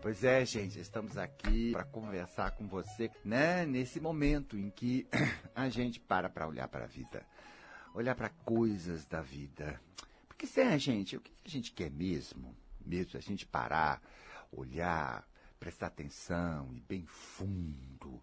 Pois 0.00 0.22
é, 0.22 0.46
gente, 0.46 0.78
estamos 0.78 1.18
aqui 1.18 1.72
para 1.72 1.82
conversar 1.84 2.52
com 2.52 2.68
você, 2.68 3.10
né? 3.24 3.66
Nesse 3.66 3.98
momento 3.98 4.56
em 4.56 4.70
que 4.70 5.08
a 5.52 5.68
gente 5.68 5.98
para 5.98 6.30
para 6.30 6.46
olhar 6.46 6.68
para 6.68 6.84
a 6.84 6.86
vida, 6.86 7.26
olhar 7.92 8.14
para 8.14 8.28
coisas 8.28 9.04
da 9.06 9.20
vida. 9.20 9.80
Porque, 10.28 10.46
se 10.46 10.60
é, 10.60 10.78
gente, 10.78 11.16
o 11.16 11.20
que 11.20 11.32
a 11.44 11.48
gente 11.48 11.72
quer 11.72 11.90
mesmo? 11.90 12.54
Mesmo 12.86 13.18
a 13.18 13.20
gente 13.20 13.44
parar, 13.44 14.00
olhar, 14.52 15.28
prestar 15.58 15.88
atenção 15.88 16.72
e 16.72 16.80
bem 16.80 17.04
fundo. 17.04 18.22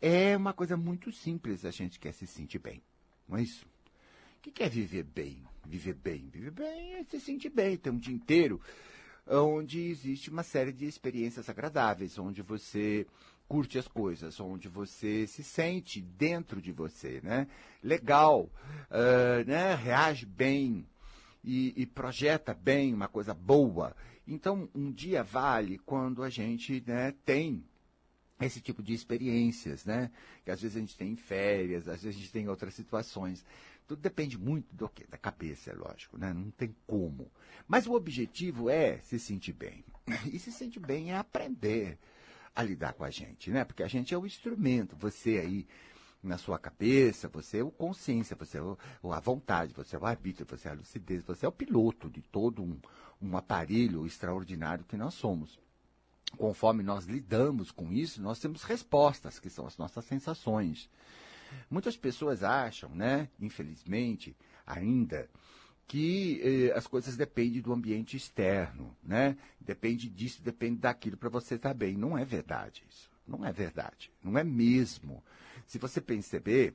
É 0.00 0.34
uma 0.34 0.54
coisa 0.54 0.78
muito 0.78 1.12
simples, 1.12 1.66
a 1.66 1.70
gente 1.70 2.00
quer 2.00 2.14
se 2.14 2.26
sentir 2.26 2.58
bem, 2.58 2.82
não 3.28 3.36
é 3.36 3.42
isso? 3.42 3.66
O 4.38 4.50
que 4.50 4.62
é 4.62 4.68
viver 4.68 5.04
bem? 5.04 5.44
Viver 5.66 5.94
bem? 5.94 6.30
Viver 6.30 6.50
bem 6.50 6.94
é 6.94 7.04
se 7.04 7.20
sentir 7.20 7.50
bem, 7.50 7.76
ter 7.76 7.90
um 7.90 7.98
dia 7.98 8.14
inteiro 8.14 8.60
onde 9.26 9.80
existe 9.80 10.30
uma 10.30 10.42
série 10.42 10.72
de 10.72 10.86
experiências 10.86 11.48
agradáveis, 11.48 12.18
onde 12.18 12.42
você 12.42 13.06
curte 13.48 13.78
as 13.78 13.86
coisas, 13.86 14.40
onde 14.40 14.68
você 14.68 15.26
se 15.26 15.44
sente 15.44 16.00
dentro 16.00 16.60
de 16.60 16.72
você, 16.72 17.20
né? 17.22 17.46
Legal, 17.82 18.50
uh, 18.90 19.46
né? 19.46 19.74
Reage 19.74 20.24
bem 20.24 20.86
e, 21.44 21.72
e, 21.76 21.86
projeta 21.86 22.54
bem 22.54 22.94
uma 22.94 23.08
coisa 23.08 23.34
boa. 23.34 23.94
Então, 24.26 24.68
um 24.74 24.90
dia 24.90 25.22
vale 25.22 25.78
quando 25.78 26.22
a 26.22 26.30
gente 26.30 26.82
né, 26.86 27.12
tem 27.26 27.62
esse 28.40 28.60
tipo 28.60 28.82
de 28.82 28.94
experiências, 28.94 29.84
né? 29.84 30.10
Que 30.44 30.50
às 30.50 30.60
vezes 30.60 30.76
a 30.76 30.80
gente 30.80 30.96
tem 30.96 31.12
em 31.12 31.16
férias, 31.16 31.88
às 31.88 32.02
vezes 32.02 32.16
a 32.16 32.20
gente 32.20 32.32
tem 32.32 32.44
em 32.44 32.48
outras 32.48 32.74
situações. 32.74 33.44
Tudo 33.86 34.00
depende 34.00 34.38
muito 34.38 34.74
do 34.74 34.88
quê? 34.88 35.06
Da 35.08 35.18
cabeça, 35.18 35.70
é 35.70 35.74
lógico, 35.74 36.16
né? 36.16 36.32
Não 36.32 36.50
tem 36.50 36.74
como. 36.86 37.30
Mas 37.66 37.86
o 37.86 37.92
objetivo 37.92 38.70
é 38.70 38.98
se 38.98 39.18
sentir 39.18 39.52
bem. 39.52 39.84
E 40.32 40.38
se 40.38 40.50
sentir 40.50 40.80
bem 40.80 41.12
é 41.12 41.16
aprender 41.16 41.98
a 42.54 42.62
lidar 42.62 42.92
com 42.94 43.04
a 43.04 43.10
gente, 43.10 43.50
né? 43.50 43.64
Porque 43.64 43.82
a 43.82 43.88
gente 43.88 44.12
é 44.12 44.18
o 44.18 44.26
instrumento. 44.26 44.96
Você 44.96 45.38
aí 45.38 45.66
na 46.22 46.38
sua 46.38 46.58
cabeça, 46.58 47.28
você 47.28 47.58
é 47.58 47.64
o 47.64 47.70
consciência, 47.70 48.36
você 48.36 48.58
é 48.58 48.62
o, 48.62 48.78
a 49.12 49.18
vontade, 49.18 49.74
você 49.74 49.96
é 49.96 49.98
o 49.98 50.06
arbítrio, 50.06 50.46
você 50.48 50.68
é 50.68 50.70
a 50.70 50.74
lucidez, 50.74 51.22
você 51.24 51.44
é 51.44 51.48
o 51.48 51.52
piloto 51.52 52.08
de 52.08 52.22
todo 52.22 52.62
um, 52.62 52.78
um 53.20 53.36
aparelho 53.36 54.06
extraordinário 54.06 54.84
que 54.84 54.96
nós 54.96 55.14
somos 55.14 55.58
conforme 56.36 56.82
nós 56.82 57.04
lidamos 57.04 57.70
com 57.70 57.92
isso, 57.92 58.22
nós 58.22 58.38
temos 58.38 58.62
respostas, 58.62 59.38
que 59.38 59.50
são 59.50 59.66
as 59.66 59.76
nossas 59.76 60.04
sensações. 60.04 60.88
Muitas 61.70 61.96
pessoas 61.96 62.42
acham, 62.42 62.90
né, 62.90 63.28
infelizmente, 63.40 64.36
ainda, 64.66 65.28
que 65.86 66.40
eh, 66.42 66.72
as 66.76 66.86
coisas 66.86 67.16
dependem 67.16 67.60
do 67.60 67.72
ambiente 67.72 68.16
externo, 68.16 68.96
né? 69.02 69.36
Depende 69.60 70.08
disso, 70.08 70.42
depende 70.42 70.78
daquilo 70.78 71.16
para 71.16 71.28
você 71.28 71.56
estar 71.56 71.74
bem. 71.74 71.96
Não 71.96 72.16
é 72.16 72.24
verdade 72.24 72.82
isso. 72.88 73.10
Não 73.26 73.44
é 73.44 73.52
verdade. 73.52 74.10
Não 74.22 74.38
é 74.38 74.44
mesmo. 74.44 75.22
Se 75.66 75.78
você 75.78 76.00
perceber, 76.00 76.74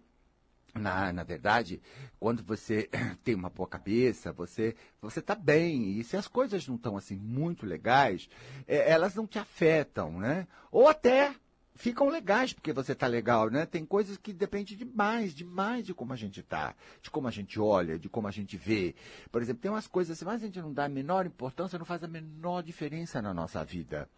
na, 0.74 1.12
na 1.12 1.24
verdade, 1.24 1.82
quando 2.20 2.44
você 2.44 2.90
tem 3.24 3.36
uma 3.36 3.50
boa 3.50 3.68
cabeça, 3.68 4.32
você 4.32 4.76
você 5.02 5.20
está 5.20 5.36
bem. 5.36 5.98
E 5.98 6.04
se 6.04 6.16
as 6.16 6.28
coisas 6.28 6.68
não 6.68 6.76
estão 6.76 6.96
assim 6.96 7.16
muito 7.16 7.66
legais, 7.66 8.30
é, 8.68 8.90
elas 8.92 9.16
não 9.16 9.26
te 9.26 9.40
afetam, 9.40 10.20
né? 10.20 10.48
Ou 10.72 10.88
até 10.88 11.34
ficam 11.78 12.10
legais 12.10 12.52
porque 12.52 12.74
você 12.74 12.92
está 12.92 13.08
legal, 13.08 13.50
né? 13.50 13.66
Tem 13.66 13.86
coisas 13.86 14.18
que 14.18 14.34
dependem 14.34 14.76
demais, 14.76 15.34
demais 15.34 15.86
de 15.86 15.94
como 15.94 16.12
a 16.12 16.16
gente 16.16 16.42
está, 16.42 16.76
de 17.02 17.10
como 17.10 17.28
a 17.28 17.32
gente 17.32 17.60
olha, 17.60 17.98
de 17.98 18.10
como 18.10 18.28
a 18.28 18.32
gente 18.32 18.58
vê. 18.58 18.96
Por 19.32 19.42
exemplo, 19.42 19.62
tem 19.62 19.72
umas 19.72 19.88
coisas 19.88 20.18
assim, 20.18 20.26
mas 20.26 20.42
a 20.42 20.46
gente 20.46 20.60
não 20.60 20.74
dá 20.74 20.86
a 20.86 20.90
menor 20.90 21.26
importância, 21.26 21.80
não 21.80 21.86
faz 21.86 22.04
a 22.04 22.08
menor 22.08 22.64
diferença 22.64 23.22
na 23.22 23.34
nossa 23.34 23.64
vida. 23.64 24.10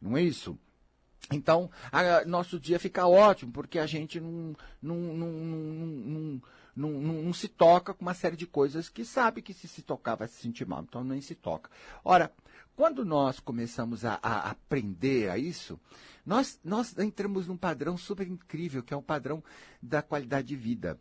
Não 0.00 0.16
é 0.16 0.22
isso? 0.22 0.56
Então, 1.30 1.70
a, 1.92 2.24
nosso 2.24 2.58
dia 2.58 2.78
fica 2.78 3.06
ótimo, 3.06 3.52
porque 3.52 3.78
a 3.78 3.86
gente 3.86 4.18
não, 4.20 4.56
não, 4.80 4.96
não, 4.96 6.40
não, 6.74 6.90
não, 6.90 7.32
se 7.32 7.48
toca 7.48 7.92
com 7.92 8.02
uma 8.02 8.14
série 8.14 8.36
de 8.36 8.46
coisas 8.46 8.88
que 8.88 9.04
sabe 9.04 9.42
que 9.42 9.52
se 9.52 9.66
se 9.68 9.82
tocar 9.82 10.14
vai 10.14 10.28
se 10.28 10.40
sentir 10.40 10.66
mal, 10.66 10.82
então 10.88 11.04
nem 11.04 11.20
se 11.20 11.34
toca. 11.34 11.68
Ora, 12.04 12.32
quando 12.76 13.04
nós 13.04 13.40
começamos 13.40 14.04
a, 14.04 14.18
a 14.22 14.50
aprender 14.50 15.28
a 15.28 15.36
isso, 15.36 15.78
nós, 16.28 16.60
nós 16.62 16.96
entramos 16.98 17.48
num 17.48 17.56
padrão 17.56 17.96
super 17.96 18.28
incrível, 18.28 18.82
que 18.82 18.92
é 18.92 18.96
o 18.96 19.02
padrão 19.02 19.42
da 19.82 20.02
qualidade 20.02 20.48
de 20.48 20.56
vida. 20.56 21.00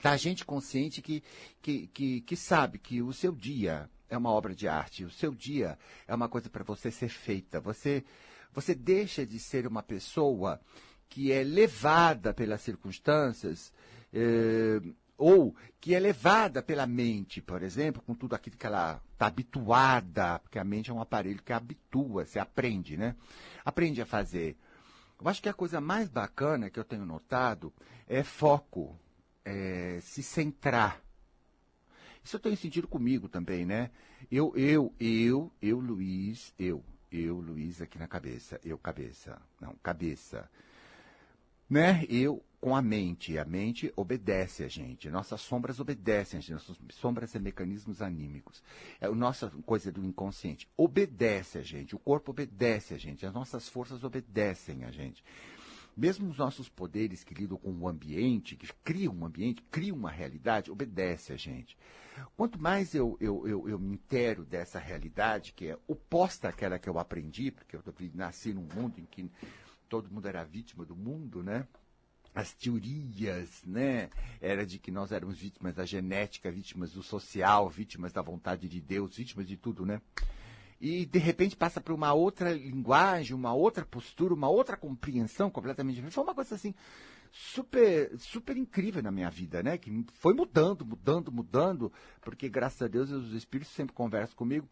Da 0.00 0.16
gente 0.16 0.44
consciente 0.44 1.02
que, 1.02 1.20
que, 1.60 1.88
que, 1.88 2.20
que 2.20 2.36
sabe 2.36 2.78
que 2.78 3.02
o 3.02 3.12
seu 3.12 3.32
dia 3.32 3.90
é 4.08 4.16
uma 4.16 4.30
obra 4.30 4.54
de 4.54 4.68
arte, 4.68 5.04
o 5.04 5.10
seu 5.10 5.34
dia 5.34 5.76
é 6.06 6.14
uma 6.14 6.28
coisa 6.28 6.48
para 6.48 6.62
você 6.62 6.92
ser 6.92 7.08
feita. 7.08 7.60
Você 7.60 8.04
você 8.52 8.72
deixa 8.72 9.26
de 9.26 9.38
ser 9.40 9.66
uma 9.66 9.82
pessoa 9.82 10.60
que 11.08 11.32
é 11.32 11.42
levada 11.42 12.32
pelas 12.32 12.62
circunstâncias, 12.62 13.72
eh, 14.12 14.80
ou 15.16 15.54
que 15.80 15.94
é 15.94 16.00
levada 16.00 16.62
pela 16.62 16.86
mente, 16.86 17.40
por 17.40 17.62
exemplo, 17.62 18.02
com 18.02 18.14
tudo 18.14 18.34
aquilo 18.34 18.56
que 18.56 18.66
ela 18.66 19.02
está 19.12 19.26
habituada, 19.26 20.38
porque 20.40 20.58
a 20.58 20.64
mente 20.64 20.90
é 20.90 20.94
um 20.94 21.00
aparelho 21.00 21.42
que 21.42 21.52
habitua, 21.52 22.24
você 22.24 22.38
aprende, 22.38 22.96
né? 22.96 23.16
Aprende 23.64 24.02
a 24.02 24.06
fazer. 24.06 24.56
Eu 25.20 25.28
acho 25.28 25.42
que 25.42 25.48
a 25.48 25.54
coisa 25.54 25.80
mais 25.80 26.08
bacana 26.08 26.68
que 26.68 26.78
eu 26.78 26.84
tenho 26.84 27.06
notado 27.06 27.72
é 28.06 28.22
foco, 28.22 28.98
é 29.44 29.98
se 30.02 30.22
centrar. 30.22 31.00
Isso 32.22 32.36
eu 32.36 32.40
tenho 32.40 32.56
sentido 32.56 32.88
comigo 32.88 33.28
também, 33.28 33.64
né? 33.64 33.90
Eu, 34.30 34.52
eu, 34.56 34.92
eu, 34.98 35.52
eu, 35.62 35.78
Luiz, 35.78 36.52
eu 36.58 36.84
eu, 37.10 37.40
Luiz, 37.40 37.80
aqui 37.80 37.98
na 37.98 38.06
cabeça. 38.06 38.60
Eu, 38.64 38.78
cabeça. 38.78 39.40
Não, 39.60 39.74
cabeça. 39.76 40.48
Né? 41.68 42.04
Eu 42.08 42.42
com 42.60 42.74
a 42.74 42.82
mente. 42.82 43.38
A 43.38 43.44
mente 43.44 43.92
obedece 43.94 44.64
a 44.64 44.68
gente. 44.68 45.08
Nossas 45.08 45.40
sombras 45.40 45.78
obedecem 45.78 46.38
a 46.38 46.40
gente. 46.40 46.52
Nossas 46.52 46.76
sombras 46.94 47.30
são 47.30 47.40
mecanismos 47.40 48.02
anímicos. 48.02 48.62
É 49.00 49.06
a 49.06 49.10
nossa 49.12 49.48
coisa 49.64 49.92
do 49.92 50.04
inconsciente. 50.04 50.68
Obedece 50.76 51.58
a 51.58 51.62
gente. 51.62 51.94
O 51.94 51.98
corpo 51.98 52.32
obedece 52.32 52.94
a 52.94 52.98
gente. 52.98 53.24
As 53.24 53.32
nossas 53.32 53.68
forças 53.68 54.02
obedecem 54.02 54.84
a 54.84 54.90
gente. 54.90 55.22
Mesmo 55.96 56.28
os 56.28 56.36
nossos 56.36 56.68
poderes 56.68 57.24
que 57.24 57.34
lidam 57.34 57.56
com 57.56 57.70
o 57.70 57.88
ambiente, 57.88 58.56
que 58.56 58.66
criam 58.84 59.14
um 59.14 59.24
ambiente, 59.24 59.62
criam 59.70 59.96
uma 59.96 60.10
realidade, 60.10 60.70
obedece 60.70 61.32
a 61.32 61.36
gente. 61.36 61.78
Quanto 62.36 62.60
mais 62.60 62.94
eu, 62.94 63.16
eu, 63.18 63.46
eu, 63.48 63.68
eu 63.68 63.78
me 63.78 63.94
intero 63.94 64.44
dessa 64.44 64.78
realidade, 64.78 65.52
que 65.54 65.68
é 65.68 65.78
oposta 65.86 66.48
àquela 66.48 66.78
que 66.78 66.88
eu 66.88 66.98
aprendi, 66.98 67.50
porque 67.50 67.76
eu 67.76 67.82
nasci 68.14 68.52
num 68.52 68.66
mundo 68.74 68.98
em 68.98 69.06
que 69.06 69.30
todo 69.88 70.10
mundo 70.10 70.26
era 70.26 70.44
vítima 70.44 70.84
do 70.84 70.96
mundo, 70.96 71.42
né? 71.42 71.66
as 72.34 72.52
teorias, 72.52 73.62
né, 73.64 74.10
era 74.42 74.66
de 74.66 74.78
que 74.78 74.90
nós 74.90 75.10
éramos 75.10 75.38
vítimas 75.38 75.74
da 75.74 75.86
genética, 75.86 76.50
vítimas 76.50 76.92
do 76.92 77.02
social, 77.02 77.66
vítimas 77.70 78.12
da 78.12 78.20
vontade 78.20 78.68
de 78.68 78.78
Deus, 78.78 79.16
vítimas 79.16 79.48
de 79.48 79.56
tudo, 79.56 79.86
né? 79.86 80.02
e 80.80 81.06
de 81.06 81.18
repente 81.18 81.56
passa 81.56 81.80
para 81.80 81.94
uma 81.94 82.12
outra 82.12 82.52
linguagem, 82.52 83.34
uma 83.34 83.54
outra 83.54 83.84
postura, 83.84 84.34
uma 84.34 84.48
outra 84.48 84.76
compreensão 84.76 85.50
completamente 85.50 85.94
diferente. 85.94 86.14
Foi 86.14 86.24
uma 86.24 86.34
coisa 86.34 86.54
assim 86.54 86.74
super 87.32 88.16
super 88.18 88.56
incrível 88.56 89.02
na 89.02 89.10
minha 89.10 89.30
vida, 89.30 89.62
né? 89.62 89.78
Que 89.78 90.04
foi 90.14 90.34
mudando, 90.34 90.84
mudando, 90.84 91.32
mudando, 91.32 91.92
porque 92.20 92.48
graças 92.48 92.82
a 92.82 92.88
Deus 92.88 93.10
os 93.10 93.32
espíritos 93.32 93.74
sempre 93.74 93.94
conversam 93.94 94.36
comigo 94.36 94.68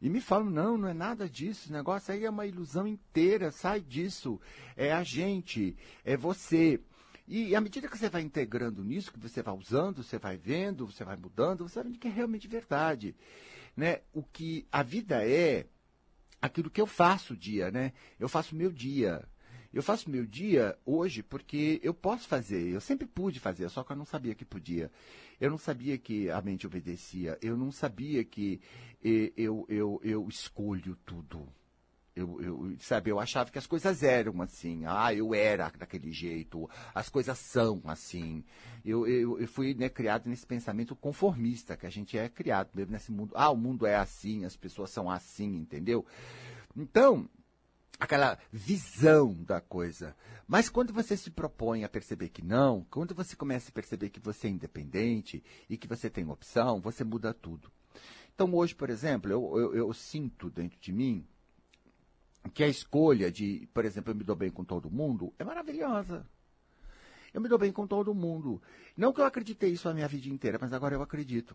e 0.00 0.08
me 0.08 0.20
falam, 0.20 0.48
não, 0.50 0.78
não 0.78 0.88
é 0.88 0.94
nada 0.94 1.28
disso, 1.28 1.70
o 1.70 1.72
negócio 1.72 2.14
aí 2.14 2.24
é 2.24 2.30
uma 2.30 2.46
ilusão 2.46 2.86
inteira, 2.86 3.50
sai 3.50 3.80
disso, 3.80 4.40
é 4.76 4.92
a 4.92 5.02
gente, 5.02 5.76
é 6.04 6.16
você. 6.16 6.80
E 7.26 7.54
à 7.54 7.60
medida 7.60 7.88
que 7.88 7.98
você 7.98 8.08
vai 8.08 8.22
integrando 8.22 8.82
nisso, 8.82 9.12
que 9.12 9.18
você 9.18 9.42
vai 9.42 9.54
usando, 9.54 10.02
você 10.02 10.18
vai 10.18 10.36
vendo, 10.36 10.86
você 10.86 11.04
vai 11.04 11.16
mudando, 11.16 11.68
você 11.68 11.76
vai 11.76 11.84
vendo 11.84 11.98
que 11.98 12.08
é 12.08 12.10
realmente 12.10 12.46
verdade. 12.46 13.14
Né? 13.76 14.00
O 14.12 14.22
que 14.22 14.66
a 14.72 14.82
vida 14.82 15.22
é 15.28 15.66
aquilo 16.40 16.70
que 16.70 16.80
eu 16.80 16.86
faço 16.86 17.34
o 17.34 17.36
dia, 17.36 17.70
né? 17.70 17.92
Eu 18.18 18.28
faço 18.28 18.56
meu 18.56 18.72
dia. 18.72 19.28
Eu 19.72 19.82
faço 19.82 20.10
meu 20.10 20.24
dia 20.24 20.76
hoje 20.84 21.22
porque 21.22 21.78
eu 21.82 21.92
posso 21.92 22.26
fazer, 22.26 22.68
eu 22.68 22.80
sempre 22.80 23.06
pude 23.06 23.38
fazer, 23.38 23.68
só 23.68 23.84
que 23.84 23.92
eu 23.92 23.96
não 23.96 24.04
sabia 24.04 24.34
que 24.34 24.44
podia. 24.44 24.90
Eu 25.40 25.50
não 25.50 25.58
sabia 25.58 25.98
que 25.98 26.30
a 26.30 26.40
mente 26.40 26.66
obedecia, 26.66 27.38
eu 27.42 27.56
não 27.56 27.70
sabia 27.70 28.24
que 28.24 28.60
eu, 29.02 29.32
eu, 29.36 29.66
eu, 29.68 30.00
eu 30.02 30.28
escolho 30.28 30.96
tudo. 31.04 31.46
Eu, 32.16 32.42
eu, 32.42 32.76
sabe, 32.80 33.10
eu 33.10 33.20
achava 33.20 33.48
que 33.48 33.58
as 33.58 33.66
coisas 33.66 34.02
eram 34.02 34.42
assim. 34.42 34.82
Ah, 34.86 35.14
eu 35.14 35.32
era 35.32 35.70
daquele 35.78 36.10
jeito. 36.10 36.68
As 36.92 37.08
coisas 37.08 37.38
são 37.38 37.80
assim. 37.84 38.42
Eu, 38.84 39.06
eu, 39.06 39.38
eu 39.38 39.46
fui 39.46 39.72
né, 39.72 39.88
criado 39.88 40.28
nesse 40.28 40.44
pensamento 40.44 40.96
conformista, 40.96 41.76
que 41.76 41.86
a 41.86 41.90
gente 41.90 42.18
é 42.18 42.28
criado 42.28 42.70
mesmo 42.74 42.90
nesse 42.90 43.12
mundo. 43.12 43.32
Ah, 43.36 43.50
o 43.50 43.56
mundo 43.56 43.86
é 43.86 43.94
assim, 43.94 44.44
as 44.44 44.56
pessoas 44.56 44.90
são 44.90 45.08
assim, 45.08 45.58
entendeu? 45.58 46.04
Então, 46.76 47.28
aquela 47.98 48.38
visão 48.52 49.34
da 49.42 49.60
coisa. 49.60 50.14
Mas 50.46 50.68
quando 50.68 50.92
você 50.92 51.16
se 51.16 51.30
propõe 51.30 51.84
a 51.84 51.88
perceber 51.88 52.28
que 52.28 52.42
não, 52.42 52.86
quando 52.90 53.14
você 53.14 53.34
começa 53.34 53.70
a 53.70 53.72
perceber 53.72 54.10
que 54.10 54.20
você 54.20 54.46
é 54.46 54.50
independente 54.50 55.42
e 55.68 55.76
que 55.76 55.88
você 55.88 56.08
tem 56.08 56.28
opção, 56.28 56.80
você 56.80 57.04
muda 57.04 57.34
tudo. 57.34 57.70
Então 58.34 58.54
hoje, 58.54 58.74
por 58.74 58.88
exemplo, 58.88 59.30
eu, 59.30 59.58
eu, 59.58 59.76
eu 59.76 59.92
sinto 59.92 60.48
dentro 60.48 60.78
de 60.80 60.92
mim 60.92 61.26
que 62.54 62.62
a 62.62 62.68
escolha 62.68 63.30
de, 63.30 63.68
por 63.74 63.84
exemplo, 63.84 64.12
eu 64.12 64.16
me 64.16 64.24
dou 64.24 64.36
bem 64.36 64.50
com 64.50 64.64
todo 64.64 64.90
mundo 64.90 65.34
é 65.38 65.44
maravilhosa. 65.44 66.24
Eu 67.34 67.40
me 67.40 67.48
dou 67.48 67.58
bem 67.58 67.72
com 67.72 67.86
todo 67.86 68.14
mundo. 68.14 68.62
Não 68.96 69.12
que 69.12 69.20
eu 69.20 69.26
acreditei 69.26 69.72
isso 69.72 69.88
a 69.88 69.94
minha 69.94 70.08
vida 70.08 70.28
inteira, 70.28 70.58
mas 70.60 70.72
agora 70.72 70.94
eu 70.94 71.02
acredito. 71.02 71.54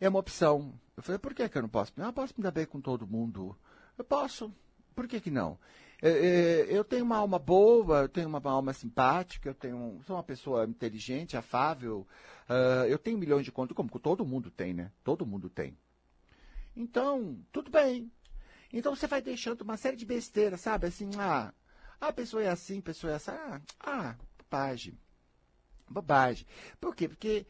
É 0.00 0.08
uma 0.08 0.18
opção. 0.18 0.72
Eu 0.96 1.02
falei, 1.02 1.18
por 1.18 1.34
que, 1.34 1.48
que 1.48 1.58
eu 1.58 1.62
não 1.62 1.68
posso? 1.68 1.92
Eu 1.96 2.12
posso 2.12 2.34
me 2.36 2.42
dar 2.42 2.50
bem 2.50 2.64
com 2.64 2.80
todo 2.80 3.06
mundo. 3.06 3.56
Eu 3.98 4.04
posso. 4.04 4.52
Por 4.94 5.06
que, 5.08 5.20
que 5.20 5.30
não? 5.30 5.58
É, 6.02 6.10
é, 6.10 6.66
eu 6.68 6.84
tenho 6.84 7.04
uma 7.04 7.16
alma 7.16 7.38
boa, 7.38 8.02
eu 8.02 8.08
tenho 8.08 8.28
uma 8.28 8.40
alma 8.44 8.72
simpática, 8.72 9.48
eu 9.48 9.54
tenho, 9.54 10.00
sou 10.06 10.16
uma 10.16 10.22
pessoa 10.22 10.64
inteligente, 10.64 11.36
afável, 11.36 12.06
uh, 12.48 12.84
eu 12.86 12.98
tenho 12.98 13.16
milhões 13.18 13.44
de 13.44 13.52
contas, 13.52 13.76
como 13.76 13.88
todo 13.88 14.24
mundo 14.24 14.50
tem, 14.50 14.74
né? 14.74 14.92
Todo 15.02 15.24
mundo 15.24 15.48
tem. 15.48 15.76
Então, 16.76 17.38
tudo 17.52 17.70
bem. 17.70 18.10
Então 18.72 18.94
você 18.94 19.06
vai 19.06 19.22
deixando 19.22 19.62
uma 19.62 19.76
série 19.76 19.96
de 19.96 20.04
besteiras, 20.04 20.60
sabe? 20.60 20.88
Assim, 20.88 21.08
ah, 21.16 21.54
a 22.00 22.12
pessoa 22.12 22.42
é 22.42 22.48
assim, 22.48 22.80
a 22.80 22.82
pessoa 22.82 23.12
é 23.12 23.16
assim. 23.16 23.30
Ah, 23.30 23.60
ah 23.80 24.16
bobagem. 24.36 24.98
Bobagem. 25.88 26.46
Por 26.80 26.94
quê? 26.94 27.08
Porque 27.08 27.46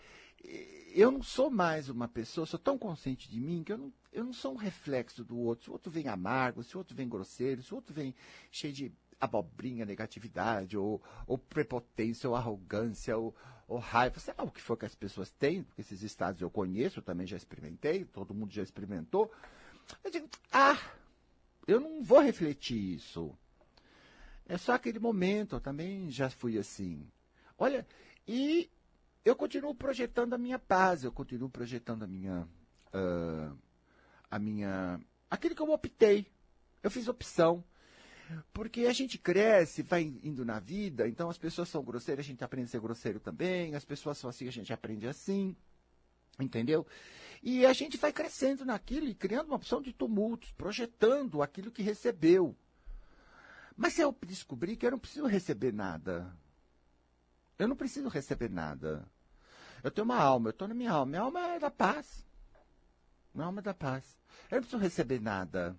eu 0.95 1.11
não 1.11 1.23
sou 1.23 1.51
mais 1.51 1.89
uma 1.89 2.07
pessoa, 2.07 2.47
sou 2.47 2.59
tão 2.59 2.77
consciente 2.77 3.29
de 3.29 3.41
mim 3.41 3.65
que 3.65 3.73
eu 3.73 3.79
não, 3.79 3.93
eu 4.15 4.25
não 4.25 4.33
sou 4.33 4.53
um 4.53 4.57
reflexo 4.57 5.25
do 5.25 5.37
outro. 5.37 5.65
Se 5.65 5.71
o 5.71 5.73
outro 5.73 5.91
vem 5.91 6.07
amargo, 6.09 6.63
se 6.63 6.77
o 6.77 6.79
outro 6.79 6.95
vem 6.97 7.09
grosseiro, 7.09 7.63
se 7.63 7.73
o 7.73 7.77
outro 7.77 7.93
vem 7.93 8.15
cheio 8.51 8.73
de 8.73 8.93
abobrinha, 9.21 9.85
negatividade, 9.85 10.77
ou, 10.77 11.03
ou 11.27 11.37
prepotência, 11.37 12.31
ou 12.31 12.37
arrogância, 12.37 13.17
ou, 13.17 13.35
ou 13.67 13.79
raiva, 13.79 14.21
sei 14.21 14.33
lá 14.39 14.45
o 14.45 14.51
que 14.51 14.63
for 14.63 14.77
que 14.77 14.87
as 14.87 14.95
pessoas 14.95 15.33
têm, 15.33 15.65
porque 15.65 15.81
esses 15.81 16.03
estados 16.03 16.41
eu 16.41 16.51
conheço, 16.51 17.01
eu 17.01 17.03
também 17.03 17.27
já 17.27 17.37
experimentei, 17.37 18.05
todo 18.05 18.35
mundo 18.35 18.53
já 18.53 18.63
experimentou. 18.63 19.33
Eu 20.03 20.11
digo, 20.11 20.29
ah, 20.53 20.79
eu 21.67 21.81
não 21.81 22.03
vou 22.03 22.21
refletir 22.21 22.95
isso. 22.95 23.37
É 24.47 24.57
só 24.57 24.75
aquele 24.75 24.99
momento, 24.99 25.57
eu 25.57 25.61
também 25.61 26.11
já 26.11 26.31
fui 26.31 26.57
assim. 26.57 27.11
Olha, 27.59 27.87
e 28.29 28.71
eu 29.25 29.35
continuo 29.35 29.75
projetando 29.75 30.35
a 30.35 30.39
minha 30.39 30.59
paz, 30.59 31.03
eu 31.03 31.11
continuo 31.11 31.49
projetando 31.49 32.05
a 32.05 32.07
minha. 32.07 32.47
Uh, 32.93 33.64
a 34.35 34.39
minha. 34.41 35.01
aquilo 35.31 35.55
que 35.55 35.63
eu 35.63 35.71
optei. 35.71 36.27
Eu 36.83 36.91
fiz 36.91 37.07
opção. 37.07 37.63
Porque 38.53 38.87
a 38.87 38.93
gente 38.93 39.17
cresce, 39.17 39.83
vai 39.83 40.03
indo 40.03 40.45
na 40.45 40.59
vida, 40.59 41.07
então 41.07 41.31
as 41.31 41.39
pessoas 41.39 41.69
são 41.69 41.85
grosseiras, 41.85 42.25
a 42.25 42.29
gente 42.29 42.43
aprende 42.43 42.67
a 42.67 42.71
ser 42.71 42.81
grosseiro 42.81 43.21
também, 43.21 43.77
as 43.77 43.85
pessoas 43.85 44.19
são 44.19 44.29
assim, 44.29 44.49
a 44.49 44.51
gente 44.51 44.73
aprende 44.73 45.07
assim. 45.07 45.55
Entendeu? 46.41 46.85
E 47.43 47.65
a 47.65 47.73
gente 47.73 47.97
vai 47.97 48.13
crescendo 48.13 48.65
naquilo 48.65 49.07
e 49.07 49.15
criando 49.15 49.49
uma 49.49 49.57
opção 49.57 49.81
de 49.81 49.93
tumultos, 49.93 50.51
projetando 50.53 51.41
aquilo 51.41 51.71
que 51.71 51.83
recebeu. 51.83 52.57
Mas 53.77 53.99
eu 54.01 54.17
descobri 54.27 54.77
que 54.77 54.85
eu 54.85 54.91
não 54.91 54.99
preciso 54.99 55.27
receber 55.27 55.73
nada. 55.73 56.35
Eu 57.57 57.69
não 57.69 57.77
preciso 57.77 58.09
receber 58.09 58.51
nada. 58.51 59.07
Eu 59.83 59.93
tenho 59.93 60.07
uma 60.07 60.19
alma, 60.19 60.49
eu 60.49 60.53
estou 60.53 60.67
na 60.67 60.75
minha 60.75 60.91
alma. 60.91 61.07
Minha 61.07 61.23
alma 61.23 61.41
é 61.49 61.59
da 61.61 61.71
paz. 61.71 62.27
Minha 63.35 63.47
alma 63.47 63.61
da 63.61 63.75
paz. 63.75 64.05
Eu 64.51 64.57
não 64.57 64.61
preciso 64.63 64.83
receber 64.83 65.21
nada. 65.21 65.77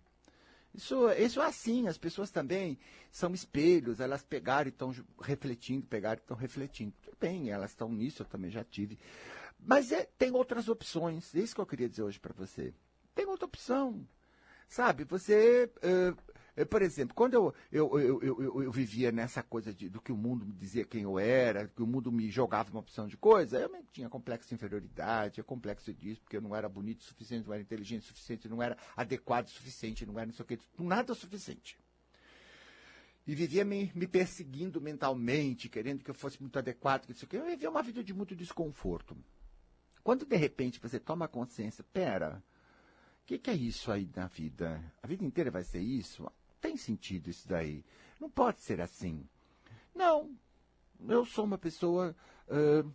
Isso, 0.73 1.09
isso 1.11 1.41
é 1.41 1.45
assim, 1.45 1.87
as 1.87 1.97
pessoas 1.97 2.29
também 2.29 2.77
são 3.09 3.33
espelhos, 3.33 4.01
elas 4.01 4.23
pegaram 4.23 4.67
e 4.67 4.69
estão 4.69 4.93
refletindo, 5.21 5.87
pegaram 5.87 6.19
e 6.19 6.21
estão 6.21 6.35
refletindo. 6.35 6.93
Tudo 7.01 7.15
bem, 7.17 7.49
elas 7.49 7.71
estão 7.71 7.87
nisso, 7.89 8.23
eu 8.23 8.25
também 8.25 8.51
já 8.51 8.63
tive. 8.63 8.99
Mas 9.57 9.93
é, 9.93 10.03
tem 10.17 10.31
outras 10.33 10.67
opções, 10.67 11.33
é 11.33 11.39
isso 11.39 11.55
que 11.55 11.61
eu 11.61 11.65
queria 11.65 11.87
dizer 11.87 12.03
hoje 12.03 12.19
para 12.19 12.33
você. 12.33 12.73
Tem 13.13 13.25
outra 13.25 13.45
opção. 13.45 14.05
Sabe, 14.67 15.05
você 15.05 15.71
uh, 15.77 16.24
por 16.63 16.81
exemplo, 16.81 17.13
quando 17.13 17.33
eu, 17.33 17.53
eu, 17.69 17.99
eu, 17.99 18.21
eu, 18.23 18.63
eu 18.63 18.71
vivia 18.71 19.11
nessa 19.11 19.43
coisa 19.43 19.73
de, 19.73 19.89
do 19.89 19.99
que 19.99 20.11
o 20.11 20.15
mundo 20.15 20.45
me 20.45 20.53
dizia 20.53 20.85
quem 20.85 21.01
eu 21.01 21.19
era, 21.19 21.67
que 21.67 21.83
o 21.83 21.87
mundo 21.87 22.11
me 22.11 22.29
jogava 22.31 22.71
uma 22.71 22.79
opção 22.79 23.07
de 23.07 23.17
coisa, 23.17 23.59
eu 23.59 23.69
tinha 23.91 24.07
complexo 24.07 24.47
de 24.47 24.55
inferioridade, 24.55 25.43
complexo 25.43 25.93
disso, 25.93 26.21
porque 26.21 26.37
eu 26.37 26.41
não 26.41 26.55
era 26.55 26.69
bonito 26.69 27.01
o 27.01 27.03
suficiente, 27.03 27.45
não 27.45 27.53
era 27.53 27.61
inteligente 27.61 28.03
o 28.03 28.05
suficiente, 28.05 28.47
não 28.47 28.63
era 28.63 28.77
adequado 28.95 29.47
o 29.47 29.49
suficiente, 29.49 30.05
não 30.05 30.17
era 30.17 30.27
não 30.27 30.33
sei 30.33 30.43
o 30.43 30.47
que, 30.47 30.59
nada 30.79 31.11
o 31.11 31.15
suficiente. 31.15 31.77
E 33.27 33.33
vivia 33.33 33.65
me, 33.65 33.91
me 33.95 34.07
perseguindo 34.07 34.79
mentalmente, 34.79 35.67
querendo 35.67 36.03
que 36.03 36.11
eu 36.11 36.15
fosse 36.15 36.39
muito 36.39 36.59
adequado, 36.59 37.05
que 37.05 37.11
isso 37.11 37.25
aqui. 37.25 37.35
Eu 37.35 37.45
vivia 37.45 37.69
uma 37.69 37.81
vida 37.81 38.03
de 38.03 38.13
muito 38.13 38.35
desconforto. 38.35 39.17
Quando 40.03 40.25
de 40.25 40.35
repente 40.35 40.79
você 40.79 40.99
toma 40.99 41.27
consciência, 41.27 41.83
pera, 41.91 42.43
o 43.23 43.25
que, 43.25 43.39
que, 43.39 43.49
é 43.49 43.55
isso 43.55 43.91
aí 43.91 44.07
na 44.15 44.27
vida? 44.27 44.79
A 45.01 45.07
vida 45.07 45.25
inteira 45.25 45.49
vai 45.49 45.63
ser 45.63 45.79
isso? 45.79 46.31
Tem 46.75 46.77
sentido 46.77 47.29
isso 47.29 47.47
daí. 47.47 47.83
Não 48.19 48.29
pode 48.29 48.61
ser 48.61 48.81
assim. 48.81 49.25
Não, 49.93 50.29
eu 51.07 51.25
sou 51.25 51.45
uma 51.45 51.57
pessoa 51.57 52.15
uh, 52.49 52.91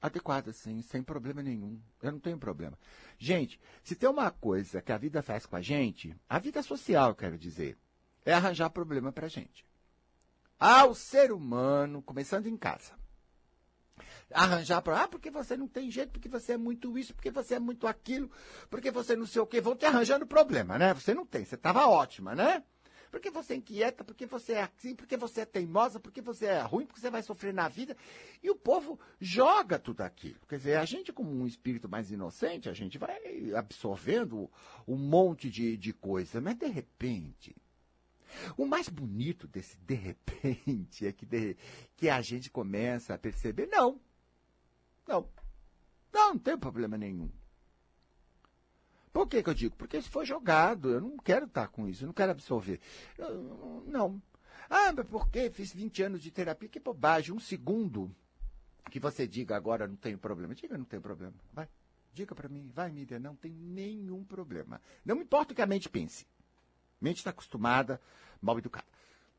adequada, 0.00 0.52
sim, 0.52 0.82
sem 0.82 1.02
problema 1.02 1.42
nenhum. 1.42 1.80
Eu 2.02 2.12
não 2.12 2.20
tenho 2.20 2.38
problema. 2.38 2.78
Gente, 3.18 3.58
se 3.82 3.94
tem 3.94 4.08
uma 4.08 4.30
coisa 4.30 4.82
que 4.82 4.92
a 4.92 4.98
vida 4.98 5.22
faz 5.22 5.46
com 5.46 5.56
a 5.56 5.62
gente, 5.62 6.14
a 6.28 6.38
vida 6.38 6.62
social, 6.62 7.14
quero 7.14 7.38
dizer, 7.38 7.78
é 8.24 8.34
arranjar 8.34 8.68
problema 8.70 9.10
pra 9.10 9.28
gente. 9.28 9.64
Ao 10.58 10.94
ser 10.94 11.32
humano, 11.32 12.02
começando 12.02 12.46
em 12.46 12.56
casa. 12.56 12.92
Arranjar 14.32 14.80
para, 14.80 15.02
ah, 15.02 15.08
porque 15.08 15.30
você 15.30 15.56
não 15.56 15.68
tem 15.68 15.90
jeito, 15.90 16.12
porque 16.12 16.28
você 16.28 16.52
é 16.52 16.56
muito 16.56 16.96
isso, 16.98 17.14
porque 17.14 17.30
você 17.30 17.54
é 17.54 17.58
muito 17.58 17.86
aquilo, 17.86 18.30
porque 18.70 18.90
você 18.90 19.14
não 19.16 19.26
sei 19.26 19.42
o 19.42 19.46
quê, 19.46 19.60
vão 19.60 19.76
te 19.76 19.84
arranjando 19.84 20.26
problema, 20.26 20.78
né? 20.78 20.94
Você 20.94 21.12
não 21.12 21.26
tem, 21.26 21.44
você 21.44 21.54
estava 21.54 21.86
ótima, 21.86 22.34
né? 22.34 22.62
Porque 23.12 23.30
você 23.30 23.52
é 23.52 23.56
inquieta, 23.56 24.02
porque 24.02 24.24
você 24.24 24.54
é 24.54 24.62
assim, 24.62 24.94
porque 24.94 25.18
você 25.18 25.42
é 25.42 25.44
teimosa, 25.44 26.00
porque 26.00 26.22
você 26.22 26.46
é 26.46 26.62
ruim, 26.62 26.86
porque 26.86 26.98
você 26.98 27.10
vai 27.10 27.22
sofrer 27.22 27.52
na 27.52 27.68
vida. 27.68 27.94
E 28.42 28.48
o 28.50 28.56
povo 28.56 28.98
joga 29.20 29.78
tudo 29.78 30.00
aquilo. 30.00 30.40
Quer 30.48 30.56
dizer, 30.56 30.76
a 30.78 30.84
gente, 30.86 31.12
como 31.12 31.30
um 31.30 31.46
espírito 31.46 31.90
mais 31.90 32.10
inocente, 32.10 32.70
a 32.70 32.72
gente 32.72 32.96
vai 32.96 33.52
absorvendo 33.54 34.50
um 34.88 34.96
monte 34.96 35.50
de, 35.50 35.76
de 35.76 35.92
coisa. 35.92 36.40
Mas, 36.40 36.56
de 36.56 36.66
repente, 36.68 37.54
o 38.56 38.64
mais 38.64 38.88
bonito 38.88 39.46
desse 39.46 39.76
de 39.76 39.94
repente 39.94 41.06
é 41.06 41.12
que, 41.12 41.26
de, 41.26 41.54
que 41.94 42.08
a 42.08 42.22
gente 42.22 42.50
começa 42.50 43.12
a 43.12 43.18
perceber, 43.18 43.66
não, 43.66 44.00
não, 45.06 45.28
não, 46.10 46.28
não 46.32 46.38
tem 46.38 46.56
problema 46.56 46.96
nenhum. 46.96 47.30
Por 49.12 49.26
que, 49.28 49.42
que 49.42 49.50
eu 49.50 49.54
digo? 49.54 49.76
Porque 49.76 49.98
isso 49.98 50.10
foi 50.10 50.24
jogado. 50.24 50.90
Eu 50.90 51.00
não 51.00 51.16
quero 51.18 51.46
estar 51.46 51.68
com 51.68 51.86
isso, 51.86 52.04
eu 52.04 52.06
não 52.06 52.14
quero 52.14 52.32
absorver. 52.32 52.80
Eu, 53.18 53.84
não. 53.86 54.20
Ah, 54.70 54.92
mas 54.92 55.06
por 55.06 55.28
que 55.28 55.50
fiz 55.50 55.72
20 55.72 56.02
anos 56.02 56.22
de 56.22 56.30
terapia? 56.30 56.68
Que 56.68 56.80
bobagem. 56.80 57.34
Um 57.34 57.40
segundo 57.40 58.14
que 58.90 58.98
você 58.98 59.26
diga 59.26 59.56
agora 59.56 59.86
não 59.86 59.96
tenho 59.96 60.18
problema. 60.18 60.54
Diga, 60.54 60.78
não 60.78 60.84
tenho 60.84 61.02
problema. 61.02 61.34
Vai. 61.52 61.68
Diga 62.14 62.34
para 62.34 62.48
mim. 62.48 62.70
Vai, 62.74 62.90
Miriam, 62.90 63.18
não 63.18 63.36
tem 63.36 63.52
nenhum 63.52 64.24
problema. 64.24 64.80
Não 65.04 65.20
importa 65.20 65.52
o 65.52 65.56
que 65.56 65.62
a 65.62 65.66
mente 65.66 65.88
pense. 65.88 66.26
A 67.00 67.04
mente 67.04 67.18
está 67.18 67.30
acostumada, 67.30 68.00
mal 68.40 68.58
educada. 68.58 68.86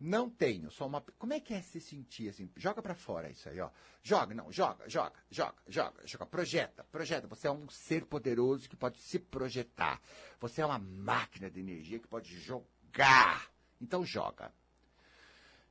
Não 0.06 0.30
tenho, 0.30 0.70
só 0.70 0.86
uma. 0.86 1.00
Como 1.18 1.32
é 1.32 1.40
que 1.40 1.54
é 1.54 1.62
se 1.62 1.80
sentir 1.80 2.28
assim? 2.28 2.52
Joga 2.58 2.82
para 2.82 2.94
fora 2.94 3.30
isso 3.30 3.48
aí, 3.48 3.58
ó. 3.62 3.70
Joga, 4.04 4.36
não, 4.36 4.52
joga, 4.52 4.84
joga, 4.90 5.14
joga, 5.32 5.56
joga, 5.66 6.02
joga. 6.04 6.26
Projeta, 6.26 6.84
projeta. 6.92 7.26
Você 7.26 7.48
é 7.48 7.52
um 7.52 7.70
ser 7.70 8.04
poderoso 8.04 8.68
que 8.68 8.76
pode 8.76 8.98
se 8.98 9.18
projetar. 9.18 10.02
Você 10.42 10.62
é 10.62 10.66
uma 10.66 10.78
máquina 10.78 11.50
de 11.50 11.62
energia 11.62 12.00
que 12.00 12.08
pode 12.10 12.38
jogar. 12.38 13.50
Então 13.80 14.06
joga. 14.06 14.52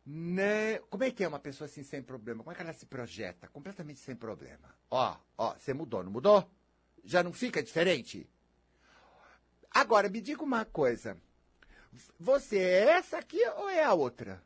Né? 0.06 0.78
Como 0.88 1.04
é 1.04 1.10
que 1.10 1.22
é 1.22 1.28
uma 1.28 1.38
pessoa 1.38 1.66
assim 1.66 1.82
sem 1.82 2.02
problema? 2.02 2.42
Como 2.42 2.52
é 2.52 2.54
que 2.54 2.62
ela 2.62 2.72
se 2.72 2.86
projeta? 2.86 3.48
Completamente 3.48 4.00
sem 4.00 4.16
problema. 4.16 4.74
Ó, 4.90 5.14
ó, 5.36 5.54
você 5.58 5.74
mudou, 5.74 6.02
não 6.02 6.10
mudou? 6.10 6.50
Já 7.04 7.22
não 7.22 7.34
fica 7.34 7.62
diferente? 7.62 8.26
Agora, 9.70 10.08
me 10.08 10.22
diga 10.22 10.42
uma 10.42 10.64
coisa. 10.64 11.20
Você 12.18 12.58
é 12.58 12.90
essa 12.90 13.18
aqui 13.18 13.44
ou 13.56 13.68
é 13.68 13.82
a 13.84 13.92
outra? 13.92 14.42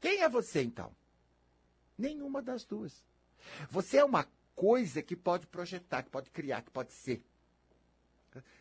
Quem 0.00 0.22
é 0.22 0.28
você 0.28 0.62
então? 0.62 0.94
Nenhuma 1.96 2.40
das 2.40 2.64
duas. 2.64 3.04
Você 3.70 3.98
é 3.98 4.04
uma 4.04 4.26
coisa 4.54 5.02
que 5.02 5.14
pode 5.14 5.46
projetar, 5.46 6.02
que 6.02 6.10
pode 6.10 6.30
criar, 6.30 6.62
que 6.62 6.70
pode 6.70 6.92
ser. 6.92 7.22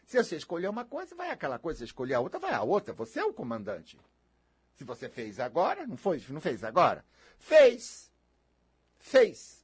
Se 0.06 0.18
você 0.18 0.36
escolher 0.36 0.68
uma 0.68 0.84
coisa, 0.84 1.16
vai 1.16 1.30
aquela 1.30 1.60
coisa. 1.60 1.80
Se 1.80 1.86
escolher 1.86 2.16
a 2.16 2.20
outra, 2.20 2.40
vai 2.40 2.54
a 2.54 2.64
outra. 2.64 2.94
Você 2.94 3.20
é 3.20 3.24
o 3.24 3.34
comandante. 3.34 4.00
Se 4.76 4.84
você 4.84 5.08
fez 5.08 5.40
agora, 5.40 5.86
não 5.86 5.98
foi? 5.98 6.24
Não 6.30 6.42
fez 6.42 6.64
agora? 6.64 7.06
Fez. 7.38 8.12
Fez. 8.98 9.64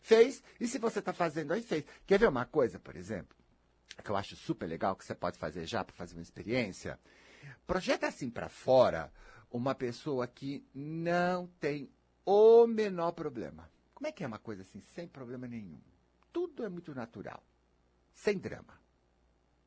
Fez. 0.00 0.42
E 0.58 0.66
se 0.66 0.78
você 0.78 1.00
está 1.00 1.12
fazendo 1.12 1.52
aí, 1.52 1.62
fez. 1.62 1.84
Quer 2.06 2.18
ver 2.18 2.28
uma 2.28 2.46
coisa, 2.46 2.78
por 2.78 2.96
exemplo? 2.96 3.36
Que 4.02 4.10
eu 4.10 4.16
acho 4.16 4.36
super 4.36 4.66
legal, 4.66 4.96
que 4.96 5.04
você 5.04 5.14
pode 5.14 5.38
fazer 5.38 5.66
já 5.66 5.84
para 5.84 5.94
fazer 5.94 6.14
uma 6.14 6.22
experiência, 6.22 6.98
projeta 7.66 8.06
assim 8.06 8.30
para 8.30 8.48
fora 8.48 9.12
uma 9.50 9.74
pessoa 9.74 10.26
que 10.26 10.66
não 10.74 11.46
tem 11.60 11.90
o 12.24 12.66
menor 12.66 13.12
problema. 13.12 13.70
Como 13.94 14.06
é 14.08 14.12
que 14.12 14.24
é 14.24 14.26
uma 14.26 14.38
coisa 14.38 14.62
assim, 14.62 14.80
sem 14.80 15.06
problema 15.06 15.46
nenhum? 15.46 15.80
Tudo 16.32 16.64
é 16.64 16.68
muito 16.68 16.94
natural. 16.94 17.42
Sem 18.12 18.38
drama. 18.38 18.78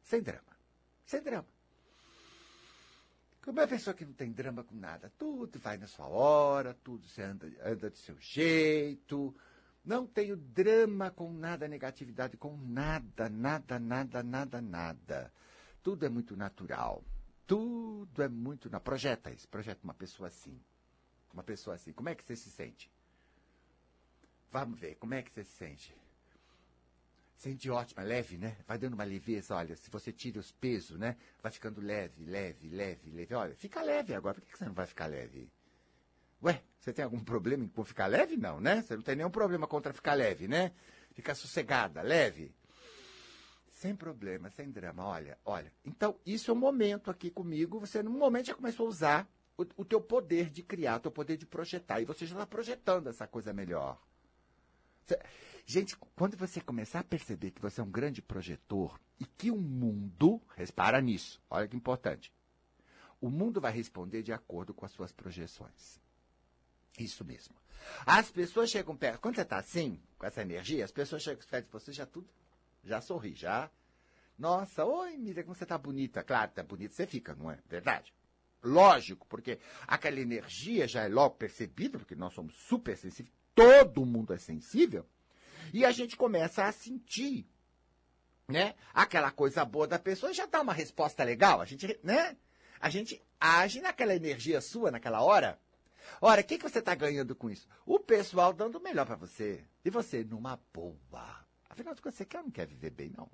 Sem 0.01 0.21
drama. 0.21 0.57
Sem 1.05 1.21
drama. 1.21 1.47
Como 3.41 3.59
é 3.59 3.63
uma 3.63 3.67
pessoa 3.67 3.93
que 3.93 4.03
não 4.03 4.11
tem 4.11 4.29
drama 4.33 4.61
com 4.61 4.75
nada, 4.75 5.09
tudo 5.17 5.57
vai 5.57 5.77
na 5.77 5.87
sua 5.87 6.05
hora, 6.07 6.73
tudo 6.83 7.07
você 7.07 7.21
anda, 7.21 7.49
anda 7.63 7.89
do 7.89 7.97
seu 7.97 8.19
jeito. 8.19 9.33
Não 9.87 10.05
tenho 10.05 10.35
drama 10.35 11.09
com 11.09 11.31
nada, 11.31 11.65
negatividade 11.65 12.35
com 12.35 12.57
nada, 12.57 13.29
nada, 13.29 13.79
nada, 13.79 14.21
nada, 14.21 14.61
nada. 14.61 15.33
Tudo 15.81 16.05
é 16.05 16.09
muito 16.09 16.35
natural. 16.35 17.01
Tudo 17.47 18.21
é 18.21 18.27
muito. 18.27 18.69
Na... 18.69 18.81
Projeta 18.81 19.31
isso, 19.31 19.47
projeta 19.47 19.79
uma 19.85 19.93
pessoa 19.93 20.27
assim. 20.27 20.59
Uma 21.33 21.41
pessoa 21.41 21.77
assim. 21.77 21.93
Como 21.93 22.09
é 22.09 22.15
que 22.15 22.21
você 22.21 22.35
se 22.35 22.51
sente? 22.51 22.91
Vamos 24.51 24.77
ver, 24.77 24.95
como 24.95 25.13
é 25.13 25.21
que 25.21 25.31
você 25.31 25.45
se 25.45 25.51
sente? 25.51 25.95
Sente 27.37 27.69
ótima, 27.69 28.03
leve, 28.03 28.37
né? 28.37 28.57
Vai 28.67 28.77
dando 28.77 28.95
uma 28.95 29.05
leveza, 29.05 29.55
olha, 29.55 29.77
se 29.77 29.89
você 29.89 30.11
tira 30.11 30.37
os 30.37 30.51
pesos, 30.51 30.99
né? 30.99 31.15
Vai 31.41 31.49
ficando 31.53 31.79
leve, 31.79 32.25
leve, 32.25 32.67
leve, 32.67 33.09
leve. 33.09 33.33
Olha, 33.33 33.55
fica 33.55 33.81
leve 33.81 34.13
agora. 34.13 34.41
Por 34.41 34.49
que 34.49 34.57
você 34.57 34.65
não 34.65 34.73
vai 34.73 34.85
ficar 34.85 35.05
leve? 35.05 35.49
Ué, 36.43 36.61
você 36.79 36.93
tem 36.93 37.03
algum 37.03 37.19
problema 37.19 37.67
com 37.69 37.83
ficar 37.83 38.07
leve? 38.07 38.37
Não, 38.37 38.59
né? 38.59 38.81
Você 38.81 38.95
não 38.95 39.03
tem 39.03 39.15
nenhum 39.15 39.29
problema 39.29 39.67
contra 39.67 39.93
ficar 39.93 40.13
leve, 40.13 40.47
né? 40.47 40.71
Ficar 41.13 41.35
sossegada, 41.35 42.01
leve. 42.01 42.53
Sem 43.69 43.95
problema, 43.95 44.49
sem 44.49 44.71
drama. 44.71 45.05
Olha, 45.05 45.37
olha. 45.45 45.71
Então, 45.85 46.19
isso 46.25 46.51
é 46.51 46.53
um 46.53 46.57
momento 46.57 47.11
aqui 47.11 47.29
comigo. 47.29 47.79
Você, 47.79 48.01
no 48.01 48.11
momento, 48.11 48.47
já 48.47 48.55
começou 48.55 48.85
a 48.85 48.89
usar 48.89 49.29
o, 49.57 49.65
o 49.77 49.85
teu 49.85 50.01
poder 50.01 50.49
de 50.49 50.63
criar, 50.63 50.97
o 50.97 50.99
teu 50.99 51.11
poder 51.11 51.37
de 51.37 51.45
projetar. 51.45 52.01
E 52.01 52.05
você 52.05 52.25
já 52.25 52.35
está 52.35 52.45
projetando 52.45 53.07
essa 53.07 53.27
coisa 53.27 53.53
melhor. 53.53 54.01
Você, 55.05 55.19
Gente, 55.69 55.97
quando 56.15 56.37
você 56.37 56.61
começar 56.61 57.01
a 57.01 57.03
perceber 57.03 57.51
que 57.51 57.61
você 57.61 57.81
é 57.81 57.83
um 57.83 57.91
grande 57.91 58.21
projetor 58.21 58.97
e 59.19 59.25
que 59.25 59.51
o 59.51 59.57
mundo, 59.57 60.41
repara 60.55 61.01
nisso, 61.01 61.41
olha 61.49 61.67
que 61.67 61.75
importante, 61.75 62.31
o 63.19 63.29
mundo 63.29 63.59
vai 63.59 63.73
responder 63.73 64.23
de 64.23 64.31
acordo 64.31 64.73
com 64.73 64.85
as 64.85 64.93
suas 64.93 65.11
projeções. 65.11 65.99
Isso 66.97 67.23
mesmo. 67.23 67.55
As 68.05 68.29
pessoas 68.29 68.69
chegam 68.69 68.95
perto, 68.95 69.21
quando 69.21 69.35
você 69.35 69.41
está 69.41 69.57
assim, 69.57 70.01
com 70.17 70.25
essa 70.25 70.41
energia, 70.41 70.83
as 70.83 70.91
pessoas 70.91 71.21
chegam 71.21 71.43
perto 71.49 71.65
de 71.65 71.71
você, 71.71 71.93
já 71.93 72.05
tudo, 72.05 72.27
já 72.83 72.99
sorri, 73.01 73.33
já. 73.33 73.69
Nossa, 74.37 74.85
oi, 74.85 75.17
Miriam, 75.17 75.43
como 75.43 75.55
você 75.55 75.63
está 75.63 75.77
bonita. 75.77 76.23
Claro, 76.23 76.49
está 76.49 76.63
bonita, 76.63 76.93
você 76.93 77.07
fica, 77.07 77.35
não 77.35 77.51
é? 77.51 77.57
Verdade. 77.67 78.13
Lógico, 78.63 79.25
porque 79.27 79.59
aquela 79.87 80.19
energia 80.19 80.87
já 80.87 81.03
é 81.03 81.07
logo 81.07 81.35
percebida, 81.35 81.97
porque 81.97 82.15
nós 82.15 82.33
somos 82.33 82.55
super 82.55 82.97
sensíveis, 82.97 83.33
todo 83.55 84.05
mundo 84.05 84.33
é 84.33 84.37
sensível. 84.37 85.05
E 85.73 85.85
a 85.85 85.91
gente 85.91 86.15
começa 86.15 86.65
a 86.65 86.71
sentir, 86.71 87.47
né? 88.47 88.75
Aquela 88.93 89.31
coisa 89.31 89.63
boa 89.65 89.87
da 89.87 89.99
pessoa 89.99 90.33
já 90.33 90.45
dá 90.45 90.61
uma 90.61 90.73
resposta 90.73 91.23
legal. 91.23 91.61
A 91.61 91.65
gente, 91.65 91.99
né? 92.03 92.37
A 92.79 92.89
gente 92.89 93.21
age 93.39 93.81
naquela 93.81 94.15
energia 94.15 94.61
sua 94.61 94.91
naquela 94.91 95.21
hora. 95.21 95.59
Ora, 96.21 96.41
o 96.41 96.43
que, 96.43 96.57
que 96.57 96.69
você 96.69 96.79
está 96.79 96.95
ganhando 96.95 97.35
com 97.35 97.49
isso? 97.49 97.67
O 97.85 97.99
pessoal 97.99 98.53
dando 98.53 98.77
o 98.77 98.81
melhor 98.81 99.05
para 99.05 99.15
você. 99.15 99.63
E 99.83 99.89
você 99.89 100.23
numa 100.23 100.59
boa. 100.73 101.45
Afinal 101.69 101.93
de 101.93 102.01
contas, 102.01 102.15
você 102.15 102.25
quer 102.25 102.39
ou 102.39 102.45
não 102.45 102.51
quer 102.51 102.65
viver 102.65 102.89
bem, 102.89 103.11
não? 103.15 103.29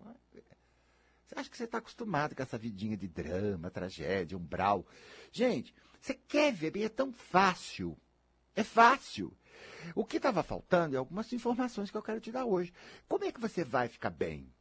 Você 1.25 1.39
acha 1.39 1.49
que 1.49 1.57
você 1.57 1.63
está 1.63 1.77
acostumado 1.77 2.35
com 2.35 2.43
essa 2.43 2.57
vidinha 2.57 2.97
de 2.97 3.07
drama, 3.07 3.71
tragédia, 3.71 4.37
umbral. 4.37 4.85
Gente, 5.31 5.73
você 5.99 6.13
quer 6.13 6.51
viver 6.51 6.71
bem, 6.71 6.83
é 6.83 6.89
tão 6.89 7.13
fácil. 7.13 7.97
É 8.55 8.63
fácil. 8.63 9.35
O 9.95 10.05
que 10.05 10.17
estava 10.17 10.43
faltando 10.43 10.95
é 10.95 10.99
algumas 10.99 11.31
informações 11.33 11.89
que 11.89 11.97
eu 11.97 12.03
quero 12.03 12.19
te 12.19 12.31
dar 12.31 12.45
hoje. 12.45 12.73
Como 13.07 13.23
é 13.25 13.31
que 13.31 13.39
você 13.39 13.63
vai 13.63 13.87
ficar 13.87 14.09
bem? 14.09 14.53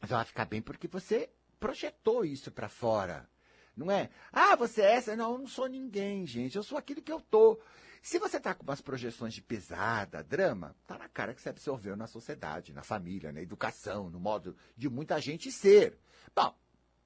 Você 0.00 0.12
vai 0.12 0.24
ficar 0.24 0.44
bem 0.44 0.60
porque 0.60 0.88
você 0.88 1.30
projetou 1.58 2.24
isso 2.24 2.50
para 2.50 2.68
fora. 2.68 3.28
Não 3.76 3.90
é? 3.90 4.10
Ah, 4.32 4.54
você 4.56 4.82
é 4.82 4.94
essa? 4.94 5.16
Não, 5.16 5.32
eu 5.32 5.38
não 5.38 5.46
sou 5.46 5.66
ninguém, 5.66 6.26
gente. 6.26 6.56
Eu 6.56 6.62
sou 6.62 6.76
aquilo 6.76 7.02
que 7.02 7.12
eu 7.12 7.20
tô. 7.20 7.60
Se 8.02 8.18
você 8.18 8.36
está 8.36 8.52
com 8.52 8.64
umas 8.64 8.80
projeções 8.80 9.32
de 9.32 9.40
pesada, 9.40 10.24
drama, 10.24 10.74
tá 10.86 10.98
na 10.98 11.08
cara 11.08 11.32
que 11.32 11.40
você 11.40 11.50
absorveu 11.50 11.96
na 11.96 12.08
sociedade, 12.08 12.72
na 12.72 12.82
família, 12.82 13.32
na 13.32 13.40
educação, 13.40 14.10
no 14.10 14.18
modo 14.18 14.56
de 14.76 14.88
muita 14.88 15.20
gente 15.20 15.52
ser. 15.52 15.96
Bom, 16.34 16.52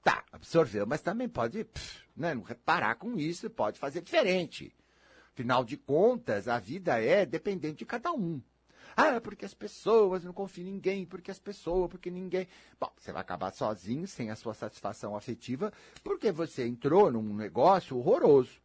tá, 0.02 0.24
absorveu, 0.32 0.86
mas 0.86 1.02
também 1.02 1.28
pode 1.28 1.64
pff, 1.64 2.02
né, 2.16 2.34
não 2.34 2.42
reparar 2.42 2.94
com 2.94 3.18
isso, 3.18 3.50
pode 3.50 3.78
fazer 3.78 4.00
diferente. 4.00 4.74
Afinal 5.34 5.64
de 5.64 5.76
contas, 5.76 6.48
a 6.48 6.58
vida 6.58 6.98
é 6.98 7.26
dependente 7.26 7.80
de 7.80 7.84
cada 7.84 8.10
um. 8.12 8.40
Ah, 8.96 9.20
porque 9.20 9.44
as 9.44 9.52
pessoas 9.52 10.24
não 10.24 10.32
confiam 10.32 10.66
em 10.66 10.72
ninguém, 10.72 11.04
porque 11.04 11.30
as 11.30 11.38
pessoas, 11.38 11.90
porque 11.90 12.10
ninguém. 12.10 12.48
Bom, 12.80 12.90
você 12.96 13.12
vai 13.12 13.20
acabar 13.20 13.52
sozinho, 13.52 14.08
sem 14.08 14.30
a 14.30 14.36
sua 14.36 14.54
satisfação 14.54 15.14
afetiva, 15.14 15.70
porque 16.02 16.32
você 16.32 16.66
entrou 16.66 17.12
num 17.12 17.34
negócio 17.34 17.98
horroroso. 17.98 18.58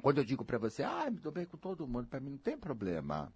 Quando 0.00 0.18
eu 0.18 0.24
digo 0.24 0.44
para 0.44 0.58
você, 0.58 0.84
ah, 0.84 1.10
me 1.10 1.18
dou 1.18 1.32
bem 1.32 1.44
com 1.44 1.56
todo 1.56 1.88
mundo, 1.88 2.06
para 2.06 2.20
mim 2.20 2.30
não 2.30 2.38
tem 2.38 2.56
problema. 2.56 3.32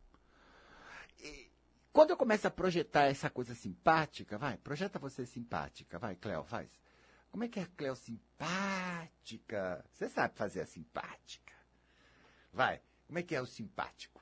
E 1.18 1.50
quando 1.92 2.10
eu 2.10 2.16
começo 2.16 2.46
a 2.46 2.50
projetar 2.50 3.06
essa 3.06 3.28
coisa 3.28 3.52
simpática, 3.52 4.38
vai, 4.38 4.56
projeta 4.58 5.00
você 5.00 5.26
simpática, 5.26 5.98
vai, 5.98 6.14
Cleo, 6.14 6.44
faz. 6.44 6.70
Como 7.32 7.42
é 7.42 7.48
que 7.48 7.58
é 7.58 7.64
a 7.64 7.68
Cleo 7.76 7.96
simpática? 7.96 9.84
Você 9.92 10.08
sabe 10.08 10.36
fazer 10.36 10.60
a 10.60 10.66
simpática. 10.66 11.52
Vai. 12.52 12.80
Como 13.08 13.18
é 13.18 13.22
que 13.24 13.34
é 13.34 13.40
o 13.40 13.46
simpático? 13.46 14.21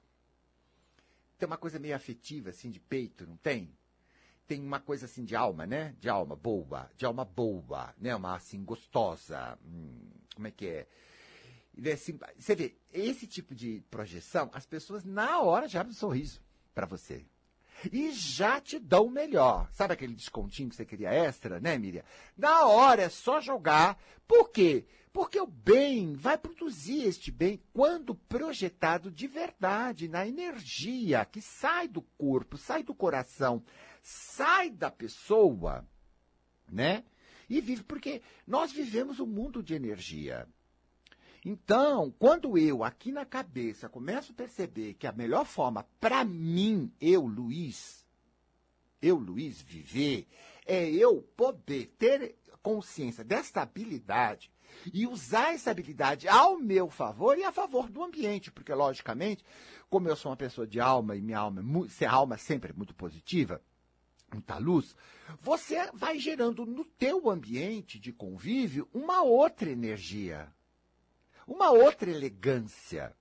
Tem 1.40 1.46
uma 1.46 1.56
coisa 1.56 1.78
meio 1.78 1.96
afetiva, 1.96 2.50
assim, 2.50 2.70
de 2.70 2.78
peito, 2.78 3.26
não 3.26 3.38
tem? 3.38 3.74
Tem 4.46 4.60
uma 4.60 4.78
coisa 4.78 5.06
assim 5.06 5.24
de 5.24 5.34
alma, 5.34 5.66
né? 5.66 5.96
De 5.98 6.06
alma 6.06 6.36
boa, 6.36 6.90
de 6.94 7.06
alma 7.06 7.24
boa, 7.24 7.94
né? 7.96 8.14
Uma 8.14 8.36
assim 8.36 8.62
gostosa. 8.62 9.58
Hum, 9.64 10.10
como 10.34 10.48
é 10.48 10.50
que 10.50 10.66
é? 10.66 10.86
é 11.82 11.92
assim, 11.92 12.18
você 12.38 12.54
vê, 12.54 12.76
esse 12.92 13.26
tipo 13.26 13.54
de 13.54 13.82
projeção, 13.90 14.50
as 14.52 14.66
pessoas 14.66 15.02
na 15.02 15.40
hora 15.40 15.66
já 15.66 15.80
abrem 15.80 15.94
um 15.94 15.98
sorriso 15.98 16.42
para 16.74 16.84
você. 16.84 17.24
E 17.90 18.12
já 18.12 18.60
te 18.60 18.78
dão 18.78 19.06
o 19.06 19.10
melhor. 19.10 19.66
Sabe 19.72 19.94
aquele 19.94 20.14
descontinho 20.14 20.68
que 20.68 20.76
você 20.76 20.84
queria 20.84 21.08
extra, 21.08 21.58
né, 21.58 21.78
Miriam? 21.78 22.04
Na 22.36 22.66
hora 22.66 23.00
é 23.00 23.08
só 23.08 23.40
jogar. 23.40 23.98
Por 24.28 24.50
quê? 24.50 24.84
Porque 24.84 24.99
o 25.12 25.46
bem 25.46 26.14
vai 26.14 26.38
produzir 26.38 27.06
este 27.06 27.30
bem 27.30 27.60
quando 27.72 28.14
projetado 28.14 29.10
de 29.10 29.26
verdade, 29.26 30.08
na 30.08 30.26
energia 30.26 31.24
que 31.24 31.40
sai 31.40 31.88
do 31.88 32.02
corpo, 32.02 32.56
sai 32.56 32.82
do 32.82 32.94
coração, 32.94 33.62
sai 34.02 34.70
da 34.70 34.90
pessoa, 34.90 35.86
né? 36.70 37.04
E 37.48 37.60
vive, 37.60 37.82
porque 37.82 38.22
nós 38.46 38.70
vivemos 38.70 39.18
um 39.18 39.26
mundo 39.26 39.62
de 39.62 39.74
energia. 39.74 40.46
Então, 41.44 42.14
quando 42.18 42.56
eu, 42.56 42.84
aqui 42.84 43.10
na 43.10 43.24
cabeça, 43.24 43.88
começo 43.88 44.32
a 44.32 44.34
perceber 44.34 44.94
que 44.94 45.06
a 45.06 45.12
melhor 45.12 45.44
forma 45.44 45.84
para 45.98 46.24
mim, 46.24 46.92
eu, 47.00 47.26
Luiz, 47.26 48.04
eu, 49.00 49.16
Luiz, 49.16 49.60
viver, 49.60 50.28
é 50.66 50.88
eu 50.88 51.22
poder 51.36 51.86
ter 51.98 52.36
consciência 52.62 53.24
desta 53.24 53.62
habilidade 53.62 54.52
e 54.92 55.06
usar 55.06 55.54
essa 55.54 55.70
habilidade 55.70 56.28
ao 56.28 56.58
meu 56.58 56.88
favor 56.88 57.38
e 57.38 57.44
a 57.44 57.52
favor 57.52 57.88
do 57.88 58.02
ambiente, 58.02 58.50
porque 58.50 58.72
logicamente, 58.72 59.44
como 59.88 60.08
eu 60.08 60.16
sou 60.16 60.30
uma 60.30 60.36
pessoa 60.36 60.66
de 60.66 60.80
alma 60.80 61.16
e 61.16 61.20
minha 61.20 61.38
alma, 61.38 61.62
se 61.88 62.04
a 62.04 62.12
alma 62.12 62.36
sempre 62.36 62.70
é 62.70 62.74
muito 62.74 62.94
positiva, 62.94 63.60
muita 64.32 64.58
luz, 64.58 64.96
você 65.40 65.90
vai 65.92 66.18
gerando 66.18 66.64
no 66.64 66.84
teu 66.84 67.30
ambiente 67.30 67.98
de 67.98 68.12
convívio 68.12 68.88
uma 68.92 69.22
outra 69.22 69.68
energia, 69.68 70.48
uma 71.46 71.70
outra 71.70 72.10
elegância. 72.10 73.14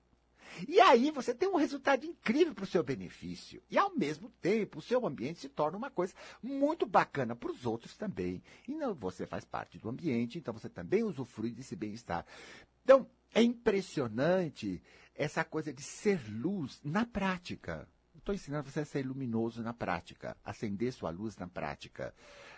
E 0.68 0.80
aí 0.80 1.10
você 1.10 1.34
tem 1.34 1.48
um 1.48 1.56
resultado 1.56 2.04
incrível 2.04 2.54
para 2.54 2.64
o 2.64 2.66
seu 2.66 2.82
benefício. 2.82 3.62
E 3.70 3.78
ao 3.78 3.94
mesmo 3.96 4.30
tempo, 4.40 4.78
o 4.78 4.82
seu 4.82 5.06
ambiente 5.06 5.40
se 5.40 5.48
torna 5.48 5.78
uma 5.78 5.90
coisa 5.90 6.14
muito 6.42 6.86
bacana 6.86 7.34
para 7.34 7.50
os 7.50 7.66
outros 7.66 7.96
também. 7.96 8.42
E 8.66 8.74
não 8.74 8.94
você 8.94 9.26
faz 9.26 9.44
parte 9.44 9.78
do 9.78 9.88
ambiente, 9.88 10.38
então 10.38 10.54
você 10.54 10.68
também 10.68 11.02
usufrui 11.02 11.50
desse 11.50 11.76
bem-estar. 11.76 12.26
Então, 12.82 13.08
é 13.34 13.42
impressionante 13.42 14.82
essa 15.14 15.44
coisa 15.44 15.72
de 15.72 15.82
ser 15.82 16.20
luz 16.28 16.80
na 16.82 17.06
prática. 17.06 17.88
Estou 18.16 18.34
ensinando 18.34 18.70
você 18.70 18.80
a 18.80 18.84
ser 18.84 19.06
luminoso 19.06 19.62
na 19.62 19.72
prática, 19.72 20.36
acender 20.44 20.92
sua 20.92 21.10
luz 21.10 21.36
na 21.36 21.46
prática, 21.46 22.14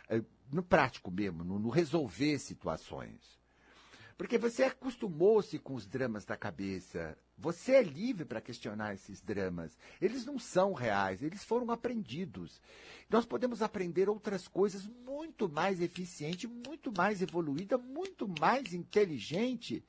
eh, 0.08 0.22
no 0.50 0.62
prático 0.62 1.11
mesmo, 1.11 1.44
no, 1.44 1.58
no 1.58 1.68
resolver 1.70 2.38
situações. 2.38 3.40
Porque 4.16 4.38
você 4.38 4.64
acostumou-se 4.64 5.58
com 5.58 5.75
os 5.75 5.87
dramas 5.87 6.25
da 6.25 6.37
cabeça. 6.37 7.16
Você 7.42 7.72
é 7.72 7.82
livre 7.82 8.25
para 8.25 8.40
questionar 8.40 8.94
esses 8.94 9.20
dramas. 9.20 9.76
Eles 10.00 10.25
não 10.25 10.38
são 10.38 10.72
reais, 10.72 11.25
eles 11.25 11.42
foram 11.42 11.72
aprendidos. 11.72 12.61
Nós 13.11 13.26
podemos 13.26 13.62
aprender 13.62 14.08
outras 14.08 14.46
coisas 14.46 14.87
muito 14.87 15.49
mais 15.49 15.80
eficiente, 15.80 16.46
muito 16.46 16.92
mais 16.96 17.20
evoluída, 17.20 17.76
muito 17.76 18.28
mais 18.38 18.72
inteligente, 18.72 19.84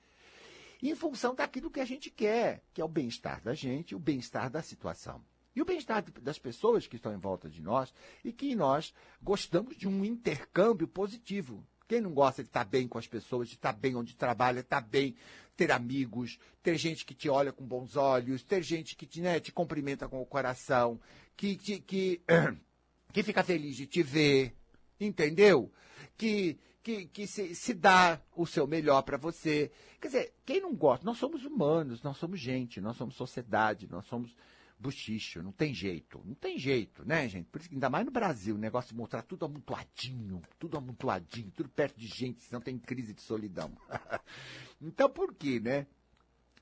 em 0.81 0.95
função 0.95 1.36
daquilo 1.36 1.69
que 1.69 1.79
a 1.79 1.86
gente 1.86 2.10
quer, 2.10 2.63
que 2.74 2.81
é 2.81 2.83
o 2.83 2.88
bem-estar 2.88 3.39
da 3.43 3.53
gente, 3.53 3.93
o 3.93 4.00
bem-estar 4.00 4.50
da 4.50 4.63
situação. 4.63 5.24
E 5.55 5.62
o 5.62 5.65
bem-estar 5.65 6.03
das 6.24 6.39
pessoas 6.39 6.88
que 6.88 6.95
estão 6.95 7.13
em 7.13 7.19
volta 7.19 7.48
de 7.48 7.62
nós 7.62 7.93
e 8.25 8.33
que 8.33 8.55
nós 8.55 8.95
gostamos 9.22 9.77
de 9.77 9.88
um 9.88 10.03
intercâmbio 10.03 10.88
positivo. 10.88 11.63
Quem 11.87 12.01
não 12.01 12.13
gosta 12.13 12.41
de 12.43 12.49
estar 12.49 12.63
bem 12.63 12.87
com 12.87 12.97
as 12.97 13.07
pessoas, 13.07 13.49
de 13.49 13.55
estar 13.55 13.73
bem 13.73 13.95
onde 13.95 14.15
trabalha, 14.15 14.61
estar 14.61 14.81
bem, 14.81 15.15
ter 15.55 15.71
amigos, 15.71 16.39
ter 16.61 16.77
gente 16.77 17.05
que 17.05 17.13
te 17.13 17.29
olha 17.29 17.51
com 17.51 17.65
bons 17.65 17.95
olhos, 17.95 18.43
ter 18.43 18.63
gente 18.63 18.95
que 18.95 19.05
te, 19.05 19.21
né, 19.21 19.39
te 19.39 19.51
cumprimenta 19.51 20.07
com 20.07 20.21
o 20.21 20.25
coração, 20.25 20.99
que, 21.35 21.55
que, 21.55 21.79
que, 21.79 22.21
que 23.11 23.23
fica 23.23 23.43
feliz 23.43 23.75
de 23.75 23.85
te 23.85 24.01
ver, 24.01 24.55
entendeu? 24.99 25.71
Que, 26.17 26.57
que, 26.81 27.05
que 27.05 27.27
se, 27.27 27.55
se 27.55 27.73
dá 27.73 28.21
o 28.35 28.45
seu 28.45 28.67
melhor 28.67 29.01
para 29.03 29.17
você. 29.17 29.71
Quer 30.01 30.07
dizer, 30.07 30.33
quem 30.45 30.61
não 30.61 30.73
gosta? 30.73 31.05
Nós 31.05 31.17
somos 31.17 31.45
humanos, 31.45 32.01
nós 32.01 32.17
somos 32.17 32.39
gente, 32.39 32.81
nós 32.81 32.97
somos 32.97 33.15
sociedade, 33.15 33.87
nós 33.89 34.05
somos 34.05 34.35
buchicho, 34.83 35.41
não 35.41 35.53
tem 35.53 35.73
jeito, 35.73 36.21
não 36.25 36.35
tem 36.35 36.57
jeito, 36.57 37.05
né, 37.05 37.27
gente? 37.29 37.47
Por 37.49 37.61
isso 37.61 37.69
que 37.69 37.75
ainda 37.75 37.89
mais 37.89 38.05
no 38.05 38.11
Brasil, 38.11 38.55
o 38.55 38.59
negócio 38.59 38.89
de 38.89 38.95
mostrar 38.95 39.21
tudo 39.21 39.45
amontoadinho, 39.45 40.41
tudo 40.59 40.77
amontoadinho, 40.77 41.49
tudo 41.51 41.69
perto 41.69 41.97
de 41.97 42.07
gente, 42.07 42.43
senão 42.43 42.59
tem 42.59 42.77
crise 42.77 43.13
de 43.13 43.21
solidão. 43.21 43.71
então 44.81 45.09
por 45.09 45.33
quê, 45.33 45.59
né? 45.59 45.87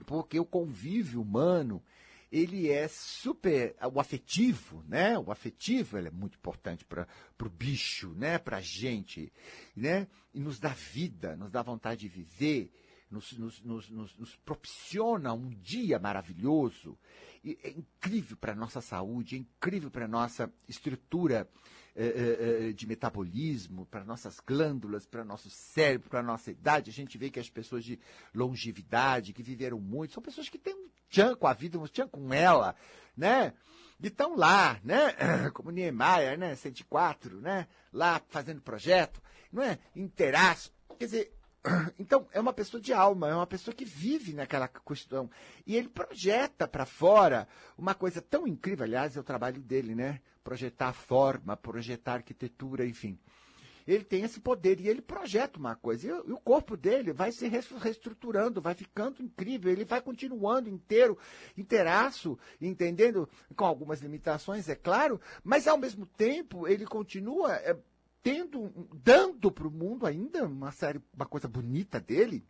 Porque 0.05 0.39
o 0.39 0.45
convívio 0.45 1.21
humano, 1.21 1.83
ele 2.31 2.69
é 2.69 2.87
super, 2.87 3.75
o 3.91 3.99
afetivo, 3.99 4.83
né? 4.87 5.17
O 5.17 5.31
afetivo, 5.31 5.97
ele 5.97 6.07
é 6.07 6.11
muito 6.11 6.37
importante 6.37 6.85
para 6.85 7.07
o 7.41 7.49
bicho, 7.49 8.13
né? 8.13 8.37
Para 8.37 8.57
a 8.57 8.61
gente, 8.61 9.33
né? 9.75 10.07
E 10.33 10.39
nos 10.39 10.59
dá 10.59 10.69
vida, 10.69 11.35
nos 11.35 11.51
dá 11.51 11.61
vontade 11.61 12.01
de 12.01 12.07
viver, 12.07 12.71
nos, 13.09 13.33
nos, 13.33 13.61
nos, 13.61 13.89
nos 13.89 14.35
proporciona 14.37 15.33
um 15.33 15.49
dia 15.49 15.99
maravilhoso 15.99 16.97
é 17.43 17.69
incrível 17.69 18.38
para 18.38 18.53
a 18.53 18.55
nossa 18.55 18.81
saúde, 18.81 19.36
é 19.36 19.39
incrível 19.39 19.89
para 19.89 20.05
a 20.05 20.07
nossa 20.07 20.51
estrutura 20.67 21.48
é, 21.95 22.67
é, 22.69 22.71
de 22.71 22.88
metabolismo, 22.88 23.86
para 23.88 24.05
nossas 24.05 24.39
glândulas, 24.39 25.05
para 25.05 25.25
nosso 25.25 25.50
cérebro, 25.50 26.10
para 26.10 26.24
nossa 26.24 26.51
idade. 26.51 26.89
A 26.89 26.93
gente 26.93 27.17
vê 27.17 27.29
que 27.29 27.39
as 27.39 27.50
pessoas 27.50 27.83
de 27.83 28.00
longevidade, 28.33 29.33
que 29.33 29.43
viveram 29.43 29.79
muito, 29.79 30.13
são 30.13 30.24
pessoas 30.24 30.48
que 30.48 30.57
têm 30.57 30.74
um 30.74 30.89
tchan 31.10 31.36
com 31.36 31.48
a 31.48 31.53
vida, 31.53 31.77
um 31.77 31.88
tchan 31.88 32.07
com 32.07 32.33
ela, 32.33 32.75
né? 33.17 33.53
E 34.00 34.07
estão 34.07 34.36
lá, 34.36 34.79
né? 34.83 35.15
Como 35.53 35.69
Niemeyer, 35.69 36.38
né? 36.38 36.55
104, 36.55 37.41
né? 37.41 37.67
Lá 37.91 38.21
fazendo 38.29 38.62
projeto, 38.62 39.21
não 39.51 39.62
é? 39.62 39.77
Inteiraço. 39.95 40.71
Quer 40.98 41.05
dizer, 41.05 41.33
então, 42.00 42.27
é 42.32 42.39
uma 42.39 42.53
pessoa 42.53 42.82
de 42.82 42.91
alma, 42.94 43.30
é 43.30 43.36
uma 43.36 43.48
pessoa 43.48 43.74
que 43.74 43.86
vive 43.86 44.34
naquela 44.34 44.68
questão. 44.68 45.30
E 45.65 45.75
ele 45.75 45.89
projeta 45.89 46.68
para 46.68 46.86
fora 46.86 47.48
uma 47.77 47.94
coisa 47.94 48.22
tão 48.22 48.48
incrível, 48.48 48.86
aliás, 48.86 49.15
é 49.15 49.20
o 49.20 49.24
trabalho 49.24 49.62
dele, 49.62 49.94
né? 49.94 50.22
Projetar 50.44 50.94
forma, 50.94 51.56
projetar 51.56 52.13
arquitetura, 52.13 52.86
enfim. 52.86 53.20
Ele 53.88 54.03
tem 54.03 54.24
esse 54.24 54.39
poder 54.39 54.80
e 54.80 54.88
ele 54.88 55.01
projeta 55.01 55.60
uma 55.60 55.75
coisa. 55.75 56.08
E, 56.08 56.12
o 56.12 56.39
corpo 56.39 56.77
dele 56.77 57.12
vai 57.13 57.32
se 57.32 57.48
reestruturando, 57.48 58.62
vai 58.62 58.74
ficando 58.74 59.22
incrível, 59.22 59.72
ele 59.72 59.86
vai 59.86 60.01
continuando 60.01 60.70
inteiro, 60.70 61.18
inteiraço, 61.58 62.38
entendendo? 62.60 63.27
Com 63.56 63.65
algumas 63.65 64.01
limitações, 64.01 64.70
é 64.70 64.75
claro, 64.75 65.20
mas 65.44 65.68
ao 65.68 65.77
mesmo 65.77 66.06
tempo 66.06 66.68
ele 66.68 66.86
continua. 66.86 67.56
É, 67.56 67.77
tendo, 68.23 68.71
dando 69.03 69.51
para 69.51 69.67
o 69.67 69.71
mundo 69.71 70.05
ainda 70.05 70.45
uma 70.45 70.71
série, 70.71 71.01
uma 71.13 71.25
coisa 71.25 71.47
bonita 71.47 71.99
dele, 71.99 72.45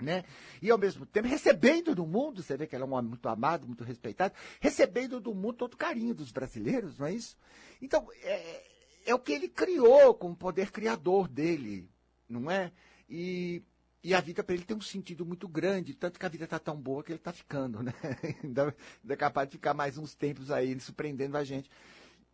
né? 0.00 0.24
E 0.60 0.70
ao 0.70 0.78
mesmo 0.78 1.06
tempo 1.06 1.28
recebendo 1.28 1.94
do 1.94 2.06
mundo, 2.06 2.42
você 2.42 2.56
vê 2.56 2.66
que 2.66 2.76
ele 2.76 2.82
é 2.82 2.86
um 2.86 2.92
homem 2.92 3.10
muito 3.10 3.28
amado, 3.28 3.66
muito 3.66 3.84
respeitado, 3.84 4.34
recebendo 4.60 5.20
do 5.20 5.34
mundo 5.34 5.54
todo 5.54 5.74
o 5.74 5.78
carinho 5.78 6.14
dos 6.14 6.30
brasileiros, 6.30 6.98
não 6.98 7.06
é 7.06 7.14
isso? 7.14 7.36
Então, 7.80 8.06
é, 8.22 8.62
é 9.06 9.14
o 9.14 9.18
que 9.18 9.32
ele 9.32 9.48
criou 9.48 10.14
com 10.14 10.30
o 10.30 10.36
poder 10.36 10.70
criador 10.70 11.28
dele, 11.28 11.88
não 12.28 12.50
é? 12.50 12.72
E, 13.08 13.62
e 14.02 14.14
a 14.14 14.20
vida 14.20 14.42
para 14.44 14.54
ele 14.54 14.64
tem 14.64 14.76
um 14.76 14.82
sentido 14.82 15.24
muito 15.24 15.48
grande, 15.48 15.94
tanto 15.94 16.18
que 16.18 16.26
a 16.26 16.28
vida 16.28 16.44
está 16.44 16.58
tão 16.58 16.76
boa 16.76 17.02
que 17.02 17.12
ele 17.12 17.18
está 17.18 17.32
ficando, 17.32 17.82
né? 17.82 17.94
ainda, 18.42 18.74
ainda 19.02 19.14
é 19.14 19.16
capaz 19.16 19.48
de 19.48 19.52
ficar 19.52 19.74
mais 19.74 19.96
uns 19.96 20.14
tempos 20.14 20.50
aí 20.50 20.78
surpreendendo 20.80 21.36
a 21.36 21.44
gente. 21.44 21.70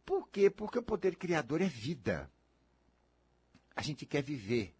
Por 0.04 0.28
quê? 0.28 0.50
Porque 0.50 0.78
o 0.78 0.82
poder 0.82 1.16
criador 1.16 1.60
é 1.60 1.66
vida. 1.66 2.28
A 3.74 3.82
gente 3.82 4.06
quer 4.06 4.22
viver. 4.22 4.74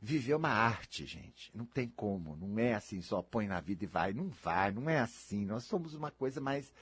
Viver 0.00 0.32
é 0.32 0.36
uma 0.36 0.48
arte, 0.48 1.06
gente. 1.06 1.50
Não 1.54 1.64
tem 1.64 1.88
como. 1.88 2.34
Não 2.36 2.58
é 2.58 2.74
assim, 2.74 3.00
só 3.00 3.22
põe 3.22 3.46
na 3.46 3.60
vida 3.60 3.84
e 3.84 3.86
vai. 3.86 4.12
Não 4.12 4.28
vai, 4.28 4.72
não 4.72 4.90
é 4.90 4.98
assim. 4.98 5.44
Nós 5.44 5.64
somos 5.64 5.94
uma 5.94 6.10
coisa 6.10 6.40
mais 6.40 6.72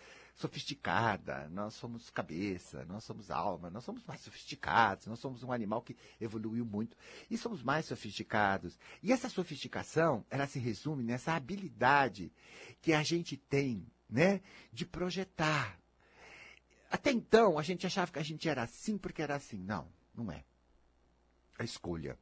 sofisticada, 0.41 1.49
nós 1.51 1.75
somos 1.75 2.09
cabeça, 2.09 2.83
nós 2.87 3.05
somos 3.05 3.31
alma, 3.31 3.69
nós 3.69 3.85
somos 3.85 4.03
mais 4.07 4.23
sofisticados, 4.23 5.07
nós 5.07 5.19
somos 5.19 5.43
um 5.43 5.53
animal 5.53 5.83
que 5.83 5.95
evoluiu 6.19 6.65
muito 6.65 6.97
e 7.31 7.37
somos 7.37 7.63
mais 7.63 7.85
sofisticados. 7.85 8.79
E 9.03 9.13
essa 9.13 9.29
sofisticação, 9.29 10.25
ela 10.31 10.47
se 10.47 10.59
resume 10.59 11.03
nessa 11.03 11.35
habilidade 11.35 12.33
que 12.81 12.95
a 12.95 13.03
gente 13.03 13.37
tem, 13.37 13.87
né, 14.09 14.41
de 14.73 14.87
projetar. 14.87 15.79
Até 16.91 17.11
então, 17.11 17.59
a 17.59 17.63
gente 17.63 17.87
achava 17.87 18.11
que 18.11 18.19
a 18.19 18.25
gente 18.25 18.49
era 18.49 18.63
assim 18.63 18.97
porque 18.97 19.21
era 19.21 19.35
assim. 19.35 19.59
Não, 19.59 19.87
não 20.15 20.33
é 20.33 20.43
a 21.61 21.65
escolha. 21.65 22.19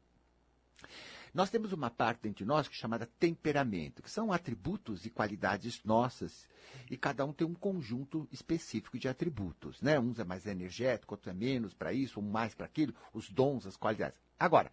Nós 1.33 1.51
temos 1.51 1.73
uma 1.73 1.91
parte 1.91 2.23
dentro 2.23 2.39
de 2.39 2.45
nós 2.45 2.67
que 2.67 2.75
é 2.75 2.79
chamada 2.79 3.07
temperamento, 3.19 4.03
que 4.03 4.11
são 4.11 4.33
atributos 4.33 5.07
e 5.07 5.11
qualidades 5.11 5.85
nossas, 5.85 6.49
e 6.91 6.97
cada 6.97 7.25
um 7.25 7.33
tem 7.33 7.47
um 7.47 7.55
conjunto 7.55 8.27
específico 8.33 8.99
de 8.99 9.09
atributos, 9.09 9.81
né? 9.81 10.01
Uns 10.01 10.19
é 10.19 10.25
mais 10.25 10.47
energético, 10.47 11.15
outro 11.15 11.31
é 11.31 11.35
menos 11.35 11.75
para 11.75 11.93
isso, 11.93 12.19
um 12.19 12.29
mais 12.29 12.55
para 12.55 12.67
aquilo, 12.67 12.95
os 13.13 13.31
dons, 13.31 13.67
as 13.67 13.77
qualidades. 13.77 14.19
Agora, 14.39 14.73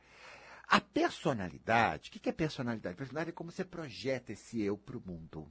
a 0.67 0.79
personalidade, 0.81 2.09
o 2.09 2.19
que 2.19 2.29
é 2.29 2.31
personalidade? 2.31 2.95
Personalidade 2.95 3.29
é 3.29 3.33
como 3.33 3.51
você 3.51 3.63
projeta 3.63 4.31
esse 4.31 4.61
eu 4.61 4.77
para 4.77 4.97
o 4.97 5.03
mundo. 5.05 5.47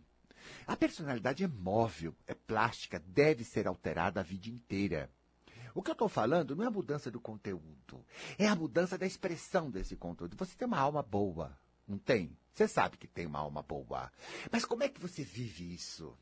A 0.66 0.77
personalidade 0.77 1.44
é 1.44 1.48
móvel, 1.48 2.14
é 2.27 2.35
plástica, 2.35 2.98
deve 2.98 3.44
ser 3.44 3.68
alterada 3.68 4.20
a 4.20 4.22
vida 4.24 4.48
inteira. 4.48 5.11
O 5.74 5.82
que 5.82 5.90
eu 5.90 5.94
estou 5.94 6.08
falando 6.08 6.54
não 6.54 6.64
é 6.64 6.68
a 6.68 6.70
mudança 6.70 7.10
do 7.10 7.20
conteúdo, 7.20 8.04
é 8.38 8.46
a 8.46 8.54
mudança 8.54 8.96
da 8.96 9.04
expressão 9.04 9.70
desse 9.70 9.96
conteúdo. 9.96 10.37
Você 10.37 10.56
tem 10.56 10.68
uma 10.68 10.78
alma 10.78 11.02
boa, 11.02 11.58
não 11.87 11.98
tem? 11.98 12.37
Você 12.52 12.68
sabe 12.68 12.96
que 12.96 13.08
tem 13.08 13.26
uma 13.26 13.40
alma 13.40 13.62
boa. 13.62 14.10
Mas 14.52 14.64
como 14.64 14.84
é 14.84 14.88
que 14.88 15.00
você 15.00 15.24
vive 15.24 15.74
isso? 15.74 16.16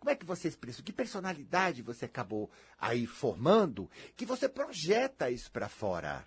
Como 0.00 0.10
é 0.10 0.16
que 0.16 0.24
você 0.24 0.48
expressa? 0.48 0.82
Que 0.82 0.92
personalidade 0.92 1.82
você 1.82 2.06
acabou 2.06 2.50
aí 2.78 3.06
formando 3.06 3.90
que 4.16 4.24
você 4.24 4.48
projeta 4.48 5.30
isso 5.30 5.50
para 5.50 5.68
fora? 5.68 6.26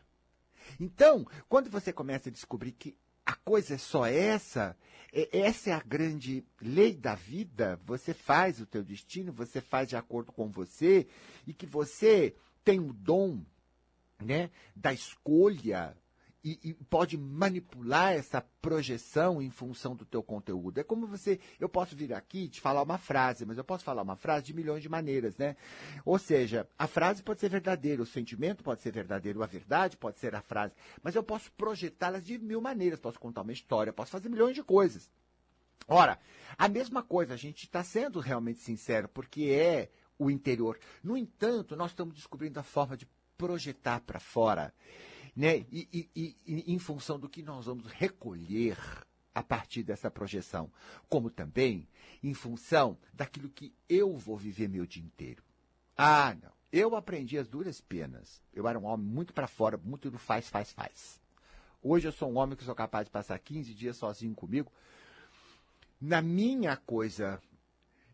Então, 0.80 1.26
quando 1.48 1.70
você 1.70 1.92
começa 1.92 2.30
a 2.30 2.32
descobrir 2.32 2.74
que 2.74 2.96
a 3.26 3.36
coisa 3.36 3.76
é 3.76 3.78
só 3.78 4.06
essa, 4.06 4.76
é, 5.12 5.40
essa 5.40 5.72
é 5.72 5.74
a 5.74 5.80
grande 5.80 6.44
lei 6.62 6.96
da 6.96 7.16
vida, 7.16 7.80
você 7.86 8.14
faz 8.14 8.60
o 8.60 8.66
teu 8.66 8.84
destino, 8.84 9.32
você 9.32 9.62
faz 9.62 9.88
de 9.88 9.96
acordo 9.96 10.32
com 10.32 10.50
você, 10.50 11.08
e 11.48 11.54
que 11.54 11.66
você 11.66 12.36
tem 12.70 12.80
o 12.80 12.94
dom 12.94 13.42
né, 14.24 14.52
da 14.76 14.94
escolha 14.94 15.98
e, 16.44 16.60
e, 16.64 16.74
pode 16.76 17.18
manipular 17.18 18.14
essa 18.14 18.42
projeção 18.62 19.42
em 19.42 19.50
função 19.50 19.96
do 19.96 20.06
teu 20.06 20.22
conteúdo. 20.22 20.80
É 20.80 20.84
como 20.84 21.08
você, 21.08 21.40
eu 21.60 21.68
posso 21.68 21.96
vir 21.96 22.14
aqui 22.14 22.48
te 22.48 22.62
falar 22.62 22.84
uma 22.84 23.00
frase, 23.00 23.44
mas 23.44 23.58
eu 23.58 23.64
posso 23.64 23.84
falar 23.84 24.04
uma 24.04 24.16
frase 24.16 24.46
de 24.46 24.54
milhões 24.54 24.84
de 24.84 24.88
maneiras, 24.88 25.36
né? 25.36 25.58
Ou 26.06 26.20
seja, 26.20 26.70
a 26.78 26.86
frase 26.86 27.24
pode 27.24 27.40
ser 27.40 27.50
verdadeira, 27.50 28.04
o 28.04 28.06
sentimento 28.06 28.64
pode 28.64 28.82
ser 28.82 28.92
verdadeiro, 28.92 29.42
a 29.42 29.48
verdade 29.48 29.98
pode 29.98 30.20
ser 30.20 30.36
a 30.36 30.42
frase, 30.42 30.76
mas 31.02 31.16
eu 31.16 31.24
posso 31.24 31.52
projetá-las 31.54 32.24
de 32.24 32.38
mil 32.38 32.62
maneiras, 32.62 33.00
posso 33.00 33.20
contar 33.20 33.42
uma 33.42 33.52
história, 33.52 33.92
posso 33.92 34.12
fazer 34.12 34.30
milhões 34.30 34.54
de 34.54 34.62
coisas. 34.62 35.10
Ora, 35.88 36.20
a 36.56 36.68
mesma 36.68 37.02
coisa, 37.02 37.34
a 37.34 37.38
gente 37.38 37.64
está 37.64 37.84
sendo 37.84 38.20
realmente 38.20 38.60
sincero, 38.60 39.10
porque 39.10 39.46
é 39.46 39.90
o 40.20 40.30
interior. 40.30 40.78
No 41.02 41.18
entanto, 41.18 41.76
nós 41.76 41.92
estamos 41.92 42.14
descobrindo 42.14 42.60
a 42.60 42.64
forma 42.64 42.96
de 42.98 43.08
projetar 43.38 44.02
para 44.02 44.20
fora, 44.20 44.74
né? 45.36 45.66
E, 45.72 46.10
e, 46.14 46.36
e, 46.46 46.74
em 46.74 46.78
função 46.78 47.18
do 47.18 47.30
que 47.30 47.42
nós 47.42 47.66
vamos 47.66 47.86
recolher 47.88 48.78
a 49.34 49.42
partir 49.42 49.84
dessa 49.84 50.12
projeção, 50.12 50.70
como 51.08 51.30
também 51.30 51.88
em 52.22 52.34
função 52.34 52.98
daquilo 53.14 53.50
que 53.50 53.74
eu 53.88 54.18
vou 54.18 54.36
viver 54.36 54.68
meu 54.68 54.86
dia 54.86 55.02
inteiro. 55.02 55.42
Ah, 55.98 56.36
não. 56.42 56.52
Eu 56.72 56.96
aprendi 56.96 57.38
as 57.38 57.48
duras 57.48 57.82
penas. 57.82 58.42
Eu 58.54 58.68
era 58.68 58.78
um 58.78 58.86
homem 58.86 59.08
muito 59.08 59.34
para 59.34 59.48
fora, 59.48 59.78
muito 59.78 60.12
do 60.12 60.20
faz, 60.20 60.50
faz, 60.50 60.72
faz. 60.72 61.20
Hoje 61.82 62.08
eu 62.08 62.12
sou 62.12 62.30
um 62.30 62.38
homem 62.38 62.58
que 62.58 62.64
sou 62.64 62.76
capaz 62.76 63.06
de 63.06 63.12
passar 63.12 63.40
15 63.40 63.74
dias 63.74 63.96
sozinho 63.96 64.36
comigo, 64.36 64.72
na 66.00 66.22
minha 66.22 66.76
coisa, 66.76 67.42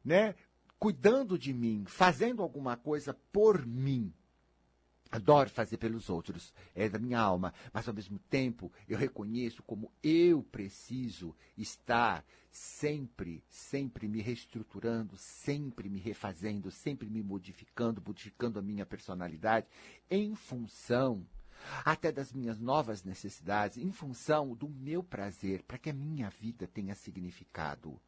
né? 0.04 0.36
Cuidando 0.80 1.38
de 1.38 1.54
mim, 1.54 1.84
fazendo 1.88 2.42
alguma 2.42 2.76
coisa 2.78 3.14
por 3.32 3.66
mim. 3.66 4.14
Adoro 5.12 5.50
fazer 5.50 5.78
pelos 5.78 6.10
outros, 6.10 6.54
é 6.74 6.90
da 6.90 7.00
minha 7.00 7.20
alma, 7.20 7.54
mas 7.72 7.88
ao 7.88 7.94
mesmo 7.94 8.20
tempo 8.30 8.72
eu 8.88 8.98
reconheço 8.98 9.64
como 9.64 9.92
eu 10.04 10.44
preciso 10.44 11.34
estar 11.56 12.26
sempre, 12.52 13.44
sempre 13.48 14.08
me 14.08 14.22
reestruturando, 14.22 15.16
sempre 15.16 15.90
me 15.90 16.00
refazendo, 16.00 16.72
sempre 16.72 17.10
me 17.10 17.22
modificando, 17.22 18.02
modificando 18.06 18.60
a 18.60 18.62
minha 18.62 18.86
personalidade 18.86 19.68
em 20.10 20.36
função 20.36 21.26
até 21.84 22.12
das 22.12 22.32
minhas 22.34 22.60
novas 22.60 23.04
necessidades, 23.04 23.78
em 23.78 23.92
função 23.92 24.54
do 24.56 24.70
meu 24.70 25.04
prazer, 25.04 25.64
para 25.64 25.78
que 25.78 25.90
a 25.90 25.94
minha 25.94 26.30
vida 26.30 26.68
tenha 26.68 26.96
significado. 26.96 27.90
O 27.90 28.02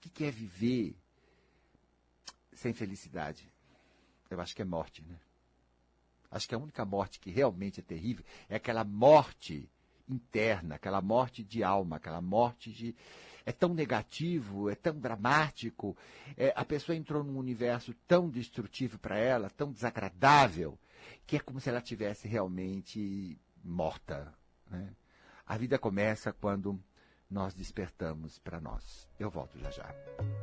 que, 0.00 0.24
é 0.24 0.30
viver 0.30 0.96
sem 2.52 2.72
felicidade? 2.72 3.50
Eu 4.30 4.40
acho 4.40 4.54
que 4.54 4.62
é 4.62 4.64
morte, 4.64 5.02
né? 5.02 5.18
Acho 6.30 6.48
que 6.48 6.54
a 6.54 6.58
única 6.58 6.84
morte 6.84 7.20
que 7.20 7.30
realmente 7.30 7.80
é 7.80 7.82
terrível 7.82 8.24
é 8.48 8.56
aquela 8.56 8.84
morte 8.84 9.68
interna, 10.08 10.76
aquela 10.76 11.02
morte 11.02 11.44
de 11.44 11.62
alma, 11.62 11.96
aquela 11.96 12.20
morte 12.20 12.72
de. 12.72 12.94
É 13.44 13.50
tão 13.50 13.74
negativo, 13.74 14.70
é 14.70 14.74
tão 14.76 14.98
dramático, 14.98 15.96
é, 16.36 16.52
a 16.54 16.64
pessoa 16.64 16.94
entrou 16.94 17.24
num 17.24 17.36
universo 17.36 17.92
tão 18.06 18.30
destrutivo 18.30 19.00
para 19.00 19.18
ela, 19.18 19.50
tão 19.50 19.72
desagradável, 19.72 20.78
que 21.26 21.36
é 21.36 21.40
como 21.40 21.60
se 21.60 21.68
ela 21.68 21.80
tivesse 21.80 22.28
realmente 22.28 23.36
morta. 23.64 24.32
Né? 24.70 24.94
A 25.44 25.56
vida 25.56 25.76
começa 25.76 26.32
quando 26.32 26.80
nós 27.28 27.52
despertamos 27.52 28.38
para 28.38 28.60
nós. 28.60 29.08
Eu 29.18 29.28
volto 29.28 29.58
já 29.58 29.70
já. 29.70 30.41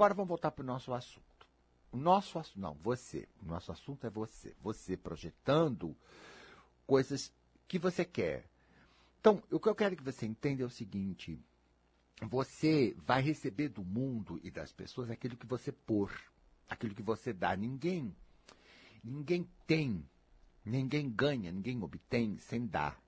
Agora 0.00 0.14
vamos 0.14 0.30
voltar 0.30 0.50
para 0.50 0.62
o 0.62 0.66
nosso 0.66 0.94
assunto. 0.94 1.46
O 1.92 1.96
nosso 1.98 2.38
assunto, 2.38 2.58
não, 2.58 2.72
você. 2.72 3.28
O 3.42 3.44
nosso 3.44 3.70
assunto 3.70 4.06
é 4.06 4.08
você. 4.08 4.56
Você 4.62 4.96
projetando 4.96 5.94
coisas 6.86 7.30
que 7.68 7.78
você 7.78 8.02
quer. 8.02 8.48
Então, 9.20 9.42
o 9.50 9.60
que 9.60 9.68
eu 9.68 9.74
quero 9.74 9.94
que 9.94 10.02
você 10.02 10.24
entenda 10.24 10.62
é 10.62 10.64
o 10.64 10.70
seguinte: 10.70 11.38
você 12.22 12.96
vai 13.00 13.20
receber 13.20 13.68
do 13.68 13.84
mundo 13.84 14.40
e 14.42 14.50
das 14.50 14.72
pessoas 14.72 15.10
aquilo 15.10 15.36
que 15.36 15.46
você 15.46 15.70
pôr, 15.70 16.10
aquilo 16.66 16.94
que 16.94 17.02
você 17.02 17.30
dá. 17.34 17.54
Ninguém, 17.54 18.16
ninguém 19.04 19.46
tem, 19.66 20.02
ninguém 20.64 21.10
ganha, 21.10 21.52
ninguém 21.52 21.78
obtém 21.82 22.38
sem 22.38 22.66
dar. 22.66 22.98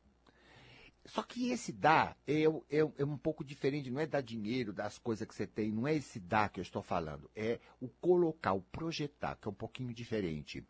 Só 1.05 1.23
que 1.23 1.51
esse 1.51 1.73
dar 1.73 2.17
é, 2.27 2.45
é, 2.45 2.79
é, 2.79 3.05
um 3.05 3.17
pouco 3.17 3.45
diferente, 3.45 3.91
não 3.91 4.01
é 4.01 4.07
dar 4.07 4.21
dinheiro, 4.21 4.73
das 4.73 4.99
coisas 4.99 5.27
que 5.27 5.35
você 5.35 5.47
tem, 5.47 5.73
não 5.73 5.87
é 5.87 5.95
esse 5.95 6.21
dar 6.21 6.49
que 6.49 6.61
eu 6.61 6.63
estou 6.63 6.83
falando, 6.83 7.29
é 7.35 7.59
o 7.81 7.89
colocar, 7.89 8.53
o 8.53 8.63
projetar, 8.63 9.37
que 9.37 9.49
é 9.49 9.51
um 9.51 9.55
pouquinho 9.55 9.93
diferente. 9.93 10.65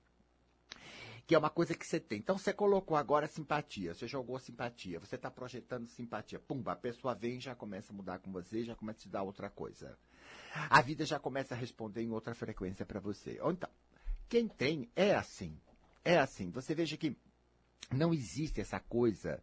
Que 1.26 1.34
é 1.34 1.38
uma 1.38 1.50
coisa 1.50 1.74
que 1.74 1.86
você 1.86 2.00
tem. 2.00 2.18
Então 2.18 2.36
você 2.36 2.52
colocou 2.52 2.96
agora 2.96 3.28
simpatia, 3.28 3.94
você 3.94 4.08
jogou 4.08 4.38
simpatia, 4.38 4.98
você 4.98 5.16
está 5.16 5.30
projetando 5.30 5.86
simpatia. 5.86 6.38
Pumba, 6.38 6.72
a 6.72 6.76
pessoa 6.76 7.14
vem 7.14 7.38
já 7.38 7.54
começa 7.54 7.92
a 7.92 7.96
mudar 7.96 8.18
com 8.18 8.32
você, 8.32 8.64
já 8.64 8.74
começa 8.74 9.00
a 9.00 9.02
te 9.02 9.08
dar 9.08 9.22
outra 9.22 9.48
coisa. 9.48 9.96
A 10.68 10.80
vida 10.80 11.04
já 11.04 11.18
começa 11.18 11.54
a 11.54 11.58
responder 11.58 12.02
em 12.02 12.10
outra 12.10 12.34
frequência 12.34 12.84
para 12.84 13.00
você. 13.00 13.38
Então, 13.44 13.70
quem 14.28 14.48
tem 14.48 14.90
é 14.96 15.14
assim. 15.14 15.56
É 16.04 16.18
assim. 16.18 16.50
Você 16.50 16.74
veja 16.74 16.96
que 16.96 17.16
não 17.90 18.12
existe 18.12 18.60
essa 18.60 18.80
coisa 18.80 19.40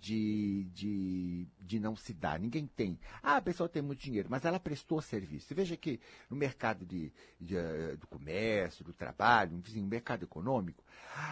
de, 0.00 0.64
de, 0.72 1.46
de 1.60 1.78
não 1.78 1.94
se 1.94 2.12
dar. 2.12 2.38
Ninguém 2.38 2.66
tem. 2.66 2.98
Ah, 3.22 3.36
a 3.36 3.42
pessoa 3.42 3.68
tem 3.68 3.82
muito 3.82 4.00
dinheiro, 4.00 4.28
mas 4.30 4.44
ela 4.44 4.58
prestou 4.58 5.00
serviço. 5.00 5.54
Veja 5.54 5.76
que 5.76 6.00
no 6.28 6.36
mercado 6.36 6.84
de, 6.84 7.12
de 7.40 7.56
eh, 7.56 7.96
do 7.96 8.06
comércio, 8.06 8.84
do 8.84 8.92
trabalho, 8.92 9.62
no 9.74 9.86
mercado 9.86 10.24
econômico, 10.24 10.84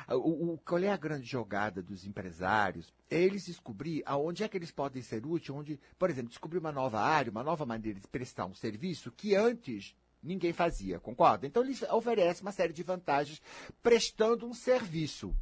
o, 0.08 0.52
o, 0.52 0.58
qual 0.58 0.82
é 0.82 0.90
a 0.90 0.96
grande 0.96 1.26
jogada 1.26 1.82
dos 1.82 2.04
empresários? 2.04 2.92
É 3.10 3.20
eles 3.20 3.46
descobrir 3.46 4.02
aonde 4.06 4.44
é 4.44 4.48
que 4.48 4.56
eles 4.56 4.70
podem 4.70 5.02
ser 5.02 5.24
úteis, 5.26 5.50
onde, 5.50 5.80
por 5.98 6.10
exemplo, 6.10 6.28
descobrir 6.28 6.58
uma 6.58 6.72
nova 6.72 7.00
área, 7.00 7.30
uma 7.30 7.42
nova 7.42 7.66
maneira 7.66 7.98
de 7.98 8.06
prestar 8.06 8.46
um 8.46 8.54
serviço 8.54 9.12
que 9.12 9.34
antes 9.34 9.94
ninguém 10.22 10.52
fazia, 10.52 11.00
concorda? 11.00 11.46
Então 11.46 11.62
eles 11.62 11.82
oferecem 11.82 12.42
uma 12.42 12.52
série 12.52 12.72
de 12.72 12.82
vantagens 12.82 13.40
prestando 13.82 14.46
um 14.46 14.54
serviço. 14.54 15.34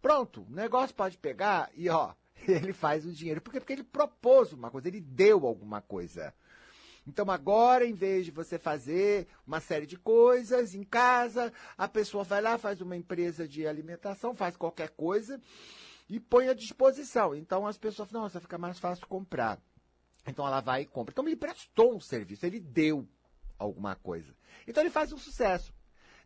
Pronto, 0.00 0.42
o 0.42 0.50
negócio 0.50 0.96
pode 0.96 1.16
pegar 1.16 1.70
e, 1.74 1.88
ó, 1.88 2.12
ele 2.50 2.72
faz 2.72 3.06
o 3.06 3.12
dinheiro. 3.12 3.40
Por 3.40 3.52
quê? 3.52 3.60
Porque 3.60 3.72
ele 3.72 3.84
propôs 3.84 4.52
uma 4.52 4.70
coisa, 4.70 4.88
ele 4.88 5.00
deu 5.00 5.46
alguma 5.46 5.80
coisa. 5.80 6.34
Então 7.06 7.28
agora, 7.30 7.84
em 7.84 7.94
vez 7.94 8.24
de 8.24 8.30
você 8.30 8.58
fazer 8.58 9.26
uma 9.46 9.60
série 9.60 9.86
de 9.86 9.96
coisas 9.96 10.74
em 10.74 10.84
casa, 10.84 11.52
a 11.76 11.88
pessoa 11.88 12.22
vai 12.22 12.40
lá, 12.40 12.56
faz 12.56 12.80
uma 12.80 12.96
empresa 12.96 13.46
de 13.48 13.66
alimentação, 13.66 14.36
faz 14.36 14.56
qualquer 14.56 14.90
coisa 14.90 15.40
e 16.08 16.20
põe 16.20 16.48
à 16.48 16.54
disposição. 16.54 17.34
Então 17.34 17.66
as 17.66 17.76
pessoas 17.76 18.08
falam, 18.08 18.24
nossa, 18.24 18.40
fica 18.40 18.56
mais 18.56 18.78
fácil 18.78 19.06
comprar. 19.08 19.60
Então 20.26 20.46
ela 20.46 20.60
vai 20.60 20.82
e 20.82 20.86
compra. 20.86 21.12
Então 21.12 21.26
ele 21.26 21.36
prestou 21.36 21.94
um 21.94 22.00
serviço, 22.00 22.46
ele 22.46 22.60
deu 22.60 23.08
alguma 23.58 23.96
coisa. 23.96 24.32
Então 24.66 24.82
ele 24.82 24.90
faz 24.90 25.12
um 25.12 25.18
sucesso. 25.18 25.74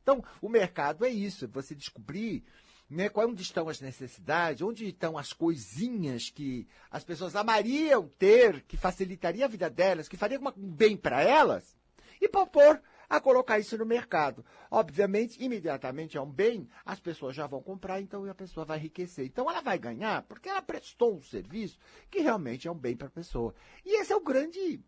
Então 0.02 0.22
o 0.42 0.48
mercado 0.48 1.06
é 1.06 1.08
isso, 1.08 1.48
você 1.48 1.74
descobrir 1.74 2.44
né? 2.88 3.10
Onde 3.14 3.42
estão 3.42 3.68
as 3.68 3.80
necessidades? 3.80 4.62
Onde 4.62 4.86
estão 4.86 5.18
as 5.18 5.32
coisinhas 5.32 6.30
que 6.30 6.66
as 6.90 7.04
pessoas 7.04 7.36
amariam 7.36 8.08
ter, 8.18 8.62
que 8.62 8.76
facilitaria 8.76 9.44
a 9.44 9.48
vida 9.48 9.68
delas, 9.68 10.08
que 10.08 10.16
faria 10.16 10.40
um 10.40 10.70
bem 10.70 10.96
para 10.96 11.22
elas? 11.22 11.76
E 12.20 12.28
propor 12.28 12.80
a 13.08 13.20
colocar 13.20 13.58
isso 13.58 13.76
no 13.78 13.86
mercado. 13.86 14.44
Obviamente, 14.70 15.42
imediatamente 15.42 16.16
é 16.16 16.20
um 16.20 16.30
bem, 16.30 16.68
as 16.84 16.98
pessoas 17.00 17.36
já 17.36 17.46
vão 17.46 17.62
comprar, 17.62 18.00
então 18.00 18.28
a 18.28 18.34
pessoa 18.34 18.66
vai 18.66 18.78
enriquecer. 18.78 19.26
Então 19.26 19.48
ela 19.48 19.60
vai 19.60 19.78
ganhar 19.78 20.22
porque 20.22 20.48
ela 20.48 20.62
prestou 20.62 21.16
um 21.16 21.22
serviço 21.22 21.78
que 22.10 22.20
realmente 22.20 22.66
é 22.66 22.70
um 22.70 22.78
bem 22.78 22.96
para 22.96 23.08
a 23.08 23.10
pessoa. 23.10 23.54
E 23.84 24.00
esse 24.00 24.12
é 24.12 24.16
o 24.16 24.20
grande, 24.20 24.80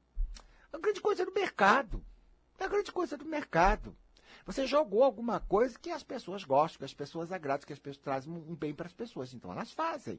a 0.72 0.78
grande 0.78 1.00
coisa 1.00 1.24
do 1.24 1.32
mercado. 1.32 2.04
É 2.58 2.64
a 2.64 2.68
grande 2.68 2.90
coisa 2.90 3.16
do 3.16 3.24
mercado. 3.24 3.96
Você 4.48 4.66
jogou 4.66 5.04
alguma 5.04 5.40
coisa 5.40 5.78
que 5.78 5.90
as 5.90 6.02
pessoas 6.02 6.42
gostam, 6.42 6.78
que 6.78 6.84
as 6.86 6.94
pessoas 6.94 7.30
agradam, 7.30 7.66
que 7.66 7.72
as 7.74 7.78
pessoas 7.78 8.02
trazem 8.02 8.32
um 8.32 8.56
bem 8.56 8.72
para 8.72 8.86
as 8.86 8.94
pessoas. 8.94 9.34
Então 9.34 9.52
elas 9.52 9.72
fazem. 9.72 10.18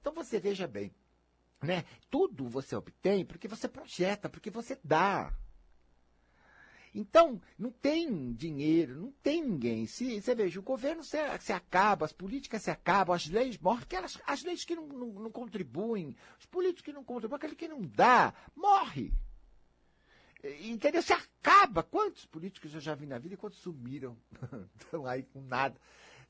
Então 0.00 0.12
você 0.12 0.40
veja 0.40 0.66
bem, 0.66 0.92
né? 1.62 1.84
Tudo 2.10 2.48
você 2.48 2.74
obtém 2.74 3.24
porque 3.24 3.46
você 3.46 3.68
projeta, 3.68 4.28
porque 4.28 4.50
você 4.50 4.76
dá. 4.82 5.32
Então, 6.92 7.40
não 7.56 7.70
tem 7.70 8.32
dinheiro, 8.32 9.00
não 9.00 9.12
tem 9.22 9.40
ninguém. 9.40 9.86
Se 9.86 10.20
você 10.20 10.34
veja, 10.34 10.58
o 10.58 10.62
governo 10.64 11.04
se, 11.04 11.16
se 11.38 11.52
acaba, 11.52 12.06
as 12.06 12.12
políticas 12.12 12.62
se 12.62 12.72
acabam, 12.72 13.14
as 13.14 13.28
leis 13.28 13.56
morrem, 13.56 13.80
porque 13.80 13.94
elas, 13.94 14.20
as 14.26 14.42
leis 14.42 14.64
que 14.64 14.74
não, 14.74 14.88
não, 14.88 15.06
não 15.12 15.30
contribuem, 15.30 16.16
os 16.40 16.46
políticos 16.46 16.82
que 16.82 16.92
não 16.92 17.04
contribuem, 17.04 17.36
aquele 17.36 17.54
que 17.54 17.68
não 17.68 17.82
dá, 17.82 18.34
morre. 18.56 19.12
Entendeu? 20.60 21.02
Se 21.02 21.12
acaba. 21.12 21.82
Quantos 21.82 22.26
políticos 22.26 22.74
eu 22.74 22.80
já 22.80 22.94
vi 22.94 23.06
na 23.06 23.18
vida 23.18 23.34
e 23.34 23.38
quantos 23.38 23.58
sumiram? 23.58 24.16
Estão 24.78 25.06
aí 25.06 25.22
com 25.22 25.40
nada. 25.40 25.80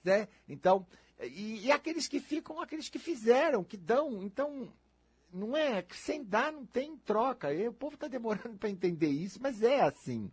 Né? 0.03 0.29
Então, 0.49 0.87
e, 1.21 1.67
e, 1.67 1.73
aqueles 1.73 2.07
que 2.07 2.21
ficam, 2.21 2.61
aqueles 2.61 2.89
que 2.89 2.99
fizeram, 2.99 3.65
que 3.65 3.77
dão. 3.77 4.23
Então, 4.23 4.73
não 5.33 5.57
é 5.57 5.83
que 5.83 5.97
sem 5.97 6.23
dar 6.25 6.53
não 6.53 6.65
tem 6.65 6.97
troca. 6.99 7.53
E 7.53 7.69
o 7.69 7.73
povo 7.73 7.95
está 7.95 8.09
demorando 8.09 8.57
para 8.59 8.71
entender 8.71 9.09
isso, 9.09 9.41
mas 9.41 9.63
é 9.63 9.81
assim. 9.81 10.31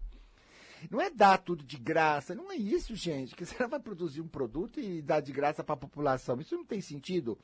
Não 0.92 1.00
é 1.00 1.10
dar 1.10 1.38
tudo 1.38 1.64
de 1.64 1.78
graça, 1.78 2.36
não 2.36 2.52
é 2.52 2.56
isso, 2.56 2.96
gente. 2.96 3.36
Que 3.36 3.46
você 3.46 3.56
vai 3.68 3.80
produzir 3.80 4.22
um 4.22 4.28
produto 4.28 4.80
e 4.80 5.02
dar 5.02 5.22
de 5.22 5.32
graça 5.32 5.64
para 5.64 5.74
a 5.74 5.78
população. 5.78 6.40
Isso 6.40 6.56
não 6.56 6.66
tem 6.66 6.82
sentido. 6.82 7.38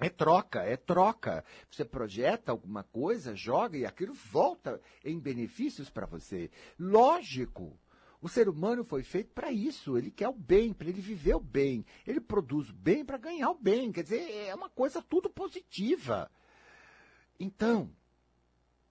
É 0.00 0.08
troca, 0.08 0.62
é 0.62 0.78
troca. 0.78 1.44
Você 1.70 1.84
projeta 1.84 2.50
alguma 2.50 2.82
coisa, 2.82 3.36
joga 3.36 3.76
e 3.76 3.84
aquilo 3.84 4.14
volta 4.14 4.80
em 5.04 5.18
benefícios 5.20 5.90
para 5.90 6.06
você. 6.06 6.50
Lógico. 6.78 7.78
O 8.22 8.28
ser 8.28 8.48
humano 8.48 8.82
foi 8.82 9.02
feito 9.02 9.32
para 9.32 9.52
isso. 9.52 9.96
Ele 9.96 10.10
quer 10.10 10.28
o 10.28 10.32
bem, 10.32 10.72
para 10.72 10.88
ele 10.88 11.00
viver 11.00 11.34
o 11.34 11.40
bem. 11.40 11.84
Ele 12.06 12.20
produz 12.20 12.70
o 12.70 12.74
bem 12.74 13.04
para 13.04 13.18
ganhar 13.18 13.50
o 13.50 13.54
bem. 13.54 13.92
Quer 13.92 14.02
dizer, 14.02 14.30
é 14.46 14.54
uma 14.54 14.70
coisa 14.70 15.02
tudo 15.02 15.28
positiva. 15.28 16.30
Então, 17.38 17.90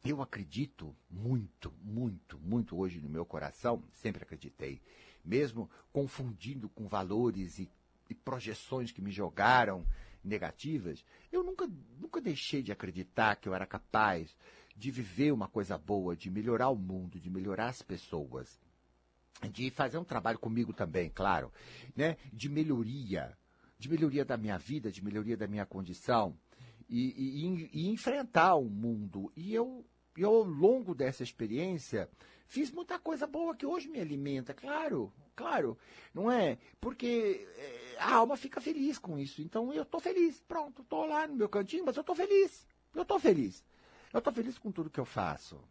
eu 0.04 0.22
acredito 0.22 0.96
muito, 1.10 1.74
muito, 1.82 2.40
muito 2.40 2.78
hoje 2.78 3.00
no 3.00 3.10
meu 3.10 3.26
coração, 3.26 3.84
sempre 3.94 4.24
acreditei, 4.24 4.82
mesmo 5.24 5.70
confundindo 5.92 6.70
com 6.70 6.88
valores 6.88 7.60
e, 7.60 7.70
e 8.10 8.16
projeções 8.16 8.92
que 8.92 9.02
me 9.02 9.12
jogaram 9.12 9.86
negativas, 10.24 11.04
eu 11.32 11.44
nunca, 11.44 11.68
nunca 12.00 12.22
deixei 12.22 12.62
de 12.62 12.72
acreditar 12.72 13.36
que 13.36 13.48
eu 13.48 13.54
era 13.54 13.66
capaz 13.66 14.36
de 14.76 14.92
viver 14.92 15.32
uma 15.32 15.48
coisa 15.48 15.78
boa, 15.78 16.16
de 16.16 16.30
melhorar 16.30 16.70
o 16.70 16.76
mundo, 16.76 17.20
de 17.20 17.30
melhorar 17.30 17.68
as 17.68 17.82
pessoas, 17.82 18.60
de 19.52 19.70
fazer 19.70 19.98
um 19.98 20.04
trabalho 20.04 20.40
comigo 20.40 20.74
também, 20.74 21.10
claro, 21.10 21.52
né? 21.96 22.18
de 22.32 22.50
melhoria, 22.50 23.38
de 23.78 23.90
melhoria 23.90 24.26
da 24.26 24.38
minha 24.38 24.58
vida, 24.58 24.92
de 24.92 25.04
melhoria 25.04 25.38
da 25.38 25.48
minha 25.48 25.66
condição 25.66 26.38
e, 26.90 27.10
e, 27.44 27.70
e 27.74 27.90
enfrentar 27.90 28.56
o 28.56 28.66
mundo. 28.66 29.32
E 29.36 29.54
eu, 29.54 29.86
eu, 30.18 30.30
ao 30.30 30.44
longo 30.44 30.96
dessa 30.96 31.24
experiência, 31.24 32.10
fiz 32.48 32.72
muita 32.72 32.98
coisa 33.00 33.28
boa 33.28 33.56
que 33.56 33.66
hoje 33.66 33.88
me 33.88 34.00
alimenta, 34.00 34.54
claro, 34.54 35.14
claro, 35.36 35.78
não 36.14 36.32
é? 36.32 36.58
Porque 36.82 37.48
é, 37.58 37.89
a 38.00 38.16
alma 38.16 38.38
fica 38.38 38.62
feliz 38.62 38.98
com 38.98 39.20
isso. 39.20 39.42
Então 39.42 39.74
eu 39.74 39.84
estou 39.84 40.00
feliz, 40.00 40.42
pronto, 40.48 40.82
estou 40.82 41.06
lá 41.06 41.28
no 41.28 41.36
meu 41.36 41.50
cantinho, 41.50 41.86
mas 41.86 41.96
eu 41.96 42.02
estou 42.02 42.16
feliz, 42.16 42.68
eu 42.96 43.04
estou 43.04 43.20
feliz. 43.20 43.64
Eu 44.12 44.20
estou 44.20 44.34
feliz 44.34 44.58
com 44.58 44.72
tudo 44.72 44.90
que 44.90 45.00
eu 45.00 45.06
faço. 45.06 45.62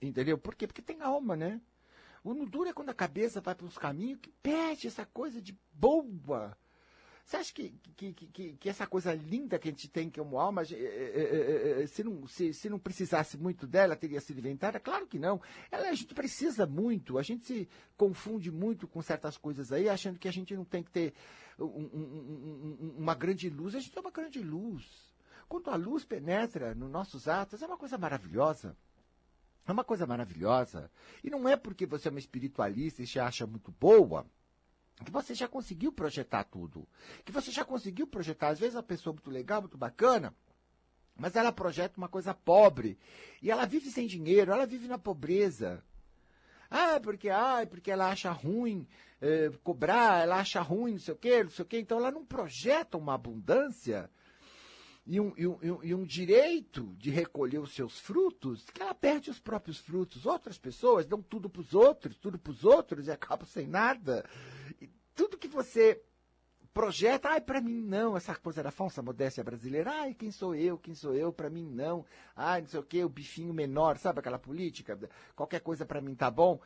Entendeu? 0.00 0.38
Por 0.38 0.54
quê? 0.54 0.66
Porque 0.66 0.80
tem 0.82 1.00
alma, 1.00 1.36
né? 1.36 1.60
O 2.22 2.34
duro 2.46 2.68
é 2.68 2.72
quando 2.72 2.90
a 2.90 2.94
cabeça 2.94 3.40
vai 3.40 3.54
para 3.54 3.66
uns 3.66 3.78
caminhos 3.78 4.20
que 4.20 4.30
perde 4.42 4.86
essa 4.86 5.04
coisa 5.06 5.40
de 5.40 5.58
boa. 5.72 6.56
Você 7.30 7.36
acha 7.36 7.54
que, 7.54 7.72
que, 7.96 8.12
que, 8.12 8.52
que, 8.54 8.68
essa 8.68 8.88
coisa 8.88 9.14
linda 9.14 9.56
que 9.56 9.68
a 9.68 9.70
gente 9.70 9.88
tem, 9.88 10.10
que 10.10 10.18
é 10.18 10.22
alma, 10.34 10.64
se 10.64 12.02
não, 12.02 12.26
se, 12.26 12.52
se 12.52 12.68
não 12.68 12.76
precisasse 12.76 13.38
muito 13.38 13.68
dela, 13.68 13.94
teria 13.94 14.20
sido 14.20 14.40
inventada? 14.40 14.80
Claro 14.80 15.06
que 15.06 15.16
não. 15.16 15.40
Ela, 15.70 15.90
a 15.90 15.94
gente 15.94 16.12
precisa 16.12 16.66
muito, 16.66 17.18
a 17.18 17.22
gente 17.22 17.46
se 17.46 17.68
confunde 17.96 18.50
muito 18.50 18.88
com 18.88 19.00
certas 19.00 19.36
coisas 19.36 19.70
aí, 19.70 19.88
achando 19.88 20.18
que 20.18 20.26
a 20.26 20.32
gente 20.32 20.56
não 20.56 20.64
tem 20.64 20.82
que 20.82 20.90
ter 20.90 21.14
um, 21.56 21.66
um, 21.66 22.76
um, 22.80 22.94
uma 22.98 23.14
grande 23.14 23.48
luz. 23.48 23.76
A 23.76 23.78
gente 23.78 23.92
tem 23.92 24.02
uma 24.02 24.10
grande 24.10 24.40
luz. 24.40 25.14
Quando 25.48 25.70
a 25.70 25.76
luz 25.76 26.04
penetra 26.04 26.74
nos 26.74 26.90
nossos 26.90 27.28
atos, 27.28 27.62
é 27.62 27.66
uma 27.66 27.78
coisa 27.78 27.96
maravilhosa. 27.96 28.76
É 29.68 29.70
uma 29.70 29.84
coisa 29.84 30.04
maravilhosa. 30.04 30.90
E 31.22 31.30
não 31.30 31.48
é 31.48 31.56
porque 31.56 31.86
você 31.86 32.08
é 32.08 32.10
uma 32.10 32.18
espiritualista 32.18 33.04
e 33.04 33.06
se 33.06 33.20
acha 33.20 33.46
muito 33.46 33.70
boa 33.70 34.26
que 35.04 35.10
você 35.10 35.34
já 35.34 35.48
conseguiu 35.48 35.92
projetar 35.92 36.44
tudo. 36.44 36.86
Que 37.24 37.32
você 37.32 37.50
já 37.50 37.64
conseguiu 37.64 38.06
projetar. 38.06 38.48
Às 38.48 38.58
vezes 38.58 38.76
a 38.76 38.82
pessoa 38.82 39.12
muito 39.12 39.30
legal, 39.30 39.60
muito 39.60 39.78
bacana, 39.78 40.34
mas 41.16 41.36
ela 41.36 41.52
projeta 41.52 41.98
uma 41.98 42.08
coisa 42.08 42.34
pobre. 42.34 42.98
E 43.42 43.50
ela 43.50 43.66
vive 43.66 43.90
sem 43.90 44.06
dinheiro, 44.06 44.52
ela 44.52 44.66
vive 44.66 44.86
na 44.88 44.98
pobreza. 44.98 45.82
Ah, 46.70 47.00
porque, 47.02 47.28
ah, 47.28 47.66
porque 47.68 47.90
ela 47.90 48.10
acha 48.10 48.30
ruim 48.30 48.86
eh, 49.20 49.50
cobrar, 49.62 50.22
ela 50.22 50.36
acha 50.36 50.60
ruim, 50.60 50.92
não 50.92 50.98
sei 51.00 51.14
o 51.14 51.16
quê, 51.16 51.42
não 51.42 51.50
sei 51.50 51.64
o 51.64 51.68
quê. 51.68 51.80
Então 51.80 51.98
ela 51.98 52.10
não 52.10 52.24
projeta 52.24 52.96
uma 52.96 53.14
abundância 53.14 54.10
e 55.06 55.20
um, 55.20 55.32
e, 55.36 55.46
um, 55.46 55.84
e 55.84 55.94
um, 55.94 56.04
direito 56.04 56.94
de 56.96 57.10
recolher 57.10 57.58
os 57.58 57.74
seus 57.74 57.98
frutos, 57.98 58.64
que 58.72 58.82
ela 58.82 58.94
perde 58.94 59.30
os 59.30 59.40
próprios 59.40 59.78
frutos. 59.78 60.26
Outras 60.26 60.58
pessoas 60.58 61.06
dão 61.06 61.20
tudo 61.20 61.48
para 61.48 61.60
os 61.60 61.74
outros, 61.74 62.16
tudo 62.16 62.38
para 62.38 62.52
os 62.52 62.64
outros 62.64 63.06
e 63.06 63.10
acabam 63.12 63.46
sem 63.46 63.66
nada 63.66 64.24
tudo 65.20 65.36
que 65.36 65.48
você 65.48 66.02
projeta, 66.72 67.28
ai, 67.28 67.42
para 67.42 67.60
mim 67.60 67.82
não, 67.82 68.16
essa 68.16 68.34
coisa 68.34 68.62
da 68.62 68.70
falsa 68.70 69.02
modéstia 69.02 69.44
brasileira, 69.44 69.90
ai, 69.90 70.14
quem 70.14 70.30
sou 70.30 70.54
eu, 70.54 70.78
quem 70.78 70.94
sou 70.94 71.14
eu, 71.14 71.30
para 71.30 71.50
mim 71.50 71.68
não, 71.68 72.06
ai, 72.34 72.62
não 72.62 72.68
sei 72.68 72.80
o 72.80 72.82
que, 72.82 73.04
o 73.04 73.08
bifinho 73.08 73.52
menor, 73.52 73.98
sabe 73.98 74.20
aquela 74.20 74.38
política, 74.38 74.98
qualquer 75.36 75.60
coisa 75.60 75.84
para 75.84 76.00
mim 76.00 76.14
tá 76.14 76.30
bom. 76.30 76.58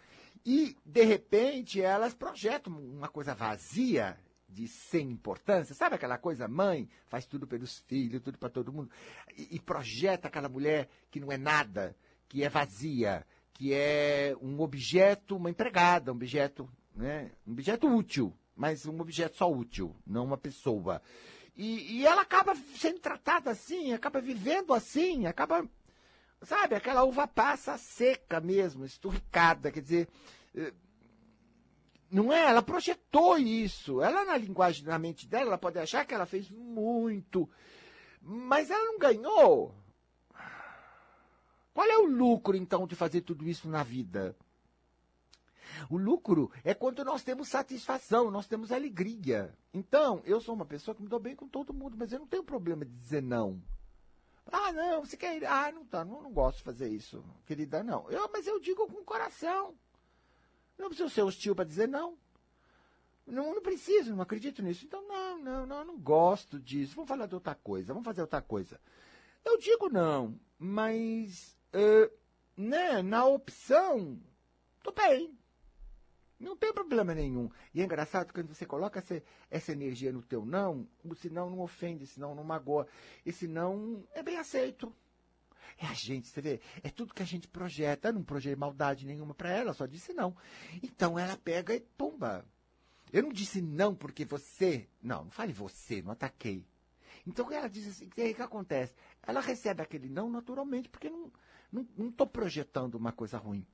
E, 0.47 0.77
de 0.87 1.03
repente, 1.03 1.83
elas 1.83 2.15
projetam 2.15 2.73
uma 2.73 3.09
coisa 3.09 3.35
vazia, 3.35 4.17
de 4.55 4.69
sem 4.69 5.11
importância, 5.11 5.75
sabe 5.75 5.97
aquela 5.97 6.17
coisa, 6.17 6.47
mãe 6.47 6.89
faz 7.09 7.27
tudo 7.27 7.47
pelos 7.47 7.81
filhos, 7.81 8.23
tudo 8.23 8.39
para 8.39 8.49
todo 8.49 8.73
mundo, 8.73 8.89
e, 9.37 9.57
e 9.57 9.61
projeta 9.61 10.29
aquela 10.29 10.49
mulher 10.49 10.89
que 11.11 11.19
não 11.19 11.33
é 11.33 11.37
nada, 11.37 11.97
que 12.29 12.45
é 12.45 12.49
vazia, 12.49 13.27
que 13.53 13.75
é 13.75 14.37
um 14.41 14.61
objeto, 14.61 15.37
uma 15.37 15.51
empregada, 15.51 16.13
um 16.13 16.15
objeto, 16.15 16.71
né, 16.95 17.33
um 17.45 17.53
objeto 17.53 17.89
útil, 17.89 18.33
mas 18.55 18.87
um 18.87 19.01
objeto 19.01 19.37
só 19.37 19.51
útil, 19.51 19.95
não 20.07 20.25
uma 20.25 20.39
pessoa. 20.39 21.03
E, 21.57 21.99
e 21.99 22.07
ela 22.07 22.23
acaba 22.23 22.55
sendo 22.77 23.01
tratada 23.01 23.51
assim, 23.51 23.93
acaba 23.93 24.21
vivendo 24.21 24.73
assim, 24.73 25.27
acaba. 25.27 25.69
Sabe, 26.43 26.75
aquela 26.75 27.05
uva 27.05 27.27
passa 27.27 27.79
seca 27.79 28.41
mesmo, 28.41 28.85
esturricada, 28.85 29.73
quer 29.73 29.81
dizer. 29.81 30.09
Não 32.15 32.33
é? 32.33 32.45
Ela 32.45 32.63
projetou 32.63 33.37
isso. 33.37 34.01
Ela, 34.01 34.25
na 34.25 34.37
linguagem, 34.37 34.85
na 34.85 34.97
mente 35.01 35.27
dela, 35.27 35.47
ela 35.49 35.59
pode 35.59 35.81
achar 35.81 36.07
que 36.07 36.15
ela 36.15 36.25
fez 36.25 36.49
muito. 36.49 37.51
Mas 38.23 38.71
ela 38.71 38.85
não 38.85 39.01
ganhou. 39.01 39.75
Qual 41.75 41.89
é 41.89 41.99
o 41.99 42.07
lucro, 42.07 42.57
então, 42.57 42.87
de 42.87 42.95
fazer 42.95 43.23
tudo 43.23 43.49
isso 43.49 43.69
na 43.69 43.83
vida? 43.83 44.37
O 45.91 45.99
lucro 45.99 46.53
é 46.63 46.73
quando 46.73 47.05
nós 47.05 47.25
temos 47.25 47.49
satisfação, 47.49 48.31
nós 48.31 48.47
temos 48.47 48.71
alegria. 48.71 49.53
Então, 49.73 50.23
eu 50.25 50.41
sou 50.41 50.55
uma 50.55 50.65
pessoa 50.65 50.95
que 50.95 51.03
me 51.03 51.09
dou 51.09 51.19
bem 51.19 51.35
com 51.35 51.49
todo 51.49 51.75
mundo, 51.75 51.97
mas 51.99 52.13
eu 52.13 52.21
não 52.21 52.29
tenho 52.29 52.45
problema 52.45 52.85
de 52.85 52.93
dizer 52.93 53.25
não. 53.25 53.61
Ah, 54.53 54.73
não, 54.73 55.05
você 55.05 55.17
quer 55.17 55.37
ir? 55.37 55.45
Ah, 55.47 55.73
não 55.73 55.85
tá, 55.85 56.05
não, 56.05 56.23
não 56.23 56.33
gosto 56.33 56.59
de 56.59 56.63
fazer 56.63 56.89
isso, 56.91 57.25
querida, 57.45 57.83
não. 57.83 58.09
Eu, 58.09 58.31
mas 58.33 58.47
eu 58.47 58.61
digo 58.61 58.87
com 58.87 59.01
o 59.01 59.05
coração. 59.05 59.75
Não 60.79 60.89
preciso 60.89 61.11
ser 61.11 61.23
hostil 61.23 61.55
para 61.55 61.65
dizer 61.65 61.89
não. 61.89 62.19
Não, 63.27 63.55
não 63.55 63.63
preciso, 63.63 64.15
não 64.15 64.23
acredito 64.23 64.63
nisso. 64.63 64.85
Então, 64.85 65.07
não, 65.07 65.39
não, 65.39 65.67
não, 65.67 65.85
não 65.85 65.99
gosto 65.99 66.61
disso. 66.61 66.95
Vamos 66.95 67.09
falar 67.09 67.27
de 67.27 67.35
outra 67.35 67.55
coisa, 67.55 67.93
vamos 67.93 68.05
fazer 68.05 68.21
outra 68.21 68.43
coisa. 68.43 68.81
Eu 69.45 69.59
digo 69.59 69.89
não, 69.89 70.39
mas 70.59 71.57
uh, 71.75 72.11
né, 72.57 73.03
na 73.03 73.25
opção, 73.27 74.21
tô 74.83 74.93
bem. 74.93 75.37
Não 76.39 76.57
tem 76.57 76.73
problema 76.73 77.15
nenhum. 77.15 77.51
E 77.73 77.81
é 77.81 77.85
engraçado 77.85 78.33
quando 78.33 78.49
você 78.49 78.67
coloca 78.67 78.99
essa, 78.99 79.23
essa 79.51 79.73
energia 79.73 80.13
no 80.13 80.23
teu 80.23 80.45
não, 80.45 80.87
o 81.03 81.15
senão 81.15 81.49
não 81.49 81.61
ofende, 81.61 82.07
senão 82.07 82.35
não 82.35 82.45
magoa. 82.45 82.87
E 83.25 83.33
senão 83.33 84.05
é 84.13 84.23
bem 84.23 84.37
aceito. 84.37 84.95
É 85.79 85.87
a 85.87 85.95
gente, 85.95 86.29
você 86.29 86.41
vê, 86.41 86.61
é 86.83 86.91
tudo 86.91 87.15
que 87.15 87.23
a 87.23 87.27
gente 87.27 87.49
projeta. 87.49 88.09
Eu 88.09 88.15
não 88.15 88.23
projetei 88.23 88.57
maldade 88.57 89.07
nenhuma 89.07 89.35
para 89.35 89.51
ela, 89.51 89.73
só 89.73 89.87
disse 89.87 90.13
não. 90.13 90.37
Então 90.83 91.19
ela 91.19 91.37
pega 91.37 91.75
e 91.75 91.81
pumba. 91.81 92.45
Eu 93.13 93.23
não 93.23 93.33
disse 93.33 93.61
não 93.61 93.95
porque 93.95 94.25
você. 94.25 94.89
Não, 95.03 95.25
não 95.25 95.31
fale 95.31 95.53
você, 95.53 96.03
não 96.03 96.13
ataquei. 96.13 96.67
Então 97.27 97.51
ela 97.51 97.69
diz 97.69 97.89
assim, 97.89 98.11
e 98.17 98.23
aí 98.23 98.33
o 98.33 98.35
que 98.35 98.43
acontece? 98.43 98.95
Ela 99.23 99.41
recebe 99.41 99.83
aquele 99.83 100.09
não 100.09 100.29
naturalmente, 100.29 100.89
porque 100.89 101.09
não 101.09 101.31
estou 102.09 102.27
não, 102.27 102.33
projetando 102.33 102.97
uma 102.97 103.13
coisa 103.13 103.39
ruim. 103.39 103.67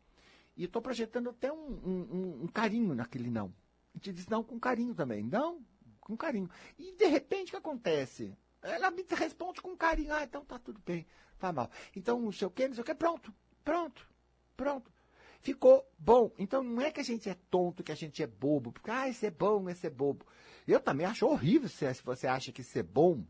E 0.56 0.64
estou 0.64 0.82
projetando 0.82 1.30
até 1.30 1.52
um, 1.52 1.56
um, 1.56 2.42
um, 2.42 2.46
carinho 2.48 2.94
naquele 2.94 3.30
não. 3.30 3.52
A 3.94 3.98
gente 3.98 4.12
diz 4.12 4.28
não 4.28 4.44
com 4.44 4.58
carinho 4.58 4.94
também. 4.94 5.22
Não, 5.22 5.64
com 6.00 6.16
carinho. 6.16 6.50
E 6.78 6.92
de 6.92 7.06
repente 7.06 7.48
o 7.48 7.50
que 7.52 7.56
acontece? 7.56 8.36
Ela 8.62 8.90
me 8.90 9.04
responde 9.08 9.60
com 9.60 9.76
carinho. 9.76 10.12
Ah, 10.12 10.24
então 10.24 10.44
tá 10.44 10.58
tudo 10.58 10.80
bem, 10.84 11.06
tá 11.40 11.52
mal. 11.52 11.70
Então 11.94 12.20
não 12.20 12.32
sei 12.32 12.46
o 12.46 12.50
que, 12.50 12.68
não 12.68 12.74
sei 12.74 12.82
o 12.82 12.84
que, 12.84 12.94
pronto, 12.94 13.32
pronto, 13.64 14.06
pronto. 14.56 14.90
Ficou 15.40 15.88
bom. 15.98 16.30
Então 16.38 16.62
não 16.62 16.82
é 16.82 16.90
que 16.90 17.00
a 17.00 17.04
gente 17.04 17.28
é 17.28 17.36
tonto, 17.50 17.82
que 17.82 17.92
a 17.92 17.96
gente 17.96 18.22
é 18.22 18.26
bobo. 18.26 18.72
Porque, 18.72 18.90
ah, 18.90 19.08
esse 19.08 19.26
é 19.26 19.30
bom, 19.30 19.68
esse 19.68 19.86
é 19.86 19.90
bobo. 19.90 20.24
Eu 20.68 20.80
também 20.80 21.06
acho 21.06 21.26
horrível 21.26 21.68
se, 21.68 21.92
se 21.94 22.02
você 22.02 22.26
acha 22.26 22.52
que 22.52 22.62
ser 22.62 22.82
bom, 22.82 23.24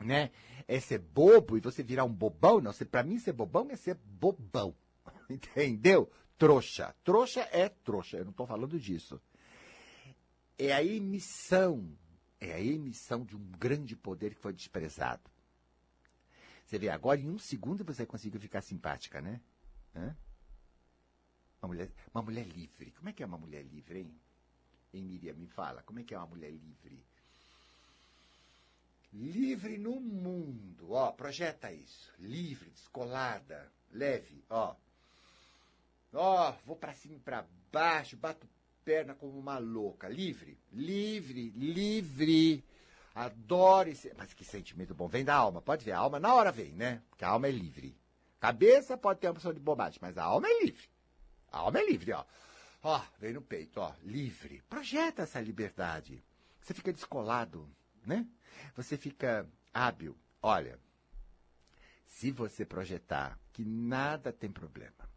né, 0.00 0.30
é 0.66 0.80
ser 0.80 0.98
bobo 0.98 1.56
e 1.56 1.60
você 1.60 1.82
virar 1.82 2.04
um 2.04 2.12
bobão. 2.12 2.60
Não, 2.60 2.72
para 2.90 3.04
mim 3.04 3.18
ser 3.18 3.32
bobão 3.32 3.68
é 3.70 3.76
ser 3.76 3.94
bobão. 3.94 4.74
Entendeu? 5.30 6.10
trouxa. 6.38 6.94
Trouxa 7.04 7.48
é 7.50 7.68
trouxa, 7.68 8.16
eu 8.16 8.24
não 8.24 8.30
estou 8.30 8.46
falando 8.46 8.78
disso. 8.78 9.20
É 10.56 10.72
a 10.72 10.82
emissão, 10.82 11.90
é 12.40 12.52
a 12.52 12.60
emissão 12.60 13.24
de 13.24 13.36
um 13.36 13.44
grande 13.58 13.96
poder 13.96 14.34
que 14.34 14.40
foi 14.40 14.52
desprezado. 14.52 15.28
Você 16.68 16.78
vê, 16.78 16.90
agora 16.90 17.18
em 17.18 17.30
um 17.30 17.38
segundo 17.38 17.82
você 17.82 18.04
conseguiu 18.04 18.38
ficar 18.38 18.60
simpática, 18.60 19.22
né? 19.22 19.40
Hã? 19.96 20.14
Uma 21.62 21.68
mulher, 21.68 21.90
uma 22.12 22.22
mulher 22.22 22.46
livre. 22.46 22.90
Como 22.90 23.08
é 23.08 23.12
que 23.14 23.22
é 23.22 23.26
uma 23.26 23.38
mulher 23.38 23.64
livre, 23.64 24.00
hein? 24.00 24.20
Hein, 24.92 25.02
Miriam, 25.02 25.34
me 25.34 25.46
fala, 25.46 25.82
como 25.82 26.00
é 26.00 26.04
que 26.04 26.14
é 26.14 26.18
uma 26.18 26.26
mulher 26.26 26.50
livre? 26.50 27.02
Livre 29.14 29.78
no 29.78 29.98
mundo, 29.98 30.92
ó, 30.92 31.10
projeta 31.10 31.72
isso. 31.72 32.12
Livre, 32.18 32.68
descolada, 32.68 33.72
leve, 33.90 34.44
ó. 34.50 34.76
Ó, 36.12 36.52
vou 36.66 36.76
para 36.76 36.92
cima 36.92 37.14
e 37.14 37.18
para 37.18 37.46
baixo, 37.72 38.14
bato 38.14 38.46
perna 38.84 39.14
como 39.14 39.38
uma 39.38 39.56
louca. 39.56 40.06
Livre, 40.06 40.58
livre, 40.70 41.48
livre. 41.48 42.62
Adoro 43.18 43.88
esse. 43.88 44.12
Mas 44.16 44.32
que 44.32 44.44
sentimento 44.44 44.94
bom. 44.94 45.08
Vem 45.08 45.24
da 45.24 45.34
alma. 45.34 45.60
Pode 45.60 45.84
ver, 45.84 45.90
a 45.90 45.98
alma 45.98 46.20
na 46.20 46.32
hora 46.32 46.52
vem, 46.52 46.72
né? 46.72 47.02
Porque 47.10 47.24
a 47.24 47.30
alma 47.30 47.48
é 47.48 47.50
livre. 47.50 47.98
Cabeça 48.38 48.96
pode 48.96 49.18
ter 49.18 49.26
uma 49.26 49.32
opção 49.32 49.52
de 49.52 49.58
bobagem, 49.58 49.98
mas 50.00 50.16
a 50.16 50.22
alma 50.22 50.46
é 50.46 50.62
livre. 50.62 50.88
A 51.50 51.58
alma 51.58 51.80
é 51.80 51.84
livre, 51.84 52.12
ó. 52.12 52.24
Ó, 52.80 53.02
vem 53.18 53.32
no 53.32 53.42
peito, 53.42 53.80
ó. 53.80 53.92
Livre. 54.04 54.62
Projeta 54.68 55.22
essa 55.22 55.40
liberdade. 55.40 56.22
Você 56.60 56.72
fica 56.72 56.92
descolado, 56.92 57.68
né? 58.06 58.24
Você 58.76 58.96
fica 58.96 59.48
hábil. 59.74 60.16
Olha, 60.40 60.78
se 62.06 62.30
você 62.30 62.64
projetar 62.64 63.36
que 63.52 63.64
nada 63.64 64.32
tem 64.32 64.50
problema, 64.52 65.10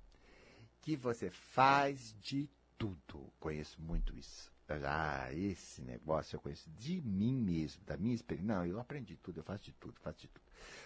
que 0.82 0.96
você 0.96 1.30
faz 1.30 2.16
de 2.20 2.50
tudo, 2.80 3.32
conheço 3.40 3.80
muito 3.80 4.18
isso. 4.18 4.51
Ah, 4.84 5.34
esse 5.34 5.82
negócio 5.82 6.36
eu 6.36 6.40
conheço 6.40 6.70
de 6.72 7.02
mim 7.02 7.36
mesmo, 7.42 7.84
da 7.86 7.98
minha 7.98 8.16
experiência. 8.16 8.56
Não, 8.56 8.66
eu 8.66 8.80
aprendi 8.80 9.16
tudo, 9.18 9.40
eu 9.40 9.44
faço 9.44 9.64
de 9.64 9.74
tudo, 9.74 10.00
faço 10.02 10.20
de 10.20 10.28
tudo. 10.28 10.46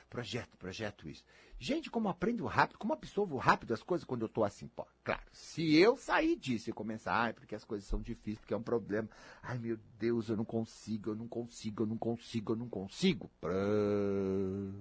Projeto, 0.10 0.58
projeto 0.58 1.10
isso. 1.10 1.24
Gente, 1.60 1.90
como 1.90 2.10
aprendo 2.10 2.46
rápido, 2.46 2.78
como 2.78 2.94
absorvo 2.94 3.38
rápido 3.38 3.74
as 3.74 3.84
coisas 3.84 4.06
quando 4.06 4.22
eu 4.22 4.28
estou 4.28 4.44
assim, 4.44 4.68
pô. 4.68 4.86
Claro, 5.04 5.24
se 5.32 5.76
eu 5.76 5.98
sair 5.98 6.36
disso 6.36 6.70
e 6.70 6.74
começar, 6.74 7.14
ai, 7.14 7.34
porque 7.34 7.56
as 7.56 7.64
coisas 7.64 7.88
são 7.88 8.02
difíceis, 8.02 8.40
porque 8.40 8.54
é 8.54 8.58
um 8.58 8.64
problema. 8.64 9.10
Ai, 9.42 9.58
meu 9.58 9.78
Deus, 9.98 10.30
eu 10.30 10.38
não 10.38 10.46
consigo, 10.46 11.12
eu 11.12 11.16
não 11.16 11.28
consigo, 11.28 11.84
eu 11.84 11.88
não 11.88 11.98
consigo, 11.98 12.54
eu 12.54 12.58
não 12.58 12.70
consigo. 12.70 13.30
Prã, 13.40 13.54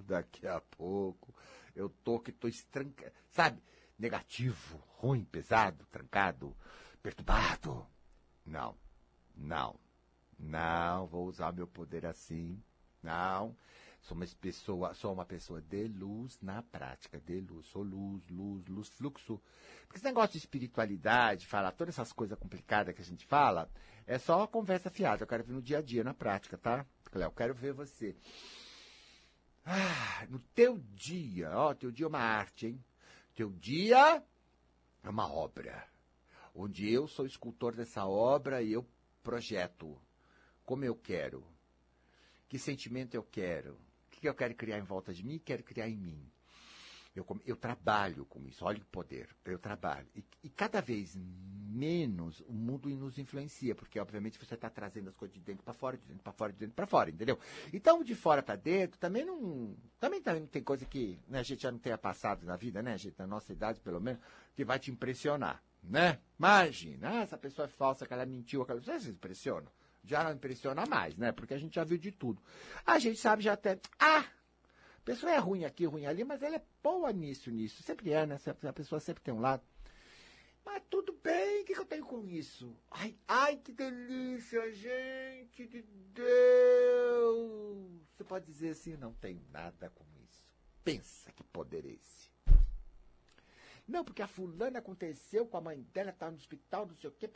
daqui 0.07 0.47
a 0.47 0.61
pouco 0.61 1.35
eu 1.75 1.89
tô 1.89 2.21
que 2.21 2.33
tô 2.33 2.47
estranca, 2.47 3.13
sabe? 3.31 3.61
Negativo, 3.99 4.83
ruim, 4.99 5.25
pesado, 5.25 5.87
trancado, 5.91 6.57
perturbado. 7.03 7.87
Não, 8.45 8.77
não, 9.35 9.79
não 10.39 11.07
vou 11.07 11.27
usar 11.27 11.53
meu 11.53 11.67
poder 11.67 12.07
assim. 12.07 12.63
Não. 13.03 13.57
Sou 14.01 14.15
uma 14.15 14.27
pessoa, 14.39 14.93
sou 14.93 15.15
uma 15.15 15.25
pessoa 15.25 15.63
de 15.63 15.89
luz 15.89 16.39
na 16.43 16.63
prática, 16.63 17.19
de 17.19 17.41
luz. 17.41 17.67
Sou 17.69 17.83
luz, 17.83 18.29
luz, 18.29 18.67
luz, 18.67 18.89
fluxo. 18.89 19.41
Porque 19.87 19.97
esse 19.97 20.05
negócio 20.05 20.33
de 20.33 20.39
espiritualidade, 20.39 21.47
falar 21.47 21.73
todas 21.73 21.95
essas 21.95 22.13
coisas 22.13 22.39
complicadas 22.39 22.95
que 22.95 23.01
a 23.01 23.05
gente 23.05 23.25
fala, 23.25 23.71
é 24.07 24.19
só 24.19 24.39
uma 24.39 24.47
conversa 24.47 24.91
fiada. 24.91 25.23
Eu 25.23 25.27
quero 25.27 25.45
ver 25.45 25.55
no 25.55 25.63
dia 25.63 25.79
a 25.79 25.83
dia, 25.83 26.05
na 26.05 26.13
prática, 26.13 26.59
tá? 26.59 26.85
Cléo, 27.11 27.33
quero 27.33 27.55
ver 27.55 27.73
você. 27.73 28.15
Ah, 29.65 30.27
no 30.29 30.39
teu 30.55 30.79
dia, 30.79 31.51
ó, 31.57 31.73
teu 31.73 31.91
dia 31.91 32.05
é 32.05 32.09
uma 32.09 32.19
arte, 32.19 32.67
hein? 32.67 32.85
Teu 33.35 33.51
dia 33.51 34.23
é 35.03 35.09
uma 35.09 35.33
obra. 35.33 35.89
Onde 36.55 36.93
eu 36.93 37.09
sou 37.09 37.25
escultor 37.25 37.75
dessa 37.75 38.05
obra 38.07 38.63
e 38.63 38.73
eu 38.73 38.87
projeto 39.25 39.99
como 40.65 40.85
eu 40.85 40.95
quero. 40.95 41.43
Que 42.49 42.59
sentimento 42.59 43.15
eu 43.15 43.25
quero? 43.25 43.73
O 43.73 44.11
que 44.11 44.29
eu 44.29 44.35
quero 44.35 44.55
criar 44.55 44.79
em 44.79 44.85
volta 44.85 45.13
de 45.13 45.25
mim? 45.25 45.41
Quero 45.45 45.65
criar 45.65 45.89
em 45.89 45.97
mim. 45.97 46.31
Eu, 47.17 47.27
eu 47.47 47.57
trabalho 47.57 48.25
com 48.27 48.45
isso, 48.45 48.65
olha 48.65 48.79
o 48.79 48.85
poder, 48.87 49.29
eu 49.45 49.59
trabalho. 49.59 50.07
E, 50.17 50.25
e 50.43 50.51
cada 50.51 50.81
vez 50.81 51.17
menos 51.17 52.41
o 52.41 52.53
mundo 52.53 52.89
nos 52.89 53.19
influencia, 53.19 53.75
porque 53.75 54.01
obviamente 54.01 54.39
você 54.39 54.55
está 54.55 54.69
trazendo 54.69 55.11
as 55.11 55.17
coisas 55.17 55.35
de 55.35 55.41
dentro 55.41 55.63
para 55.63 55.73
fora, 55.73 55.97
de 55.97 56.07
dentro 56.07 56.23
para 56.23 56.33
fora, 56.33 56.53
de 56.53 56.59
dentro 56.59 56.75
para 56.75 56.87
fora, 56.87 57.11
entendeu? 57.11 57.39
Então, 57.73 58.03
de 58.03 58.15
fora 58.17 58.43
para 58.43 58.57
dentro, 58.57 58.99
também 58.99 59.25
não. 59.25 59.77
Também, 60.01 60.21
também 60.21 60.47
tem 60.47 60.63
coisa 60.63 60.85
que 60.85 61.19
né, 61.29 61.39
a 61.39 61.43
gente 61.45 61.63
já 61.63 61.71
não 61.71 61.79
tenha 61.79 61.97
passado 61.97 62.45
na 62.45 62.57
vida, 62.57 62.83
né, 62.83 62.99
gente, 62.99 63.19
na 63.19 63.27
nossa 63.29 63.53
idade 63.53 63.81
pelo 63.81 64.01
menos, 64.01 64.21
que 64.57 64.65
vai 64.65 64.81
te 64.81 64.91
impressionar, 64.91 65.63
né? 65.89 66.19
Imagina, 66.39 67.11
ah, 67.11 67.23
essa 67.23 67.39
pessoa 67.39 67.67
é 67.67 67.69
falsa, 67.69 68.07
que 68.07 68.13
ela 68.13 68.27
mentiu, 68.27 68.63
aquela. 68.63 68.81
Você 68.81 69.01
se 69.01 69.11
impressiona? 69.11 69.71
Já 70.03 70.23
não 70.23 70.33
impressiona 70.33 70.85
mais, 70.87 71.17
né? 71.17 71.33
Porque 71.33 71.55
a 71.55 71.59
gente 71.59 71.75
já 71.75 71.85
viu 71.85 71.97
de 71.97 72.13
tudo. 72.13 72.43
A 72.85 72.99
gente 72.99 73.19
sabe 73.19 73.43
já 73.43 73.55
até. 73.55 73.81
Ah! 73.99 74.25
A 74.99 75.03
pessoa 75.05 75.33
é 75.33 75.39
ruim 75.39 75.65
aqui, 75.65 75.85
ruim 75.87 76.07
ali, 76.07 76.25
mas 76.25 76.43
ela 76.43 76.57
é 76.57 76.63
boa 76.83 77.13
nisso, 77.13 77.51
nisso. 77.51 77.83
Sempre 77.83 78.11
é, 78.13 78.27
né? 78.27 78.39
A 78.69 78.73
pessoa 78.73 79.01
sempre 79.01 79.23
tem 79.23 79.33
um 79.33 79.41
lado. 79.41 79.63
Mas 80.65 80.83
tudo 80.89 81.13
bem, 81.13 81.61
o 81.61 81.65
que, 81.65 81.75
que 81.75 81.81
eu 81.81 81.85
tenho 81.85 82.07
com 82.07 82.25
isso? 82.27 82.75
Ai, 82.91 83.15
ai, 83.29 83.59
que 83.59 83.71
delícia, 83.71 84.73
gente 84.73 85.67
de 85.67 85.83
Deus! 86.15 86.25
Você 88.17 88.25
pode 88.25 88.47
dizer 88.47 88.71
assim, 88.71 88.97
não 88.97 89.13
tenho 89.13 89.43
nada 89.53 89.91
com 89.91 90.07
isso. 90.25 90.43
Pensa 90.83 91.31
que 91.33 91.45
poder 91.45 91.85
é 91.85 91.91
esse. 91.91 92.34
Não, 93.87 94.05
porque 94.05 94.23
a 94.23 94.27
fulana 94.27 94.79
aconteceu 94.79 95.47
com 95.47 95.59
a 95.59 95.61
mãe 95.61 95.83
dela, 95.93 96.13
tá 96.13 96.31
no 96.31 96.37
hospital, 96.37 96.87
não 96.87 96.97
sei 96.97 97.11
o 97.11 97.13
quê, 97.13 97.31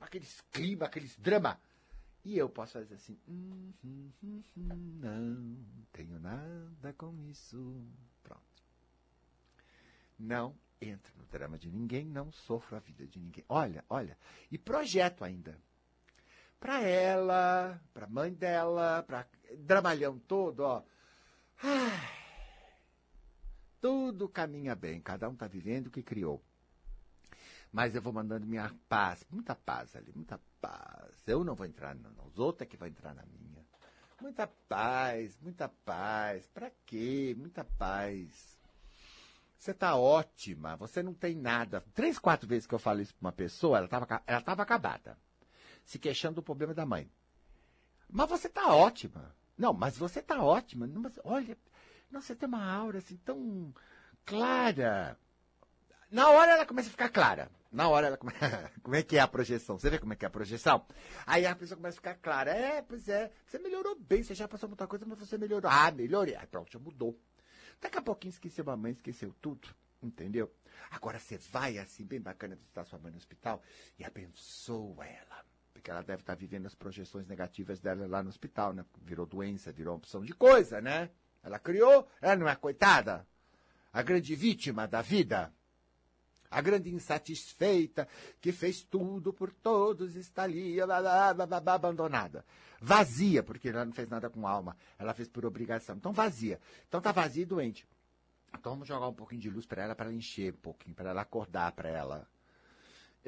aqueles 0.00 0.40
clima, 0.52 0.86
aqueles 0.86 1.16
drama. 1.16 1.60
E 2.24 2.38
eu 2.38 2.48
posso 2.48 2.74
fazer 2.74 2.94
assim, 2.94 3.18
hum, 3.26 3.72
hum, 3.84 4.12
hum, 4.22 4.42
não 5.00 5.84
tenho 5.92 6.20
nada 6.20 6.92
com 6.92 7.12
isso. 7.28 7.84
Pronto. 8.22 8.42
Não 10.16 10.56
entro 10.80 11.12
no 11.18 11.24
drama 11.26 11.58
de 11.58 11.68
ninguém, 11.68 12.06
não 12.06 12.30
sofro 12.30 12.76
a 12.76 12.80
vida 12.80 13.06
de 13.06 13.18
ninguém. 13.18 13.44
Olha, 13.48 13.84
olha, 13.88 14.16
e 14.50 14.58
projeto 14.58 15.24
ainda. 15.24 15.58
Para 16.60 16.80
ela, 16.82 17.82
para 17.92 18.06
mãe 18.06 18.32
dela, 18.32 19.02
para 19.02 19.26
dramalhão 19.58 20.16
todo, 20.20 20.60
ó. 20.60 20.84
Ai, 21.60 22.21
tudo 23.82 24.28
caminha 24.28 24.76
bem, 24.76 25.00
cada 25.00 25.28
um 25.28 25.32
está 25.32 25.48
vivendo 25.48 25.88
o 25.88 25.90
que 25.90 26.04
criou. 26.04 26.40
Mas 27.72 27.96
eu 27.96 28.00
vou 28.00 28.12
mandando 28.12 28.46
minha 28.46 28.72
paz, 28.88 29.26
muita 29.28 29.56
paz 29.56 29.96
ali, 29.96 30.12
muita 30.14 30.40
paz. 30.60 31.26
Eu 31.26 31.42
não 31.42 31.56
vou 31.56 31.66
entrar 31.66 31.94
nos 31.94 32.38
outros 32.38 32.62
é 32.62 32.70
que 32.70 32.76
vai 32.76 32.90
entrar 32.90 33.12
na 33.12 33.24
minha. 33.26 33.66
Muita 34.20 34.46
paz, 34.46 35.36
muita 35.40 35.68
paz. 35.68 36.46
Para 36.48 36.70
quê? 36.86 37.34
Muita 37.36 37.64
paz. 37.64 38.56
Você 39.58 39.72
está 39.72 39.96
ótima, 39.96 40.76
você 40.76 41.02
não 41.02 41.12
tem 41.12 41.34
nada. 41.34 41.82
Três, 41.92 42.18
quatro 42.18 42.48
vezes 42.48 42.66
que 42.66 42.74
eu 42.74 42.78
falo 42.78 43.00
isso 43.00 43.14
para 43.14 43.26
uma 43.26 43.32
pessoa, 43.32 43.78
ela 43.78 43.86
estava 43.86 44.22
ela 44.26 44.42
tava 44.42 44.62
acabada. 44.62 45.18
Se 45.84 45.98
queixando 45.98 46.36
do 46.36 46.42
problema 46.42 46.72
da 46.72 46.86
mãe. 46.86 47.10
Mas 48.08 48.28
você 48.28 48.46
está 48.46 48.74
ótima. 48.74 49.34
Não, 49.56 49.72
mas 49.72 49.96
você 49.96 50.20
está 50.20 50.40
ótima. 50.42 50.86
Mas, 50.86 51.18
olha, 51.24 51.56
você 52.20 52.34
tem 52.34 52.48
uma 52.48 52.64
aura 52.64 52.98
assim 52.98 53.16
tão 53.16 53.72
clara. 54.24 55.18
Na 56.10 56.28
hora 56.28 56.52
ela 56.52 56.66
começa 56.66 56.88
a 56.88 56.90
ficar 56.90 57.08
clara. 57.08 57.50
Na 57.72 57.88
hora 57.88 58.08
ela 58.08 58.18
começa. 58.18 58.70
como 58.82 58.94
é 58.94 59.02
que 59.02 59.16
é 59.16 59.20
a 59.20 59.26
projeção? 59.26 59.78
Você 59.78 59.88
vê 59.88 59.98
como 59.98 60.12
é 60.12 60.16
que 60.16 60.26
é 60.26 60.28
a 60.28 60.30
projeção? 60.30 60.86
Aí 61.26 61.46
a 61.46 61.56
pessoa 61.56 61.76
começa 61.76 61.96
a 61.96 62.00
ficar 62.00 62.14
clara. 62.16 62.50
É, 62.50 62.82
pois 62.82 63.08
é. 63.08 63.32
Você 63.46 63.58
melhorou 63.58 63.98
bem, 63.98 64.22
você 64.22 64.34
já 64.34 64.46
passou 64.46 64.68
muita 64.68 64.86
coisa, 64.86 65.06
mas 65.06 65.18
você 65.18 65.38
melhorou. 65.38 65.70
Ah, 65.70 65.90
melhorei. 65.90 66.36
Aí 66.36 66.46
pronto, 66.46 66.70
já 66.70 66.78
mudou. 66.78 67.18
Daqui 67.80 67.96
a 67.96 68.02
pouquinho 68.02 68.30
esqueceu 68.30 68.68
a 68.68 68.76
mãe, 68.76 68.92
esqueceu 68.92 69.34
tudo. 69.40 69.68
Entendeu? 70.02 70.52
Agora 70.90 71.18
você 71.18 71.38
vai 71.38 71.78
assim, 71.78 72.04
bem 72.04 72.20
bacana, 72.20 72.56
visitar 72.56 72.84
sua 72.84 72.98
mãe 72.98 73.10
no 73.10 73.16
hospital 73.16 73.62
e 73.98 74.04
abençoa 74.04 75.06
ela. 75.06 75.44
Porque 75.72 75.90
ela 75.90 76.02
deve 76.02 76.22
estar 76.22 76.34
vivendo 76.34 76.66
as 76.66 76.74
projeções 76.74 77.26
negativas 77.26 77.80
dela 77.80 78.06
lá 78.06 78.22
no 78.22 78.28
hospital, 78.28 78.74
né? 78.74 78.84
Virou 79.00 79.24
doença, 79.24 79.72
virou 79.72 79.96
opção 79.96 80.22
de 80.22 80.34
coisa, 80.34 80.80
né? 80.80 81.10
Ela 81.42 81.58
criou, 81.58 82.08
ela 82.20 82.36
não 82.36 82.48
é 82.48 82.54
coitada? 82.54 83.26
A 83.92 84.02
grande 84.02 84.34
vítima 84.34 84.86
da 84.86 85.02
vida 85.02 85.52
a 86.52 86.60
grande 86.60 86.94
insatisfeita, 86.94 88.06
que 88.40 88.52
fez 88.52 88.82
tudo 88.82 89.32
por 89.32 89.50
todos, 89.50 90.14
está 90.14 90.42
ali, 90.42 90.76
abandonada. 90.80 92.44
Vazia, 92.80 93.42
porque 93.42 93.70
ela 93.70 93.84
não 93.84 93.92
fez 93.92 94.08
nada 94.08 94.28
com 94.28 94.46
alma, 94.46 94.76
ela 94.98 95.14
fez 95.14 95.28
por 95.28 95.46
obrigação. 95.46 95.96
Então, 95.96 96.12
vazia. 96.12 96.60
Então, 96.86 96.98
está 96.98 97.10
vazia 97.10 97.42
e 97.42 97.46
doente. 97.46 97.86
Então, 98.54 98.72
vamos 98.72 98.86
jogar 98.86 99.08
um 99.08 99.14
pouquinho 99.14 99.40
de 99.40 99.48
luz 99.48 99.64
para 99.64 99.82
ela, 99.82 99.94
para 99.94 100.06
ela 100.06 100.14
encher 100.14 100.52
um 100.52 100.58
pouquinho, 100.58 100.94
para 100.94 101.10
ela 101.10 101.22
acordar 101.22 101.72
para 101.72 101.88
ela. 101.88 102.28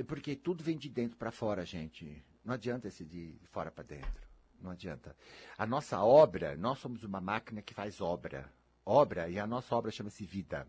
Porque 0.06 0.36
tudo 0.36 0.62
vem 0.62 0.76
de 0.76 0.88
dentro 0.88 1.16
para 1.16 1.30
fora, 1.30 1.64
gente. 1.64 2.22
Não 2.44 2.54
adianta 2.54 2.88
esse 2.88 3.04
de 3.04 3.34
fora 3.50 3.70
para 3.70 3.84
dentro. 3.84 4.33
Não 4.64 4.70
adianta. 4.70 5.14
A 5.58 5.66
nossa 5.66 6.02
obra, 6.02 6.56
nós 6.56 6.78
somos 6.78 7.04
uma 7.04 7.20
máquina 7.20 7.60
que 7.60 7.74
faz 7.74 8.00
obra. 8.00 8.50
Obra, 8.82 9.28
e 9.28 9.38
a 9.38 9.46
nossa 9.46 9.76
obra 9.76 9.90
chama-se 9.90 10.24
vida. 10.24 10.66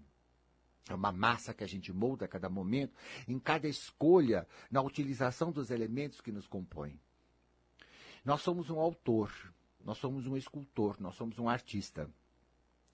É 0.90 0.94
uma 0.94 1.14
massa 1.14 1.54
que 1.54 1.64
a 1.64 1.68
gente 1.68 1.94
molda 1.94 2.26
a 2.26 2.28
cada 2.28 2.50
momento, 2.50 2.94
em 3.26 3.40
cada 3.40 3.70
escolha, 3.70 4.46
na 4.70 4.82
utilização 4.82 5.50
dos 5.50 5.72
elementos 5.72 6.20
que 6.20 6.30
nos 6.30 6.46
compõem. 6.46 7.00
Nós 8.26 8.42
somos 8.42 8.70
um 8.70 8.78
autor, 8.78 9.32
nós 9.82 9.98
somos 9.98 10.28
um 10.28 10.36
escultor, 10.36 10.98
nós 11.00 11.16
somos 11.16 11.40
um 11.40 11.48
artista. 11.48 12.10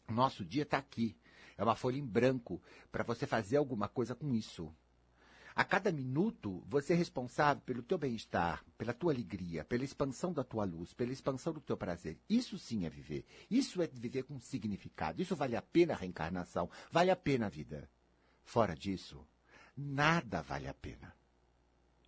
Nosso 0.08 0.46
dia 0.46 0.64
está 0.64 0.78
aqui. 0.78 1.18
É 1.58 1.64
uma 1.64 1.76
folha 1.76 1.98
em 1.98 2.06
branco 2.06 2.62
para 2.92 3.04
você 3.04 3.26
fazer 3.26 3.58
alguma 3.58 3.88
coisa 3.88 4.14
com 4.14 4.32
isso. 4.36 4.72
A 5.56 5.64
cada 5.64 5.92
minuto, 5.92 6.64
você 6.68 6.94
é 6.94 6.96
responsável 6.96 7.62
pelo 7.66 7.84
teu 7.84 7.98
bem-estar, 7.98 8.64
pela 8.78 8.94
tua 8.94 9.12
alegria, 9.12 9.66
pela 9.66 9.84
expansão 9.84 10.32
da 10.32 10.44
tua 10.44 10.64
luz, 10.64 10.94
pela 10.94 11.12
expansão 11.12 11.52
do 11.52 11.60
teu 11.60 11.76
prazer. 11.76 12.18
Isso 12.30 12.58
sim 12.58 12.86
é 12.86 12.90
viver. 12.90 13.26
Isso 13.50 13.82
é 13.82 13.88
viver 13.88 14.24
com 14.24 14.40
significado. 14.40 15.22
Isso 15.22 15.36
vale 15.36 15.56
a 15.56 15.62
pena 15.62 15.94
a 15.94 15.98
reencarnação, 15.98 16.70
vale 16.90 17.12
a 17.12 17.16
pena 17.16 17.48
a 17.48 17.50
vida. 17.50 17.90
Fora 18.44 18.76
disso, 18.76 19.26
nada 19.76 20.42
vale 20.42 20.68
a 20.68 20.74
pena. 20.74 21.14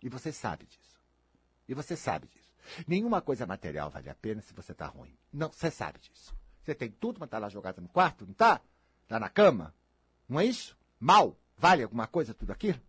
E 0.02 0.08
você 0.08 0.32
sabe 0.32 0.66
disso. 0.66 1.00
E 1.68 1.74
você 1.74 1.96
sabe 1.96 2.26
disso. 2.28 2.52
Nenhuma 2.86 3.20
coisa 3.20 3.46
material 3.46 3.90
vale 3.90 4.08
a 4.08 4.14
pena 4.14 4.40
se 4.40 4.54
você 4.54 4.72
está 4.72 4.86
ruim. 4.86 5.16
Não, 5.32 5.52
você 5.52 5.70
sabe 5.70 5.98
disso. 5.98 6.34
Você 6.62 6.74
tem 6.74 6.90
tudo, 6.90 7.20
mas 7.20 7.26
está 7.26 7.38
lá 7.38 7.50
jogado 7.50 7.80
no 7.80 7.88
quarto, 7.88 8.24
não 8.24 8.32
está? 8.32 8.60
Está 9.02 9.20
na 9.20 9.28
cama? 9.28 9.74
Não 10.26 10.40
é 10.40 10.46
isso? 10.46 10.76
Mal? 10.98 11.38
Vale 11.58 11.82
alguma 11.82 12.06
coisa 12.06 12.32
tudo 12.32 12.52
aquilo? 12.52 12.80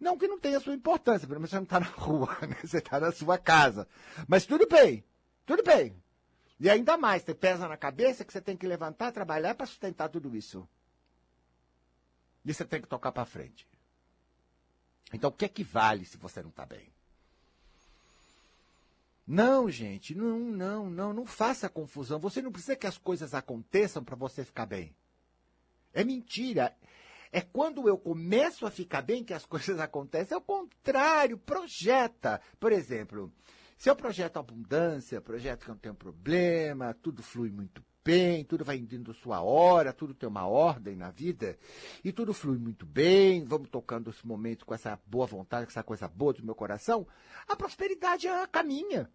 Não 0.00 0.16
que 0.16 0.28
não 0.28 0.38
tenha 0.38 0.60
sua 0.60 0.74
importância, 0.74 1.26
pelo 1.26 1.40
menos 1.40 1.50
você 1.50 1.56
não 1.56 1.64
está 1.64 1.80
na 1.80 1.86
rua, 1.86 2.36
né? 2.46 2.56
você 2.62 2.78
está 2.78 3.00
na 3.00 3.10
sua 3.10 3.36
casa. 3.36 3.88
Mas 4.26 4.46
tudo 4.46 4.66
bem, 4.68 5.04
tudo 5.44 5.62
bem. 5.62 5.96
E 6.60 6.68
ainda 6.68 6.96
mais, 6.96 7.22
você 7.22 7.34
pesa 7.34 7.68
na 7.68 7.76
cabeça 7.76 8.24
que 8.24 8.32
você 8.32 8.40
tem 8.40 8.56
que 8.56 8.66
levantar, 8.66 9.12
trabalhar 9.12 9.54
para 9.54 9.66
sustentar 9.66 10.08
tudo 10.08 10.34
isso. 10.36 10.68
E 12.44 12.52
você 12.52 12.64
tem 12.64 12.80
que 12.80 12.88
tocar 12.88 13.12
para 13.12 13.24
frente. 13.24 13.66
Então, 15.12 15.30
o 15.30 15.32
que 15.32 15.44
é 15.44 15.48
que 15.48 15.64
vale 15.64 16.04
se 16.04 16.16
você 16.16 16.42
não 16.42 16.50
está 16.50 16.66
bem? 16.66 16.88
Não, 19.26 19.70
gente, 19.70 20.14
não, 20.14 20.38
não, 20.38 20.90
não, 20.90 21.12
não 21.12 21.26
faça 21.26 21.68
confusão. 21.68 22.18
Você 22.18 22.40
não 22.40 22.50
precisa 22.50 22.76
que 22.76 22.86
as 22.86 22.96
coisas 22.96 23.34
aconteçam 23.34 24.02
para 24.02 24.16
você 24.16 24.44
ficar 24.44 24.66
bem. 24.66 24.94
É 25.92 26.02
mentira. 26.02 26.74
É 27.32 27.40
quando 27.40 27.88
eu 27.88 27.98
começo 27.98 28.66
a 28.66 28.70
ficar 28.70 29.02
bem 29.02 29.24
que 29.24 29.34
as 29.34 29.44
coisas 29.46 29.78
acontecem. 29.78 30.34
É 30.34 30.38
o 30.38 30.42
contrário, 30.42 31.38
projeta. 31.38 32.40
Por 32.58 32.72
exemplo, 32.72 33.32
se 33.76 33.88
eu 33.88 33.96
projeto 33.96 34.38
abundância, 34.38 35.20
projeto 35.20 35.64
que 35.64 35.68
não 35.68 35.76
tem 35.76 35.94
problema, 35.94 36.94
tudo 36.94 37.22
flui 37.22 37.50
muito 37.50 37.82
bem, 38.04 38.42
tudo 38.42 38.64
vai 38.64 38.78
indo 38.78 39.12
sua 39.12 39.42
hora, 39.42 39.92
tudo 39.92 40.14
tem 40.14 40.28
uma 40.28 40.46
ordem 40.46 40.96
na 40.96 41.10
vida, 41.10 41.58
e 42.02 42.10
tudo 42.10 42.32
flui 42.32 42.56
muito 42.56 42.86
bem, 42.86 43.44
vamos 43.44 43.68
tocando 43.68 44.08
esse 44.08 44.26
momento 44.26 44.64
com 44.64 44.74
essa 44.74 44.98
boa 45.06 45.26
vontade, 45.26 45.66
com 45.66 45.70
essa 45.70 45.82
coisa 45.82 46.08
boa 46.08 46.32
do 46.32 46.42
meu 46.42 46.54
coração, 46.54 47.06
a 47.46 47.54
prosperidade 47.54 48.26
caminha 48.50 49.10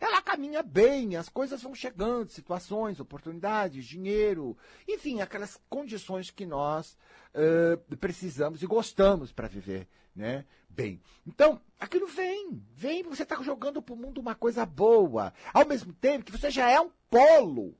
ela 0.00 0.22
caminha 0.22 0.62
bem, 0.62 1.16
as 1.16 1.28
coisas 1.28 1.62
vão 1.62 1.74
chegando, 1.74 2.30
situações, 2.30 3.00
oportunidades, 3.00 3.84
dinheiro, 3.84 4.56
enfim, 4.86 5.20
aquelas 5.20 5.60
condições 5.68 6.30
que 6.30 6.46
nós 6.46 6.96
uh, 7.34 7.96
precisamos 7.96 8.62
e 8.62 8.66
gostamos 8.66 9.32
para 9.32 9.48
viver 9.48 9.88
né, 10.14 10.44
bem. 10.68 11.00
Então, 11.26 11.60
aquilo 11.78 12.06
vem, 12.06 12.62
vem, 12.74 13.02
você 13.04 13.22
está 13.22 13.40
jogando 13.42 13.80
para 13.80 13.94
o 13.94 13.96
mundo 13.96 14.20
uma 14.20 14.34
coisa 14.34 14.66
boa, 14.66 15.32
ao 15.54 15.66
mesmo 15.66 15.92
tempo 15.92 16.24
que 16.24 16.32
você 16.32 16.50
já 16.50 16.68
é 16.68 16.80
um 16.80 16.90
polo, 17.08 17.76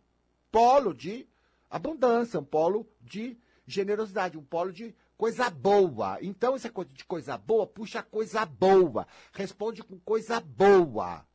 polo 0.51 0.95
de 0.95 1.29
abundância, 1.69 2.41
um 2.41 2.45
polo 2.45 2.89
de 3.01 3.37
generosidade, 3.67 4.39
um 4.39 4.45
polo 4.45 4.73
de 4.73 4.95
coisa 5.17 5.51
boa. 5.51 6.19
Então, 6.23 6.55
essa 6.55 6.71
coisa 6.71 6.93
de 6.93 7.05
coisa 7.05 7.37
boa, 7.37 7.67
puxa 7.67 8.03
coisa 8.03 8.47
boa, 8.47 9.07
responde 9.33 9.83
com 9.83 9.99
coisa 9.99 10.41
boa. 10.41 11.27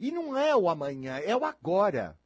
E 0.00 0.10
não 0.10 0.36
é 0.36 0.54
o 0.54 0.68
amanhã, 0.68 1.18
é 1.18 1.36
o 1.36 1.44
agora. 1.44 2.18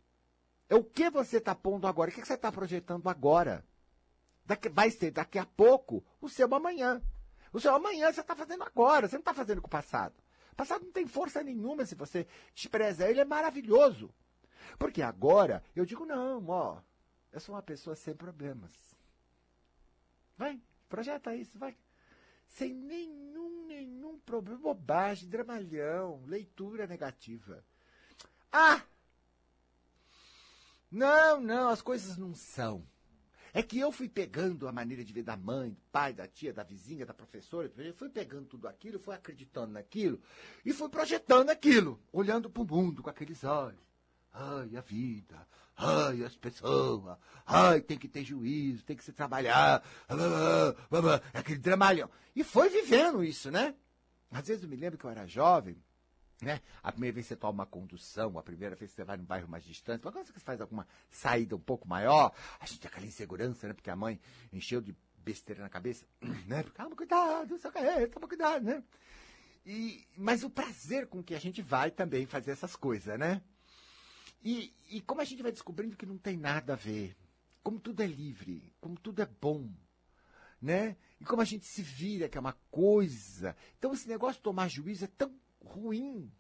É 0.69 0.75
o 0.75 0.85
que 0.85 1.09
você 1.11 1.39
está 1.39 1.55
pondo 1.55 1.87
agora, 1.87 2.11
o 2.11 2.13
que 2.13 2.25
você 2.25 2.35
está 2.35 2.53
projetando 2.53 3.09
agora. 3.09 3.65
Daqui, 4.45 4.69
vai 4.69 4.91
ser 4.91 5.11
daqui 5.11 5.39
a 5.39 5.47
pouco 5.47 6.05
o 6.21 6.29
seu 6.29 6.53
amanhã. 6.55 7.03
O 7.53 7.61
seu 7.61 7.75
amanhã 7.75 8.13
você 8.13 8.21
está 8.21 8.35
fazendo 8.35 8.63
agora, 8.63 9.09
você 9.09 9.17
não 9.17 9.21
está 9.21 9.35
fazendo 9.35 9.61
com 9.61 9.67
o 9.67 9.71
passado. 9.71 10.15
O 10.53 10.57
passado 10.57 10.85
não 10.85 10.93
tem 10.93 11.07
força 11.07 11.43
nenhuma 11.43 11.87
se 11.87 11.95
você 11.95 12.27
despreza 12.55 13.09
ele, 13.09 13.21
é 13.21 13.25
maravilhoso. 13.25 14.13
Porque 14.79 15.03
agora 15.03 15.63
eu 15.75 15.85
digo, 15.85 16.05
não, 16.05 16.47
ó, 16.49 16.79
eu 17.33 17.41
sou 17.41 17.55
uma 17.55 17.63
pessoa 17.63 17.97
sem 17.97 18.15
problemas. 18.15 18.73
Vai, 20.37 20.61
projeta 20.89 21.35
isso, 21.35 21.59
vai 21.59 21.77
sem 22.49 22.75
nenhum, 22.75 23.48
nenhum 23.87 24.19
problema, 24.19 24.61
bobagem, 24.61 25.29
dramalhão, 25.29 26.25
leitura 26.27 26.87
negativa. 26.87 27.65
Ah! 28.53 28.83
Não, 30.91 31.41
não, 31.41 31.69
as 31.69 31.83
coisas 31.83 32.17
não 32.17 32.35
são. 32.35 32.87
É 33.53 33.63
que 33.63 33.79
eu 33.79 33.91
fui 33.91 34.09
pegando 34.09 34.69
a 34.69 34.73
maneira 34.73 35.05
de 35.05 35.13
ver 35.13 35.23
da 35.23 35.37
mãe, 35.37 35.71
do 35.71 35.81
pai, 35.91 36.13
da 36.13 36.27
tia, 36.27 36.53
da 36.53 36.63
vizinha, 36.63 37.07
da 37.07 37.15
professora, 37.15 37.71
fui 37.97 38.09
pegando 38.09 38.47
tudo 38.47 38.69
aquilo, 38.69 38.99
fui 38.99 39.15
acreditando 39.15 39.73
naquilo 39.73 40.21
e 40.65 40.73
fui 40.73 40.89
projetando 40.89 41.51
aquilo, 41.51 42.01
olhando 42.13 42.51
para 42.51 42.63
o 42.63 42.67
mundo 42.67 43.03
com 43.03 43.11
aqueles 43.11 43.45
olhos. 43.45 43.88
Ai, 44.41 44.77
a 44.77 44.81
vida, 44.81 45.49
ai, 45.77 46.23
as 46.23 46.37
pessoas, 46.37 47.19
ai, 47.45 47.81
tem 47.81 47.99
que 47.99 48.07
ter 48.07 48.23
juízo, 48.23 48.85
tem 48.85 48.97
que 48.97 49.03
se 49.03 49.13
trabalhar, 49.13 49.83
é 51.35 51.39
aquele 51.41 51.59
dramalhão. 51.59 52.09
E 52.37 52.45
foi 52.45 52.69
vivendo 52.69 53.25
isso, 53.25 53.51
né? 53.51 53.75
Às 54.31 54.47
vezes 54.47 54.63
eu 54.63 54.69
me 54.69 54.77
lembro 54.77 54.97
que 54.97 55.05
eu 55.05 55.11
era 55.11 55.27
jovem, 55.27 55.83
né? 56.41 56.61
A 56.85 56.93
primeira 56.93 57.15
vez 57.15 57.27
que 57.27 57.35
você 57.35 57.37
toma 57.37 57.65
uma 57.65 57.67
condução, 57.67 58.39
a 58.39 58.43
primeira 58.45 58.77
vez 58.77 58.93
que 58.93 58.95
você 58.95 59.03
vai 59.03 59.17
num 59.17 59.25
bairro 59.25 59.49
mais 59.49 59.65
distante, 59.65 60.03
mas 60.05 60.15
quando 60.15 60.27
você 60.29 60.39
faz 60.39 60.61
alguma 60.61 60.87
saída 61.11 61.57
um 61.57 61.61
pouco 61.61 61.89
maior, 61.89 62.33
a 62.61 62.67
gente 62.67 62.79
tem 62.79 62.89
aquela 62.89 63.07
insegurança, 63.07 63.67
né? 63.67 63.75
Porque 63.75 63.91
a 63.91 63.97
mãe 63.97 64.21
encheu 64.53 64.81
de 64.81 64.97
besteira 65.17 65.63
na 65.63 65.69
cabeça, 65.69 66.07
né? 66.47 66.63
Calma, 66.75 66.95
cuidado, 66.95 67.59
só 67.59 67.73
que 67.73 68.07
toma 68.07 68.29
cuidado, 68.29 68.65
né? 68.65 68.85
E, 69.67 70.07
mas 70.17 70.45
o 70.45 70.51
prazer 70.51 71.09
com 71.09 71.25
que 71.25 71.35
a 71.35 71.41
gente 71.41 71.61
vai 71.61 71.91
também 71.91 72.25
fazer 72.25 72.53
essas 72.53 72.77
coisas, 72.77 73.19
né? 73.19 73.43
E, 74.43 74.73
e 74.91 75.01
como 75.01 75.21
a 75.21 75.25
gente 75.25 75.43
vai 75.43 75.53
descobrindo 75.53 75.97
que 75.97 76.07
não 76.07 76.17
tem 76.17 76.37
nada 76.37 76.75
a 76.75 76.77
ver, 76.77 77.17
como 77.63 77.81
tudo 77.81 78.03
é 78.03 78.07
livre, 78.07 78.73
como 78.81 78.99
tudo 78.99 79.21
é 79.21 79.27
bom, 79.27 79.69
né? 80.61 80.97
E 81.21 81.25
como 81.25 81.43
a 81.43 81.45
gente 81.45 81.67
se 81.67 81.83
vira, 81.83 82.29
que 82.29 82.39
é 82.39 82.41
uma 82.41 82.57
coisa. 82.71 83.57
Então 83.79 83.93
esse 83.93 84.09
negócio 84.09 84.37
de 84.37 84.45
tomar 84.45 84.69
juízo 84.69 85.05
é 85.05 85.09
tão 85.09 85.35
ruim. 85.65 86.33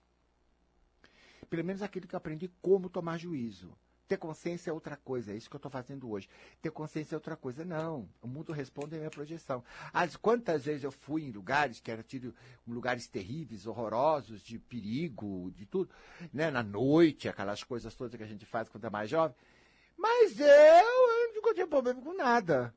Pelo 1.50 1.64
menos 1.64 1.82
aquilo 1.82 2.06
que 2.06 2.14
eu 2.14 2.18
aprendi 2.18 2.48
como 2.60 2.88
tomar 2.88 3.18
juízo. 3.18 3.76
Ter 4.08 4.16
consciência 4.16 4.70
é 4.70 4.72
outra 4.72 4.96
coisa, 4.96 5.32
é 5.32 5.36
isso 5.36 5.50
que 5.50 5.56
eu 5.56 5.58
estou 5.58 5.70
fazendo 5.70 6.10
hoje. 6.10 6.30
Ter 6.62 6.70
consciência 6.70 7.14
é 7.14 7.18
outra 7.18 7.36
coisa. 7.36 7.62
Não, 7.62 8.08
o 8.22 8.26
mundo 8.26 8.54
responde 8.54 8.94
à 8.94 8.98
minha 8.98 9.10
projeção. 9.10 9.62
As 9.92 10.16
quantas 10.16 10.64
vezes 10.64 10.82
eu 10.82 10.90
fui 10.90 11.24
em 11.24 11.30
lugares 11.30 11.78
que 11.78 11.90
eram 11.90 12.02
tido 12.02 12.34
lugares 12.66 13.06
terríveis, 13.06 13.66
horrorosos, 13.66 14.40
de 14.40 14.58
perigo, 14.58 15.52
de 15.54 15.66
tudo, 15.66 15.94
né? 16.32 16.50
Na 16.50 16.62
noite, 16.62 17.28
aquelas 17.28 17.62
coisas 17.62 17.94
todas 17.94 18.16
que 18.16 18.22
a 18.22 18.26
gente 18.26 18.46
faz 18.46 18.66
quando 18.70 18.86
é 18.86 18.90
mais 18.90 19.10
jovem. 19.10 19.36
Mas 19.94 20.40
eu, 20.40 20.46
eu 20.46 21.34
nunca 21.34 21.52
tinha 21.52 21.66
problema 21.66 22.00
com 22.00 22.14
nada. 22.14 22.74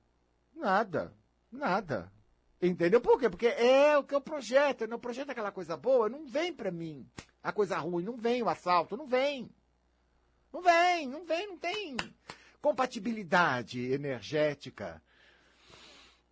Nada. 0.54 1.14
Nada. 1.50 2.12
Entendeu? 2.62 3.00
Por 3.00 3.18
quê? 3.18 3.30
Porque 3.30 3.48
é 3.48 3.98
o 3.98 4.04
que 4.04 4.14
eu 4.14 4.20
projeto. 4.20 4.82
Eu 4.82 4.90
não 4.90 5.00
projeto 5.00 5.30
aquela 5.30 5.52
coisa 5.52 5.78
boa, 5.78 6.10
não 6.10 6.26
vem 6.26 6.54
para 6.54 6.72
mim. 6.72 7.08
A 7.42 7.54
coisa 7.54 7.78
ruim, 7.78 8.04
não 8.04 8.18
vem 8.18 8.44
o 8.44 8.50
assalto, 8.50 8.98
não 8.98 9.08
vem. 9.08 9.50
Não 10.52 10.62
vem, 10.62 11.08
não 11.08 11.26
vem, 11.26 11.48
não 11.48 11.58
tem 11.58 11.96
compatibilidade 12.62 13.80
energética. 13.92 15.02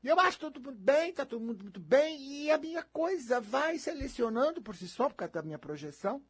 E 0.03 0.07
eu 0.07 0.19
acho 0.19 0.39
tudo 0.39 0.61
muito 0.61 0.79
bem, 0.79 1.09
está 1.09 1.25
todo 1.25 1.41
mundo 1.41 1.63
muito 1.63 1.79
bem, 1.79 2.21
e 2.21 2.51
a 2.51 2.57
minha 2.57 2.83
coisa 2.83 3.41
vai 3.41 3.77
selecionando 3.77 4.61
por 4.61 4.75
si 4.75 4.87
só, 4.87 5.09
por 5.09 5.15
causa 5.15 5.33
da 5.33 5.41
minha 5.41 5.59
projeção. 5.59 6.23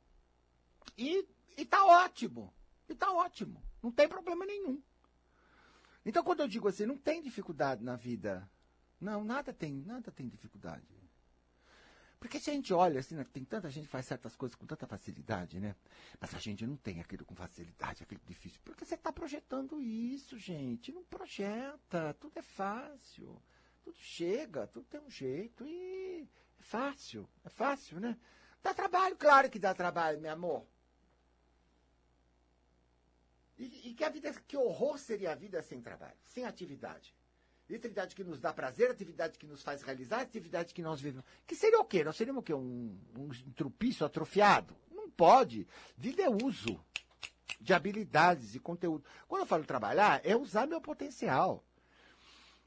E, 0.98 1.28
está 1.56 1.86
ótimo. 1.86 2.54
E 2.88 2.94
está 2.94 3.12
ótimo. 3.12 3.62
Não 3.82 3.92
tem 3.92 4.08
problema 4.08 4.46
nenhum. 4.46 4.82
Então, 6.06 6.24
quando 6.24 6.40
eu 6.40 6.48
digo 6.48 6.68
assim, 6.68 6.86
não 6.86 6.98
tem 6.98 7.22
dificuldade 7.22 7.84
na 7.84 7.96
vida. 7.96 8.50
Não, 9.00 9.24
nada 9.24 9.54
tem, 9.54 9.74
nada 9.86 10.12
tem 10.12 10.28
dificuldade. 10.28 10.99
Porque 12.20 12.40
se 12.40 12.50
a 12.50 12.54
gente 12.54 12.74
olha 12.74 13.00
assim, 13.00 13.16
né, 13.16 13.26
tem 13.32 13.46
tanta 13.46 13.70
gente 13.70 13.86
que 13.86 13.92
faz 13.92 14.06
certas 14.06 14.36
coisas 14.36 14.56
com 14.56 14.66
tanta 14.66 14.86
facilidade, 14.86 15.60
né? 15.60 15.74
Mas 16.20 16.36
a 16.36 16.40
gente 16.40 16.68
não 16.68 16.76
tem 16.76 17.00
aquilo 17.00 17.24
com 17.24 17.34
facilidade, 17.34 18.04
aquilo 18.04 18.20
difícil. 18.26 18.60
Porque 18.66 18.84
você 18.84 18.96
está 18.96 19.12
projetando 19.12 19.82
isso, 19.82 20.38
gente. 20.38 20.92
Não 20.92 21.04
projeta. 21.04 22.14
Tudo 22.20 22.38
é 22.38 22.42
fácil. 22.42 23.42
Tudo 23.84 23.98
chega, 23.98 24.68
tudo 24.68 24.86
tem 24.88 25.00
um 25.00 25.10
jeito. 25.10 25.66
E 25.66 26.28
é 26.60 26.62
fácil. 26.62 27.28
É 27.46 27.50
fácil, 27.50 28.02
né? 28.02 28.18
Dá 28.62 28.74
trabalho, 28.74 29.16
claro 29.16 29.50
que 29.50 29.58
dá 29.58 29.74
trabalho, 29.74 30.20
meu 30.20 30.34
amor. 30.34 30.68
E, 33.58 33.90
e 33.90 33.94
que 33.94 34.04
a 34.04 34.10
vida, 34.10 34.34
que 34.46 34.58
horror 34.58 34.98
seria 34.98 35.32
a 35.32 35.36
vida 35.36 35.62
sem 35.62 35.82
trabalho, 35.82 36.18
sem 36.26 36.44
atividade 36.44 37.16
atividade 37.76 38.16
que 38.16 38.24
nos 38.24 38.40
dá 38.40 38.52
prazer, 38.52 38.90
atividade 38.90 39.38
que 39.38 39.46
nos 39.46 39.62
faz 39.62 39.82
realizar, 39.82 40.22
atividade 40.22 40.74
que 40.74 40.82
nós 40.82 41.00
vivemos. 41.00 41.26
Que 41.46 41.56
seria 41.56 41.80
o 41.80 41.86
quê? 41.86 42.04
Nós 42.04 42.16
seríamos 42.16 42.42
o 42.42 42.44
quê? 42.44 42.54
Um, 42.54 42.98
um 43.18 44.06
atrofiado? 44.06 44.76
Não 44.92 45.10
pode. 45.10 45.68
Vida 45.96 46.24
é 46.24 46.30
uso 46.30 46.84
de 47.60 47.74
habilidades 47.74 48.56
e 48.56 48.60
conteúdo. 48.60 49.04
Quando 49.28 49.42
eu 49.42 49.46
falo 49.46 49.66
trabalhar, 49.66 50.22
é 50.24 50.36
usar 50.36 50.68
meu 50.68 50.82
potencial. 50.82 51.64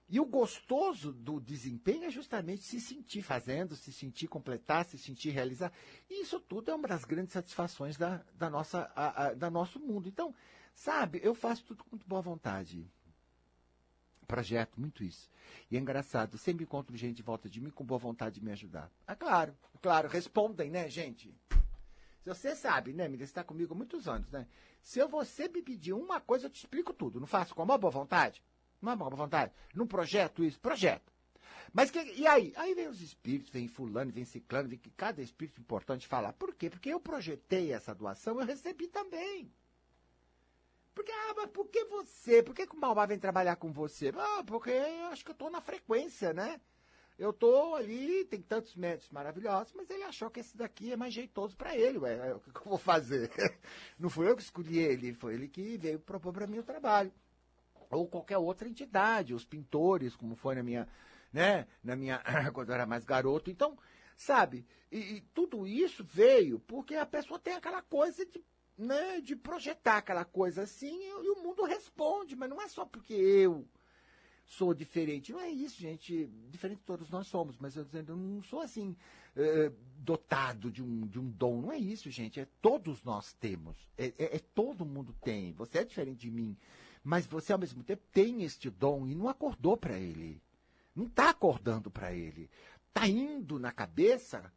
E 0.08 0.20
o 0.20 0.26
gostoso 0.26 1.12
do 1.12 1.40
desempenho 1.40 2.04
é 2.04 2.10
justamente 2.10 2.62
se 2.62 2.78
sentir 2.78 3.22
fazendo, 3.22 3.74
se 3.74 3.90
sentir 3.92 4.28
completar, 4.28 4.84
se 4.84 4.98
sentir 4.98 5.30
realizar. 5.30 5.72
E 6.10 6.22
isso 6.22 6.38
tudo 6.38 6.70
é 6.70 6.74
uma 6.74 6.86
das 6.86 7.04
grandes 7.04 7.32
satisfações 7.32 7.96
da, 7.96 8.22
da 8.34 8.50
nossa, 8.50 8.92
a, 8.94 9.26
a, 9.26 9.34
da 9.34 9.50
nosso 9.50 9.80
mundo. 9.80 10.08
Então, 10.08 10.34
sabe, 10.74 11.18
eu 11.22 11.34
faço 11.34 11.64
tudo 11.64 11.82
com 11.84 11.96
boa 12.06 12.20
vontade 12.20 12.86
projeto, 14.32 14.80
muito 14.80 15.04
isso. 15.04 15.28
E 15.70 15.76
é 15.76 15.78
engraçado, 15.78 16.38
sempre 16.38 16.64
encontro 16.64 16.96
gente 16.96 17.16
de 17.16 17.22
volta 17.22 17.50
de 17.50 17.60
mim 17.60 17.68
com 17.68 17.84
boa 17.84 17.98
vontade 17.98 18.36
de 18.36 18.42
me 18.42 18.50
ajudar. 18.50 18.90
Ah, 19.06 19.14
claro, 19.14 19.54
claro, 19.82 20.08
respondem, 20.08 20.70
né, 20.70 20.88
gente? 20.88 21.34
Você 22.24 22.56
sabe, 22.56 22.94
né, 22.94 23.08
Miriam, 23.08 23.26
você 23.26 23.30
está 23.30 23.44
comigo 23.44 23.74
há 23.74 23.76
muitos 23.76 24.08
anos, 24.08 24.30
né? 24.30 24.46
Se 24.80 24.98
eu 24.98 25.06
você 25.06 25.48
me 25.48 25.60
pedir 25.60 25.92
uma 25.92 26.18
coisa, 26.18 26.46
eu 26.46 26.50
te 26.50 26.60
explico 26.60 26.94
tudo. 26.94 27.20
Não 27.20 27.26
faço 27.26 27.54
com 27.54 27.62
uma 27.62 27.76
boa 27.76 27.90
vontade? 27.90 28.42
Não 28.80 28.90
é 28.90 28.96
boa 28.96 29.10
vontade? 29.10 29.52
Não 29.74 29.86
projeto 29.86 30.42
isso? 30.42 30.58
Projeto. 30.58 31.12
Mas 31.70 31.90
que, 31.90 31.98
e 31.98 32.26
aí? 32.26 32.54
Aí 32.56 32.74
vem 32.74 32.88
os 32.88 33.02
espíritos, 33.02 33.52
vem 33.52 33.68
fulano, 33.68 34.10
vem 34.10 34.24
ciclano, 34.24 34.70
vem 34.70 34.78
que 34.78 34.90
cada 34.90 35.20
espírito 35.20 35.60
importante 35.60 36.08
falar. 36.08 36.32
Por 36.32 36.54
quê? 36.54 36.70
Porque 36.70 36.88
eu 36.88 36.98
projetei 36.98 37.70
essa 37.70 37.94
doação, 37.94 38.40
eu 38.40 38.46
recebi 38.46 38.86
também. 38.88 39.52
Porque, 40.94 41.10
ah, 41.10 41.34
mas 41.36 41.50
por 41.50 41.68
que 41.68 41.84
você? 41.84 42.42
Por 42.42 42.54
que, 42.54 42.66
que 42.66 42.76
o 42.76 42.80
Malvá 42.80 43.06
vem 43.06 43.18
trabalhar 43.18 43.56
com 43.56 43.72
você? 43.72 44.12
Ah, 44.14 44.44
porque 44.46 44.70
acho 45.10 45.24
que 45.24 45.30
eu 45.30 45.34
estou 45.34 45.50
na 45.50 45.60
frequência, 45.60 46.32
né? 46.32 46.60
Eu 47.18 47.30
estou 47.30 47.76
ali, 47.76 48.24
tem 48.24 48.40
tantos 48.40 48.74
médicos 48.74 49.10
maravilhosos, 49.10 49.72
mas 49.74 49.88
ele 49.90 50.02
achou 50.02 50.30
que 50.30 50.40
esse 50.40 50.56
daqui 50.56 50.92
é 50.92 50.96
mais 50.96 51.12
jeitoso 51.12 51.56
para 51.56 51.76
ele. 51.76 51.98
Ué, 51.98 52.34
o 52.34 52.40
que, 52.40 52.50
que 52.50 52.58
eu 52.58 52.64
vou 52.64 52.78
fazer? 52.78 53.30
Não 53.98 54.10
fui 54.10 54.28
eu 54.28 54.34
que 54.34 54.42
escolhi 54.42 54.78
ele, 54.78 55.14
foi 55.14 55.34
ele 55.34 55.48
que 55.48 55.76
veio 55.76 56.00
propor 56.00 56.32
para 56.32 56.46
mim 56.46 56.58
o 56.58 56.64
trabalho. 56.64 57.12
Ou 57.90 58.08
qualquer 58.08 58.38
outra 58.38 58.68
entidade, 58.68 59.34
os 59.34 59.44
pintores, 59.44 60.16
como 60.16 60.34
foi 60.34 60.54
na 60.54 60.62
minha, 60.62 60.88
né, 61.32 61.66
na 61.84 61.94
minha, 61.94 62.22
quando 62.52 62.70
eu 62.70 62.74
era 62.74 62.86
mais 62.86 63.04
garoto. 63.04 63.50
Então, 63.50 63.78
sabe, 64.16 64.66
e, 64.90 65.16
e 65.16 65.20
tudo 65.34 65.66
isso 65.66 66.02
veio 66.02 66.58
porque 66.60 66.94
a 66.94 67.06
pessoa 67.06 67.38
tem 67.38 67.54
aquela 67.54 67.82
coisa 67.82 68.24
de 68.24 68.42
né, 68.76 69.20
de 69.20 69.36
projetar 69.36 69.98
aquela 69.98 70.24
coisa 70.24 70.62
assim 70.62 70.94
e, 70.94 71.30
o 71.30 71.42
mundo 71.42 71.64
responde, 71.64 72.34
mas 72.34 72.48
não 72.48 72.60
é 72.60 72.68
só 72.68 72.84
porque 72.84 73.14
eu 73.14 73.66
sou 74.46 74.74
diferente. 74.74 75.32
Não 75.32 75.40
é 75.40 75.48
isso, 75.50 75.80
gente. 75.80 76.26
Diferente 76.50 76.82
todos 76.84 77.10
nós 77.10 77.26
somos, 77.26 77.56
mas 77.58 77.76
eu 77.76 77.84
dizendo, 77.84 78.12
eu 78.12 78.16
não 78.16 78.42
sou 78.42 78.60
assim, 78.60 78.96
uh, 79.36 79.74
dotado 79.98 80.70
de 80.70 80.82
um, 80.82 81.06
de 81.06 81.18
um 81.18 81.30
dom. 81.30 81.62
Não 81.62 81.72
é 81.72 81.78
isso, 81.78 82.10
gente. 82.10 82.40
É 82.40 82.46
todos 82.60 83.02
nós 83.02 83.32
temos. 83.34 83.76
É, 83.96 84.06
é, 84.18 84.36
é 84.36 84.38
todo 84.38 84.84
mundo 84.84 85.14
tem. 85.22 85.52
Você 85.52 85.78
é 85.78 85.84
diferente 85.84 86.20
de 86.20 86.30
mim. 86.30 86.56
Mas 87.04 87.26
você, 87.26 87.52
ao 87.52 87.58
mesmo 87.58 87.82
tempo, 87.82 88.02
tem 88.12 88.42
este 88.42 88.70
dom 88.70 89.06
e 89.06 89.14
não 89.14 89.28
acordou 89.28 89.76
para 89.76 89.98
ele. 89.98 90.40
Não 90.94 91.06
está 91.06 91.30
acordando 91.30 91.90
para 91.90 92.12
ele. 92.12 92.48
Está 92.88 93.08
indo 93.08 93.58
na 93.58 93.72
cabeça 93.72 94.52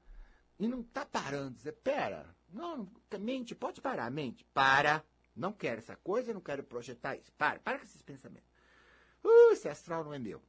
e 0.59 0.67
não 0.67 0.81
está 0.81 1.05
parando. 1.05 1.55
Dizer, 1.55 1.73
pera, 1.73 2.35
não, 2.49 2.89
mente, 3.19 3.55
pode 3.55 3.81
parar, 3.81 4.09
mente. 4.11 4.43
Para. 4.53 5.03
Não 5.35 5.51
quero 5.51 5.79
essa 5.79 5.95
coisa, 5.97 6.33
não 6.33 6.41
quero 6.41 6.63
projetar 6.63 7.15
isso. 7.15 7.31
Para, 7.33 7.59
para 7.59 7.79
com 7.79 7.83
esses 7.83 8.01
pensamentos. 8.01 8.49
Uh, 9.23 9.51
esse 9.51 9.67
astral 9.67 10.03
não 10.03 10.13
é 10.13 10.19
meu. 10.19 10.41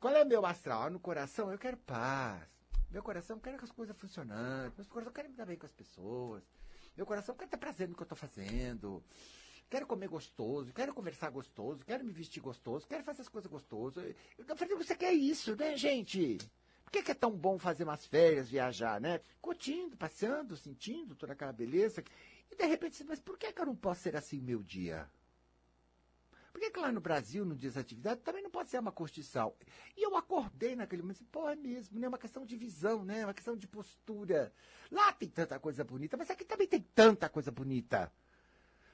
Qual 0.00 0.14
é 0.14 0.24
meu 0.24 0.44
astral? 0.44 0.90
No 0.90 0.98
coração, 0.98 1.52
eu 1.52 1.58
quero 1.58 1.76
paz. 1.76 2.42
Meu 2.90 3.02
coração 3.02 3.38
quer 3.38 3.56
que 3.56 3.64
as 3.64 3.70
coisas 3.70 3.96
funcionando. 3.96 4.72
Meu 4.76 4.86
coração 4.86 5.12
quer 5.12 5.28
me 5.28 5.36
dar 5.36 5.46
bem 5.46 5.56
com 5.56 5.66
as 5.66 5.72
pessoas. 5.72 6.42
Meu 6.96 7.06
coração 7.06 7.36
quer 7.36 7.48
ter 7.48 7.56
prazer 7.56 7.88
no 7.88 7.94
que 7.94 8.02
eu 8.02 8.04
estou 8.04 8.18
fazendo. 8.18 9.04
Quero 9.68 9.86
comer 9.86 10.08
gostoso, 10.08 10.72
quero 10.72 10.92
conversar 10.92 11.30
gostoso, 11.30 11.84
quero 11.84 12.04
me 12.04 12.10
vestir 12.10 12.40
gostoso, 12.40 12.88
quero 12.88 13.04
fazer 13.04 13.22
as 13.22 13.28
coisas 13.28 13.48
gostosas. 13.48 14.16
Eu 14.36 14.56
falei, 14.56 14.74
você 14.74 14.96
quer 14.96 15.12
isso, 15.12 15.54
né, 15.54 15.76
gente? 15.76 16.38
Por 16.90 17.04
que, 17.04 17.12
é 17.12 17.14
tão 17.14 17.30
bom 17.30 17.56
fazer 17.56 17.84
umas 17.84 18.04
férias, 18.04 18.50
viajar, 18.50 19.00
né? 19.00 19.20
Curtindo, 19.40 19.96
passeando, 19.96 20.56
sentindo 20.56 21.14
toda 21.14 21.34
aquela 21.34 21.52
beleza. 21.52 22.02
E 22.50 22.56
de 22.56 22.66
repente, 22.66 23.04
mas 23.04 23.20
por 23.20 23.38
que, 23.38 23.52
que 23.52 23.60
eu 23.60 23.66
não 23.66 23.76
posso 23.76 24.02
ser 24.02 24.16
assim 24.16 24.40
meu 24.40 24.60
dia? 24.60 25.08
Por 26.52 26.60
que, 26.60 26.70
que 26.72 26.80
lá 26.80 26.90
no 26.90 27.00
Brasil, 27.00 27.44
no 27.44 27.54
dia 27.54 27.70
das 27.70 27.76
atividades, 27.76 28.24
também 28.24 28.42
não 28.42 28.50
pode 28.50 28.70
ser 28.70 28.80
uma 28.80 28.90
constituição? 28.90 29.54
E 29.96 30.04
eu 30.04 30.16
acordei 30.16 30.74
naquele 30.74 31.02
momento, 31.02 31.24
pô, 31.30 31.48
é 31.48 31.54
mesmo, 31.54 31.96
né? 32.00 32.06
É 32.06 32.08
uma 32.08 32.18
questão 32.18 32.44
de 32.44 32.56
visão, 32.56 33.04
né? 33.04 33.20
É 33.20 33.24
uma 33.26 33.34
questão 33.34 33.56
de 33.56 33.68
postura. 33.68 34.52
Lá 34.90 35.12
tem 35.12 35.28
tanta 35.28 35.60
coisa 35.60 35.84
bonita, 35.84 36.16
mas 36.16 36.28
aqui 36.28 36.44
também 36.44 36.66
tem 36.66 36.82
tanta 36.92 37.28
coisa 37.28 37.52
bonita. 37.52 38.12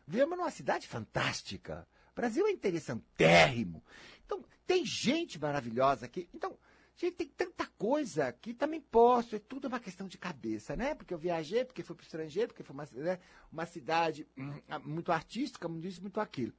Vivemos 0.07 0.37
numa 0.37 0.51
cidade 0.51 0.87
fantástica. 0.87 1.89
O 2.13 2.15
Brasil 2.15 2.47
é 2.47 2.51
interessantérrimo. 2.51 3.83
Então, 4.27 4.45
tem 4.67 4.85
gente 4.85 5.39
maravilhosa 5.39 6.05
aqui. 6.05 6.29
Então, 6.35 6.59
Gente, 6.97 7.17
tem 7.17 7.29
tanta 7.29 7.67
coisa 7.79 8.33
que 8.33 8.55
também 8.55 8.81
posso, 8.81 9.37
é 9.37 9.39
tudo 9.39 9.69
uma 9.69 9.79
questão 9.79 10.09
de 10.09 10.17
cabeça, 10.17 10.75
né? 10.75 10.95
Porque 10.95 11.13
eu 11.13 11.19
viajei, 11.19 11.63
porque 11.63 11.83
fui 11.83 11.95
para 11.95 12.03
o 12.03 12.07
estrangeiro, 12.07 12.49
porque 12.49 12.63
foi 12.63 12.73
uma, 12.73 12.89
né, 12.93 13.19
uma 13.53 13.67
cidade 13.67 14.27
hum, 14.37 14.51
muito 14.83 15.13
artística, 15.13 15.69
muito 15.69 15.87
isso, 15.87 16.01
muito 16.01 16.19
aquilo. 16.19 16.55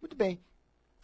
Muito 0.00 0.16
bem. 0.16 0.42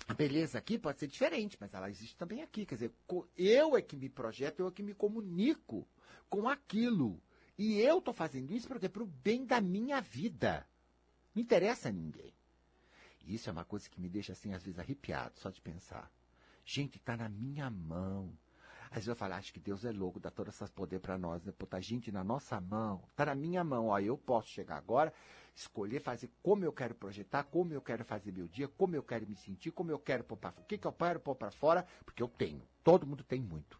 A 0.07 0.15
beleza 0.15 0.57
aqui 0.57 0.79
pode 0.79 0.99
ser 0.99 1.07
diferente, 1.07 1.59
mas 1.61 1.75
ela 1.75 1.91
existe 1.91 2.17
também 2.17 2.41
aqui. 2.41 2.65
Quer 2.65 2.77
dizer, 2.77 2.93
eu 3.37 3.77
é 3.77 3.83
que 3.83 3.95
me 3.95 4.09
projeto, 4.09 4.61
eu 4.61 4.69
é 4.69 4.71
que 4.71 4.83
me 4.83 4.95
comunico 4.95 5.87
com 6.31 6.49
aquilo. 6.49 7.21
E 7.59 7.79
eu 7.81 7.99
estou 7.99 8.15
fazendo 8.15 8.55
isso 8.55 8.69
para 8.69 9.03
o 9.03 9.07
bem 9.07 9.45
da 9.45 9.61
minha 9.61 10.01
vida. 10.01 10.67
Não 11.35 11.43
interessa 11.43 11.91
a 11.91 11.93
ninguém. 11.93 12.33
E 13.27 13.35
isso 13.35 13.51
é 13.51 13.53
uma 13.53 13.67
coisa 13.67 13.91
que 13.91 14.01
me 14.01 14.09
deixa, 14.09 14.33
assim, 14.33 14.55
às 14.55 14.63
vezes 14.63 14.79
arrepiado, 14.79 15.39
só 15.39 15.51
de 15.51 15.61
pensar. 15.61 16.11
Gente, 16.65 16.97
está 16.97 17.17
na 17.19 17.29
minha 17.29 17.69
mão. 17.69 18.33
Às 18.91 18.97
vezes 18.97 19.09
eu 19.09 19.17
falo, 19.17 19.35
acho 19.35 19.53
que 19.53 19.61
Deus 19.61 19.85
é 19.85 19.93
louco, 19.93 20.19
dá 20.19 20.31
todo 20.31 20.49
esse 20.49 20.65
poder 20.71 20.99
para 20.99 21.19
nós, 21.19 21.45
né? 21.45 21.53
Botar 21.59 21.81
gente 21.81 22.11
na 22.11 22.25
nossa 22.25 22.61
mão, 22.61 23.03
tá 23.15 23.27
na 23.27 23.35
minha 23.35 23.63
mão, 23.63 23.89
ó, 23.89 23.99
eu 24.01 24.17
posso 24.17 24.49
chegar 24.49 24.77
agora, 24.77 25.13
escolher 25.55 26.01
fazer 26.01 26.31
como 26.43 26.65
eu 26.65 26.73
quero 26.73 26.95
projetar, 26.95 27.45
como 27.45 27.73
eu 27.73 27.83
quero 27.83 28.05
fazer 28.05 28.33
meu 28.33 28.49
dia, 28.49 28.67
como 28.69 28.97
eu 28.97 29.03
quero 29.03 29.27
me 29.27 29.37
sentir, 29.37 29.71
como 29.71 29.91
eu 29.91 29.99
quero 29.99 30.25
pôr 30.25 30.37
para 30.37 30.53
fora. 30.53 30.65
O 30.65 30.67
que, 30.67 30.79
que 30.79 30.87
eu 30.87 30.93
quero 30.93 31.21
pôr 31.21 31.35
para 31.35 31.51
fora? 31.51 31.87
Porque 32.05 32.23
eu 32.23 32.29
tenho. 32.29 32.63
Todo 32.83 33.07
mundo 33.07 33.23
tem 33.23 33.41
muito. 33.41 33.79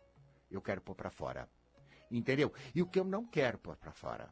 Eu 0.51 0.61
quero 0.61 0.81
pôr 0.81 0.95
para 0.95 1.11
fora. 1.11 1.49
Entendeu? 2.11 2.53
E 2.75 2.83
o 2.83 2.87
que 2.87 2.99
eu 2.99 3.05
não 3.05 3.25
quero 3.25 3.59
pôr 3.59 3.77
para 3.77 3.93
fora. 3.93 4.29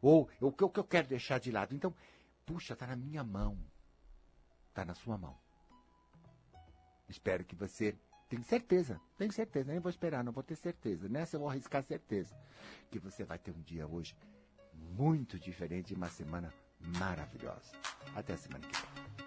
Ou 0.00 0.28
o 0.40 0.52
que 0.52 0.62
eu 0.62 0.84
quero 0.84 1.08
deixar 1.08 1.38
de 1.38 1.50
lado. 1.50 1.74
Então, 1.74 1.94
puxa, 2.44 2.74
tá 2.74 2.86
na 2.86 2.96
minha 2.96 3.22
mão. 3.22 3.58
Tá 4.72 4.84
na 4.84 4.94
sua 4.94 5.16
mão. 5.18 5.36
Espero 7.08 7.44
que 7.44 7.54
você 7.54 7.96
tenho 8.28 8.42
certeza, 8.42 9.00
tenho 9.16 9.32
certeza, 9.32 9.70
nem 9.70 9.80
vou 9.80 9.90
esperar, 9.90 10.24
não 10.24 10.32
vou 10.32 10.42
ter 10.42 10.56
certeza. 10.56 11.08
Nessa 11.08 11.36
eu 11.36 11.40
vou 11.40 11.48
arriscar 11.48 11.82
certeza. 11.82 12.34
Que 12.90 12.98
você 12.98 13.24
vai 13.24 13.38
ter 13.38 13.52
um 13.52 13.62
dia 13.62 13.86
hoje 13.86 14.16
muito 14.72 15.38
diferente 15.38 15.92
e 15.92 15.96
uma 15.96 16.08
semana 16.08 16.52
maravilhosa. 16.98 17.72
Até 18.14 18.34
a 18.34 18.36
semana 18.36 18.66
que 18.66 18.74
vem. 18.74 19.25